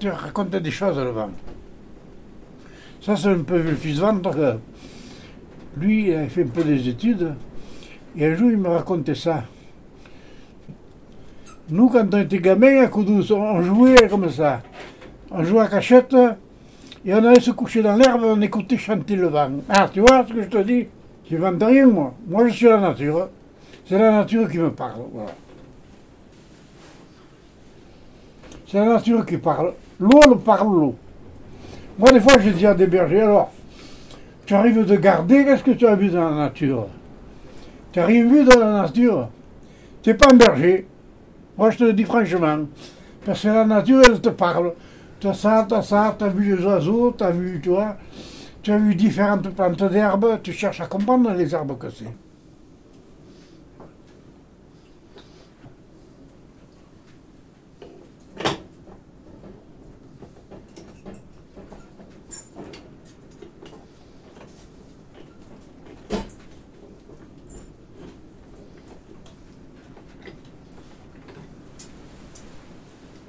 Il 0.00 0.08
te 0.08 0.14
raconte 0.14 0.50
des 0.50 0.70
choses, 0.70 0.98
le 0.98 1.10
vent. 1.10 1.30
Ça, 3.00 3.16
c'est 3.16 3.28
un 3.28 3.42
peu 3.42 3.60
le 3.60 3.74
fils 3.74 3.98
vent, 3.98 4.16
parce 4.18 4.36
que 4.36 4.54
lui, 5.76 6.08
il 6.08 6.14
a 6.14 6.26
fait 6.28 6.44
un 6.44 6.48
peu 6.48 6.64
des 6.64 6.88
études. 6.88 7.34
Et 8.16 8.26
un 8.26 8.34
jour, 8.34 8.50
il 8.50 8.56
me 8.56 8.68
racontait 8.68 9.14
ça. 9.14 9.44
Nous, 11.70 11.88
quand 11.88 12.14
on 12.14 12.18
était 12.18 12.38
gamins, 12.38 12.82
à 12.82 12.86
Coudous, 12.86 13.32
on 13.32 13.62
jouait 13.62 14.08
comme 14.08 14.30
ça. 14.30 14.62
On 15.30 15.44
jouait 15.44 15.60
à 15.60 15.66
cachette, 15.68 16.16
et 17.04 17.14
on 17.14 17.24
allait 17.24 17.40
se 17.40 17.50
coucher 17.50 17.82
dans 17.82 17.94
l'herbe, 17.94 18.22
on 18.24 18.40
écoutait 18.40 18.78
chanter 18.78 19.16
le 19.16 19.28
vent. 19.28 19.50
Ah, 19.68 19.88
tu 19.92 20.00
vois 20.00 20.24
ce 20.26 20.32
que 20.32 20.42
je 20.42 20.48
te 20.48 20.58
dis? 20.58 20.86
Je 21.30 21.36
vante 21.36 21.62
rien, 21.62 21.86
moi. 21.86 22.14
Moi, 22.26 22.48
je 22.48 22.54
suis 22.54 22.66
la 22.66 22.80
nature. 22.80 23.28
C'est 23.86 23.98
la 23.98 24.12
nature 24.12 24.50
qui 24.50 24.58
me 24.58 24.70
parle. 24.70 25.02
Voilà. 25.12 25.32
C'est 28.70 28.78
la 28.78 28.84
nature 28.84 29.24
qui 29.24 29.38
parle. 29.38 29.72
L'eau, 29.98 30.34
parle 30.44 30.68
l'eau. 30.68 30.94
Moi, 31.98 32.12
des 32.12 32.20
fois, 32.20 32.34
j'ai 32.38 32.50
dit 32.50 32.66
à 32.66 32.74
des 32.74 32.86
bergers, 32.86 33.22
alors, 33.22 33.50
tu 34.44 34.54
arrives 34.54 34.84
de 34.84 34.96
garder, 34.96 35.42
qu'est-ce 35.44 35.64
que 35.64 35.70
tu 35.70 35.86
as 35.86 35.94
vu 35.94 36.10
dans 36.10 36.28
la 36.28 36.36
nature? 36.36 36.86
Tu 37.92 38.00
rien 38.00 38.28
vu 38.28 38.44
dans 38.44 38.60
la 38.60 38.82
nature? 38.82 39.30
Tu 40.02 40.10
n'es 40.10 40.16
pas 40.16 40.26
un 40.30 40.36
berger. 40.36 40.86
Moi, 41.56 41.70
je 41.70 41.78
te 41.78 41.84
le 41.84 41.94
dis 41.94 42.04
franchement. 42.04 42.66
Parce 43.24 43.42
que 43.42 43.48
la 43.48 43.64
nature, 43.64 44.02
elle 44.06 44.20
te 44.20 44.28
parle. 44.28 44.74
Tu 45.18 45.26
as 45.28 45.34
ça, 45.34 45.66
tu 45.66 45.74
as 45.74 45.82
ça, 45.82 46.14
tu 46.18 46.24
as 46.24 46.28
vu 46.28 46.54
les 46.54 46.62
oiseaux, 46.62 47.14
tu 47.16 47.24
as 47.24 47.30
vu, 47.30 47.60
tu 47.62 47.70
vois, 47.70 47.96
tu 48.62 48.70
as 48.70 48.76
vu 48.76 48.94
différentes 48.94 49.48
plantes 49.48 49.82
d'herbes, 49.82 50.40
tu 50.42 50.52
cherches 50.52 50.82
à 50.82 50.86
comprendre 50.86 51.32
les 51.32 51.54
herbes 51.54 51.76
que 51.78 51.88
c'est. 51.88 52.27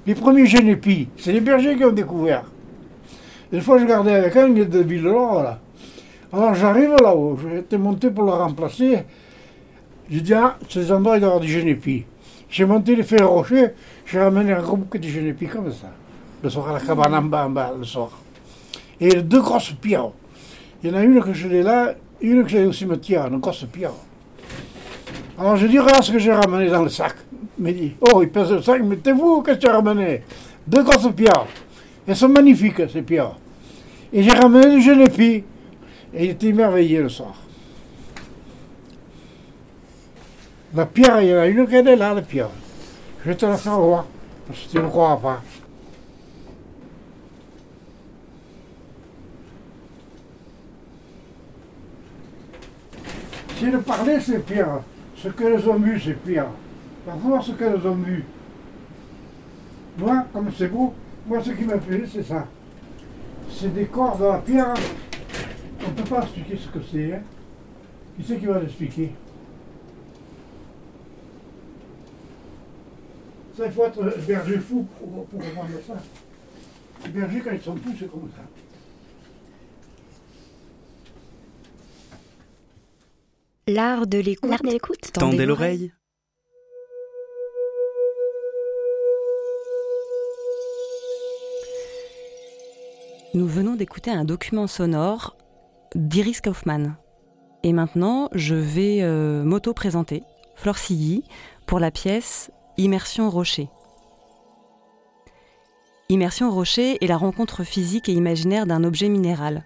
Les 0.09 0.15
premiers 0.15 0.47
génépis, 0.47 1.07
c'est 1.17 1.31
les 1.31 1.39
bergers 1.39 1.77
qui 1.77 1.85
ont 1.85 1.91
découvert. 1.91 2.43
Des 3.51 3.61
fois, 3.61 3.77
je 3.77 3.85
gardais 3.85 4.15
avec 4.15 4.35
un, 4.37 4.55
est 4.55 4.65
de 4.65 4.79
Villelor, 4.79 5.43
là. 5.43 5.59
Alors 6.33 6.55
j'arrive 6.55 6.95
là-haut, 6.99 7.37
j'étais 7.47 7.77
monté 7.77 8.09
pour 8.09 8.23
le 8.23 8.31
remplacer. 8.31 9.03
J'ai 10.09 10.21
dit, 10.21 10.33
ah, 10.33 10.57
ces 10.67 10.91
endroits, 10.91 11.17
il 11.17 11.19
doit 11.19 11.27
y 11.27 11.31
avoir 11.31 11.39
du 11.39 11.47
génépi. 11.47 12.05
J'ai 12.49 12.65
monté 12.65 12.95
les 12.95 13.03
fers 13.03 13.29
rochers, 13.29 13.75
j'ai 14.07 14.19
ramené 14.19 14.51
un 14.51 14.63
gros 14.63 14.77
bouquet 14.77 14.97
de 14.97 15.07
génépi 15.07 15.45
comme 15.45 15.71
ça. 15.71 15.91
Le 16.41 16.49
soir 16.49 16.69
à 16.69 16.73
la 16.73 16.79
cabane 16.79 17.13
en 17.13 17.21
bas, 17.21 17.45
en 17.45 17.51
bas, 17.51 17.75
le 17.77 17.85
soir. 17.85 18.09
Et 18.99 19.21
deux 19.21 19.41
grosses 19.41 19.73
pierres. 19.73 20.09
Il 20.81 20.89
y 20.89 20.91
en 20.91 20.97
a 20.97 21.03
une 21.03 21.21
que 21.21 21.33
je 21.33 21.47
l'ai 21.47 21.61
là, 21.61 21.93
une 22.19 22.41
que 22.41 22.49
j'ai 22.49 22.65
au 22.65 22.73
cimetière, 22.73 23.27
une 23.27 23.37
grosse 23.37 23.63
pierre. 23.71 23.91
Alors 25.37 25.55
je 25.55 25.67
dis, 25.67 25.77
regarde 25.77 26.01
ce 26.01 26.11
que 26.11 26.17
j'ai 26.17 26.33
ramené 26.33 26.67
dans 26.67 26.81
le 26.81 26.89
sac. 26.89 27.13
Me 27.59 27.73
dit, 27.73 27.93
oh, 27.99 28.21
il 28.21 28.29
pèse 28.29 28.51
le 28.51 28.61
sac, 28.61 28.81
mais 28.81 28.95
t'es 28.95 29.11
vous, 29.11 29.41
qu'est-ce 29.41 29.57
que 29.57 29.63
tu 29.63 29.67
as 29.67 29.73
ramené? 29.73 30.23
Deux 30.65 30.81
grosses 30.81 31.13
pierres. 31.13 31.45
Elles 32.07 32.15
sont 32.15 32.29
magnifiques, 32.29 32.89
ces 32.89 33.01
pierres. 33.01 33.35
Et 34.13 34.23
j'ai 34.23 34.31
ramené 34.31 34.75
du 34.75 34.81
génépi. 34.81 35.43
Et 36.13 36.25
il 36.25 36.29
était 36.31 36.47
émerveillé 36.47 37.01
le 37.01 37.09
soir. 37.09 37.33
La 40.73 40.85
pierre, 40.85 41.21
il 41.21 41.29
y 41.29 41.35
en 41.35 41.39
a 41.39 41.47
une 41.47 41.67
qui 41.67 41.75
est 41.75 41.95
là, 41.95 42.13
la 42.13 42.21
pierre. 42.21 42.49
Je 43.25 43.33
te 43.33 43.45
la 43.45 43.57
faire 43.57 43.77
voir, 43.77 44.05
parce 44.47 44.61
que 44.61 44.69
tu 44.71 44.77
ne 44.77 44.87
crois 44.87 45.19
pas. 45.19 45.41
Si 53.57 53.65
elle 53.65 53.81
parlait, 53.81 54.21
ces 54.21 54.39
pierres, 54.39 54.79
ce 55.17 55.27
qu'elles 55.27 55.67
ont 55.67 55.75
vu, 55.75 55.99
ces 55.99 56.13
pierres, 56.13 56.47
voir 57.15 57.43
ce 57.43 57.51
qu'elles 57.51 57.85
ont 57.87 57.95
vu. 57.95 58.23
Moi, 59.97 60.25
comme 60.31 60.49
c'est 60.57 60.67
beau, 60.67 60.93
moi 61.27 61.43
ce 61.43 61.51
qui 61.51 61.63
m'a 61.63 61.77
plu, 61.77 62.07
c'est 62.11 62.23
ça. 62.23 62.47
C'est 63.51 63.73
des 63.73 63.85
corps 63.85 64.17
de 64.17 64.25
la 64.25 64.37
pierre. 64.39 64.73
On 65.85 65.89
ne 65.89 65.95
peut 65.95 66.03
pas 66.03 66.23
expliquer 66.23 66.57
ce 66.57 66.67
que 66.69 66.79
c'est. 66.91 67.13
Hein. 67.13 67.21
Qui 68.17 68.23
c'est 68.25 68.37
qui 68.37 68.45
va 68.45 68.59
l'expliquer? 68.59 69.11
Ça, 73.57 73.65
il 73.65 73.71
faut 73.71 73.85
être 73.85 74.25
berger 74.25 74.57
fou 74.59 74.87
pour, 74.99 75.25
pour 75.25 75.39
comprendre 75.39 75.69
ça. 75.85 75.95
Les 77.05 77.11
bergers, 77.11 77.41
quand 77.41 77.51
ils 77.51 77.61
sont 77.61 77.75
fous, 77.75 77.93
c'est 77.99 78.09
comme 78.09 78.29
ça. 78.35 78.43
L'art 83.67 84.07
de 84.07 84.17
l'écoute. 84.17 85.11
Tendez 85.13 85.45
l'oreille. 85.45 85.91
Nous 93.35 93.45
venons 93.45 93.75
d'écouter 93.75 94.09
un 94.09 94.25
document 94.25 94.65
sonore 94.65 95.37
d'Iris 95.93 96.41
Kaufmann. 96.41 96.97
Et 97.61 97.73
maintenant, 97.73 98.27
je 98.33 98.55
vais 98.55 99.03
euh, 99.03 99.43
m'auto-présenter, 99.43 100.23
Flore 100.55 100.79
Silly, 100.79 101.23
pour 101.67 101.79
la 101.79 101.91
pièce 101.91 102.49
Immersion 102.77 103.29
Rocher. 103.29 103.69
Immersion 106.09 106.49
Rocher 106.49 106.97
est 107.03 107.07
la 107.07 107.17
rencontre 107.17 107.63
physique 107.63 108.09
et 108.09 108.13
imaginaire 108.13 108.65
d'un 108.65 108.83
objet 108.83 109.09
minéral. 109.09 109.63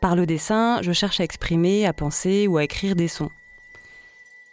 Par 0.00 0.14
le 0.14 0.24
dessin, 0.24 0.80
je 0.80 0.92
cherche 0.92 1.18
à 1.18 1.24
exprimer, 1.24 1.86
à 1.86 1.92
penser 1.92 2.46
ou 2.46 2.56
à 2.56 2.62
écrire 2.62 2.94
des 2.94 3.08
sons. 3.08 3.30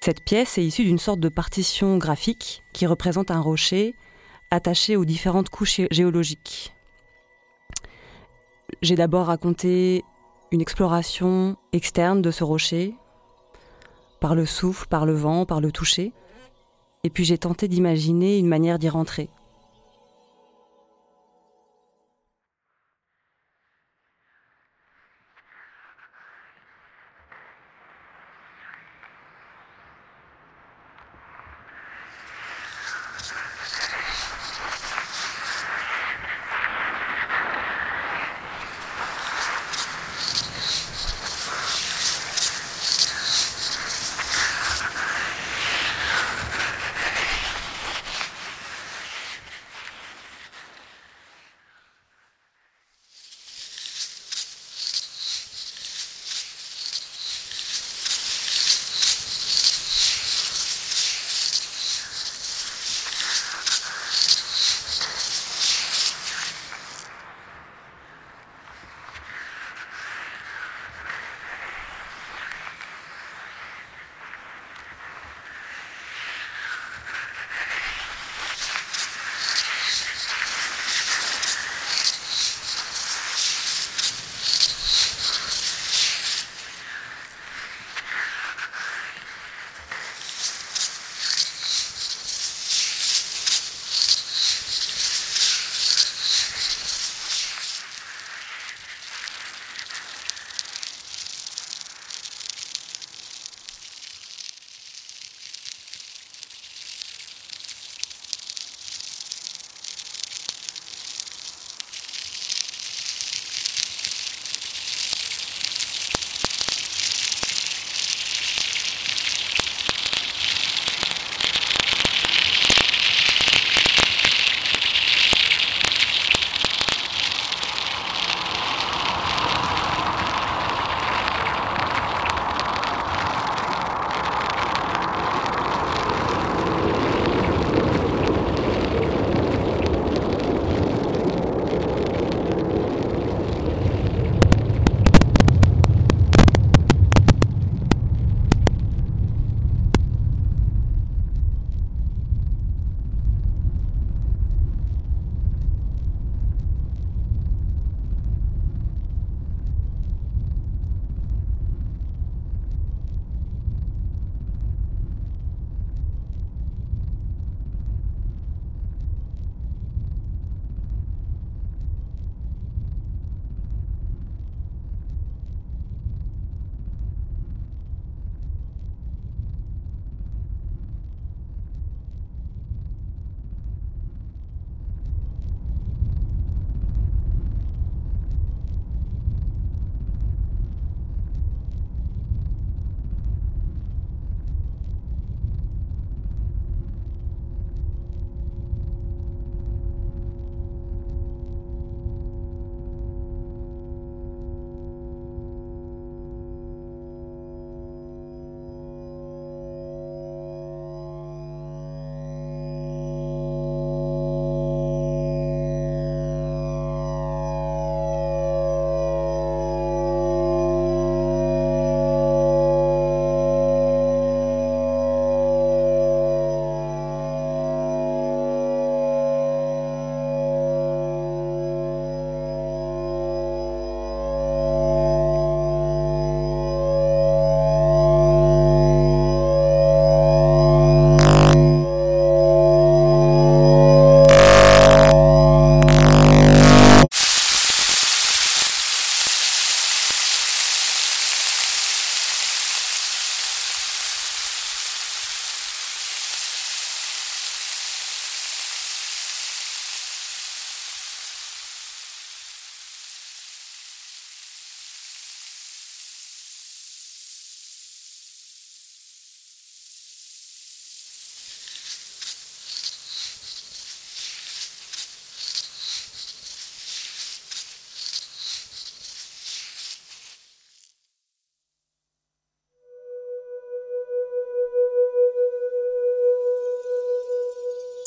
Cette 0.01 0.25
pièce 0.25 0.57
est 0.57 0.65
issue 0.65 0.85
d'une 0.85 0.97
sorte 0.97 1.19
de 1.19 1.29
partition 1.29 1.99
graphique 1.99 2.63
qui 2.73 2.87
représente 2.87 3.29
un 3.29 3.41
rocher 3.41 3.93
attaché 4.49 4.95
aux 4.95 5.05
différentes 5.05 5.49
couches 5.49 5.81
géologiques. 5.91 6.74
J'ai 8.85 8.95
d'abord 8.95 9.25
raconté 9.25 10.03
une 10.51 10.61
exploration 10.61 11.57
externe 11.73 12.21
de 12.21 12.29
ce 12.29 12.43
rocher, 12.43 12.93
par 14.19 14.35
le 14.35 14.45
souffle, 14.45 14.85
par 14.87 15.07
le 15.07 15.15
vent, 15.15 15.47
par 15.47 15.59
le 15.59 15.71
toucher, 15.71 16.13
et 17.03 17.09
puis 17.09 17.25
j'ai 17.25 17.39
tenté 17.39 17.67
d'imaginer 17.67 18.37
une 18.37 18.45
manière 18.45 18.77
d'y 18.77 18.87
rentrer. 18.87 19.31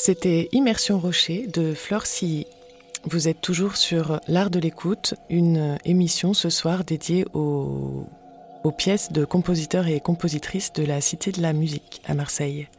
C'était 0.09 0.49
Immersion 0.53 0.97
Rocher 0.97 1.45
de 1.45 1.75
Fleur 1.75 2.07
Silly. 2.07 2.47
Vous 3.05 3.27
êtes 3.27 3.41
toujours 3.41 3.75
sur 3.75 4.19
L'Art 4.27 4.49
de 4.49 4.57
l'écoute, 4.57 5.13
une 5.29 5.77
émission 5.85 6.33
ce 6.33 6.49
soir 6.49 6.83
dédiée 6.83 7.25
aux, 7.35 8.07
aux 8.63 8.71
pièces 8.71 9.11
de 9.11 9.23
compositeurs 9.23 9.85
et 9.85 9.99
compositrices 9.99 10.73
de 10.73 10.83
la 10.83 10.99
Cité 10.99 11.31
de 11.31 11.43
la 11.43 11.53
Musique 11.53 12.01
à 12.07 12.15
Marseille. 12.15 12.69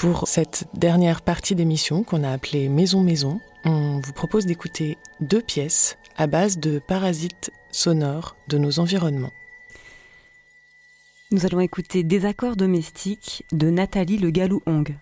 Pour 0.00 0.26
cette 0.26 0.64
dernière 0.74 1.22
partie 1.22 1.54
d'émission 1.54 2.02
qu'on 2.02 2.24
a 2.24 2.32
appelée 2.32 2.68
Maison 2.68 3.00
Maison, 3.00 3.38
on 3.64 4.00
vous 4.00 4.12
propose 4.12 4.46
d'écouter 4.46 4.98
deux 5.20 5.42
pièces 5.42 5.96
à 6.16 6.26
base 6.26 6.58
de 6.58 6.80
parasites 6.88 7.52
sonores 7.70 8.34
de 8.48 8.58
nos 8.58 8.80
environnements. 8.80 9.32
Nous 11.30 11.46
allons 11.46 11.60
écouter 11.60 12.02
Des 12.02 12.24
accords 12.24 12.56
domestiques 12.56 13.44
de 13.52 13.70
Nathalie 13.70 14.18
Le 14.18 14.30
Galou-Hong. 14.30 14.96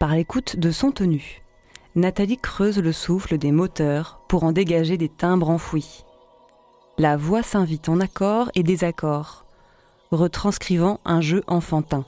Par 0.00 0.14
l'écoute 0.14 0.56
de 0.56 0.70
son 0.70 0.92
tenu, 0.92 1.42
Nathalie 1.94 2.38
creuse 2.38 2.78
le 2.78 2.90
souffle 2.90 3.36
des 3.36 3.52
moteurs 3.52 4.22
pour 4.28 4.44
en 4.44 4.52
dégager 4.52 4.96
des 4.96 5.10
timbres 5.10 5.50
enfouis. 5.50 6.06
La 6.96 7.18
voix 7.18 7.42
s'invite 7.42 7.90
en 7.90 8.00
accords 8.00 8.50
et 8.54 8.62
désaccords, 8.62 9.44
retranscrivant 10.10 11.00
un 11.04 11.20
jeu 11.20 11.44
enfantin. 11.46 12.06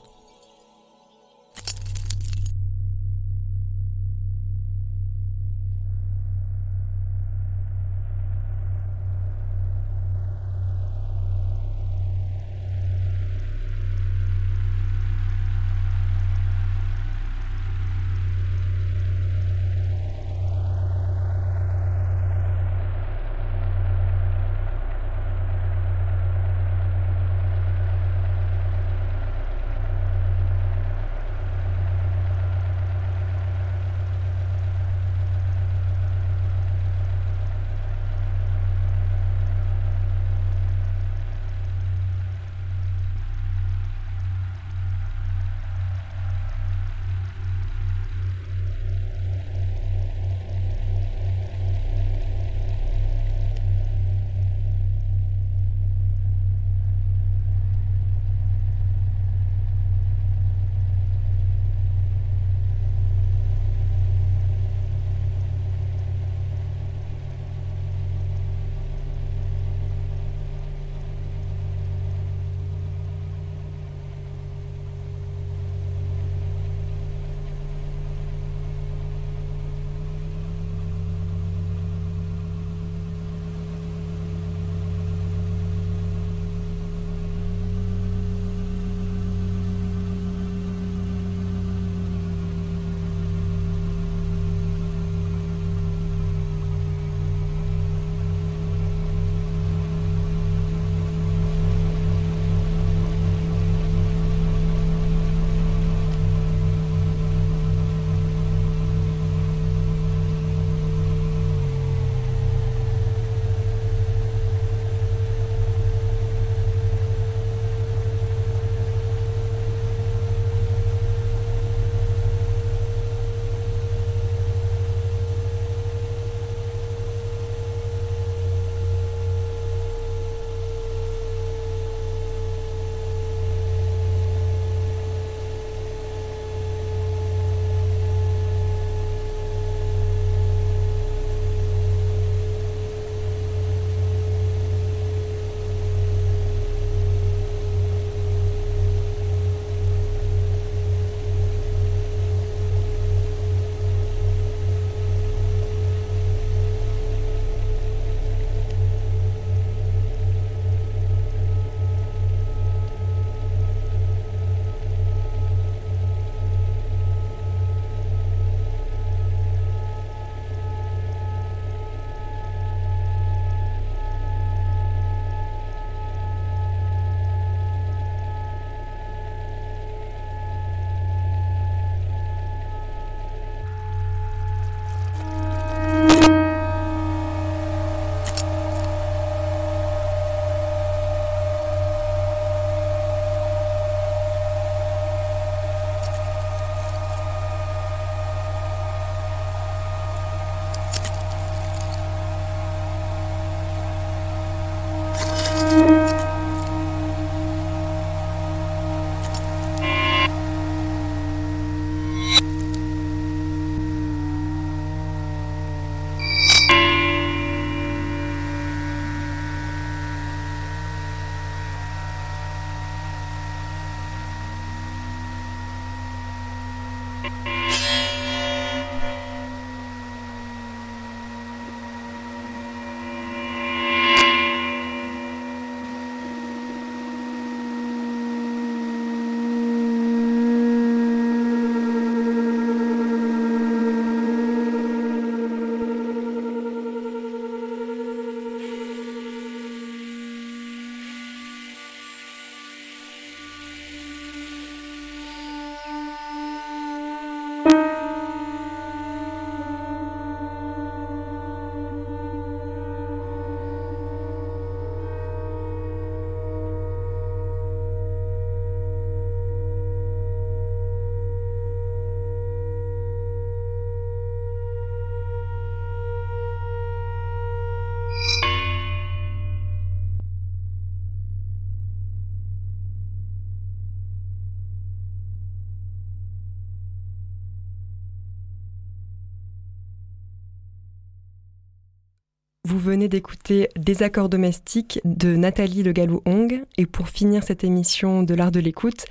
Venez 292.83 293.07
d'écouter 293.07 293.69
Des 293.77 294.03
accords 294.03 294.27
domestiques 294.27 294.99
de 295.05 295.37
Nathalie 295.37 295.83
Le 295.83 295.93
Gallou-Hong. 295.93 296.65
Et 296.77 296.85
pour 296.85 297.07
finir 297.07 297.43
cette 297.43 297.63
émission 297.63 298.23
de 298.23 298.33
l'art 298.35 298.51
de 298.51 298.59
l'écoute, 298.59 299.05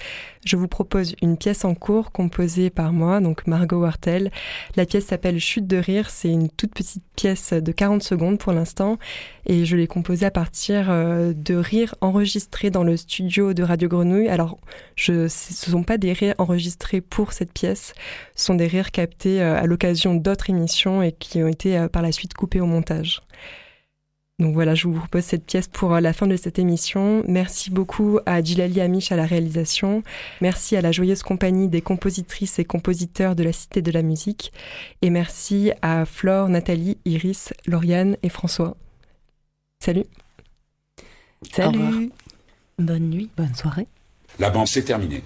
je 0.44 0.56
vous 0.56 0.66
propose 0.66 1.14
une 1.23 1.36
pièce 1.36 1.64
en 1.64 1.74
cours 1.74 2.10
composée 2.10 2.69
par 2.69 2.93
moi, 2.93 3.20
donc 3.20 3.47
Margot 3.47 3.81
Wartel. 3.81 4.31
La 4.74 4.86
pièce 4.86 5.06
s'appelle 5.06 5.39
Chute 5.39 5.69
de 5.69 5.77
rire. 5.77 6.10
C'est 6.10 6.31
une 6.31 6.48
toute 6.48 6.74
petite 6.74 7.05
pièce 7.14 7.52
de 7.52 7.73
40 7.73 8.02
secondes 8.02 8.39
pour 8.39 8.52
l'instant. 8.52 8.98
Et 9.47 9.64
je 9.64 9.77
l'ai 9.77 9.86
composée 9.86 10.27
à 10.27 10.31
partir 10.32 10.86
euh, 10.90 11.32
de 11.32 11.55
rires 11.55 11.94
enregistrés 12.01 12.70
dans 12.70 12.82
le 12.82 12.97
studio 12.97 13.55
de 13.55 13.62
Radio 13.62 13.89
Grenouille. 13.89 14.28
Alors, 14.28 14.59
je, 14.97 15.28
ce 15.28 15.69
ne 15.69 15.73
sont 15.73 15.85
pas 15.85 15.98
des 15.98 16.12
rires 16.12 16.35
enregistrés 16.39 17.01
pour 17.01 17.32
cette 17.32 17.52
pièce. 17.52 17.94
Ce 18.35 18.47
sont 18.47 18.55
des 18.55 18.66
rires 18.66 18.90
captés 18.90 19.40
euh, 19.40 19.56
à 19.56 19.66
l'occasion 19.66 20.14
d'autres 20.14 20.51
émissions 20.51 21.02
et 21.02 21.12
qui 21.12 21.43
ont 21.43 21.48
été 21.48 21.78
euh, 21.78 21.89
par 21.89 22.02
la 22.02 22.10
suite 22.10 22.35
coupés 22.35 22.60
au 22.60 22.66
montage. 22.66 23.23
Donc 24.43 24.55
voilà, 24.55 24.74
je 24.74 24.89
vous 24.89 24.94
propose 24.94 25.23
cette 25.23 25.47
pièce 25.47 25.69
pour 25.69 25.93
la 26.01 26.12
fin 26.12 26.27
de 26.27 26.35
cette 26.35 26.59
émission. 26.59 27.23
Merci 27.28 27.70
beaucoup 27.70 28.19
à 28.27 28.43
Djilali 28.43 28.81
Amish 28.81 29.12
à 29.12 29.16
la 29.16 29.24
réalisation. 29.24 30.02
Merci 30.40 30.77
à 30.77 30.81
la 30.81 30.90
joyeuse 30.90 31.23
compagnie 31.23 31.69
des 31.69 31.81
compositrices 31.81 32.59
et 32.59 32.64
compositeurs 32.64 33.36
de 33.36 33.44
la 33.44 33.52
Cité 33.52 33.82
de 33.82 33.93
la 33.93 34.02
Musique. 34.02 34.52
Et 35.01 35.10
merci 35.10 35.70
à 35.81 36.05
Flore, 36.05 36.48
Nathalie, 36.48 36.98
Iris, 37.05 37.55
Lauriane 37.66 38.16
et 38.24 38.28
François. 38.28 38.77
Salut. 39.78 40.06
Salut. 41.52 42.10
Bonne 42.81 43.10
nuit. 43.10 43.31
Bonne 43.36 43.55
soirée. 43.55 43.86
La 44.40 44.51
bande 44.51 44.66
c'est 44.66 44.82
terminé. 44.82 45.23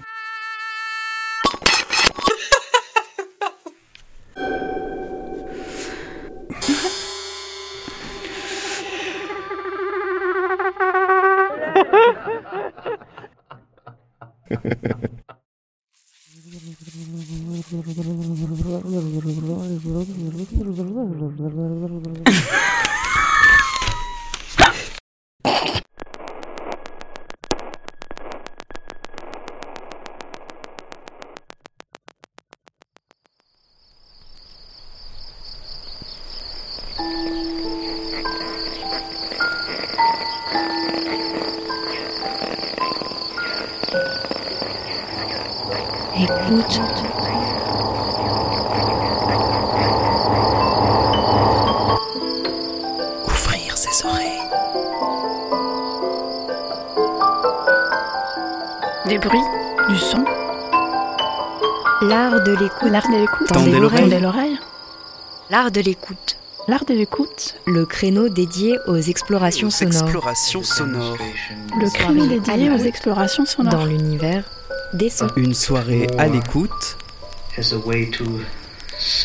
L'art 62.97 63.11
de 63.11 63.19
l'écoute. 63.19 63.49
Tendez 63.49 63.79
l'oreille. 63.79 64.01
Tendez 64.05 64.21
l'oreille. 64.21 64.59
L'art 65.51 65.71
de 65.71 65.83
l'écoute. 65.83 66.39
L'art 66.67 66.87
de 66.87 66.95
l'écoute. 66.95 67.57
Le 67.67 67.85
créneau 67.85 68.31
dédié 68.31 68.79
aux 68.87 68.97
explorations 68.97 69.69
sonores. 69.69 70.05
Exploration 70.05 70.63
sonore. 70.63 71.19
Le 71.79 71.91
créneau 71.91 72.27
dédié 72.27 72.71
aux 72.71 72.79
explorations 72.79 73.45
sonores. 73.45 73.81
Dans 73.81 73.85
l'univers 73.85 74.45
des 74.95 75.11
sons. 75.11 75.27
Une 75.37 75.53
soirée 75.53 76.07
à 76.17 76.27
l'écoute. 76.27 76.97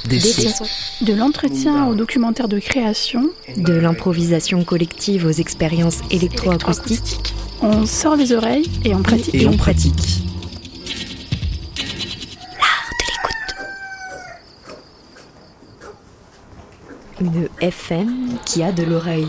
Des 0.10 0.20
sons. 0.20 0.66
De 1.06 1.14
l'entretien 1.14 1.88
au 1.88 1.96
documentaire 1.96 2.50
de 2.50 2.60
création. 2.60 3.30
De 3.56 3.72
l'improvisation 3.72 4.66
collective 4.66 5.26
aux 5.26 5.32
expériences 5.32 6.00
électroacoustiques. 6.12 7.34
On 7.62 7.86
sort 7.86 8.18
les 8.18 8.34
oreilles 8.34 8.70
et 8.84 8.94
on 8.94 9.02
pratique. 9.02 9.34
Et 9.34 9.48
on 9.48 9.56
pratique. 9.56 10.11
Une 17.34 17.48
FM 17.62 18.40
qui 18.46 18.62
a 18.62 18.74
de 18.74 18.84
l'oreille. 18.84 19.28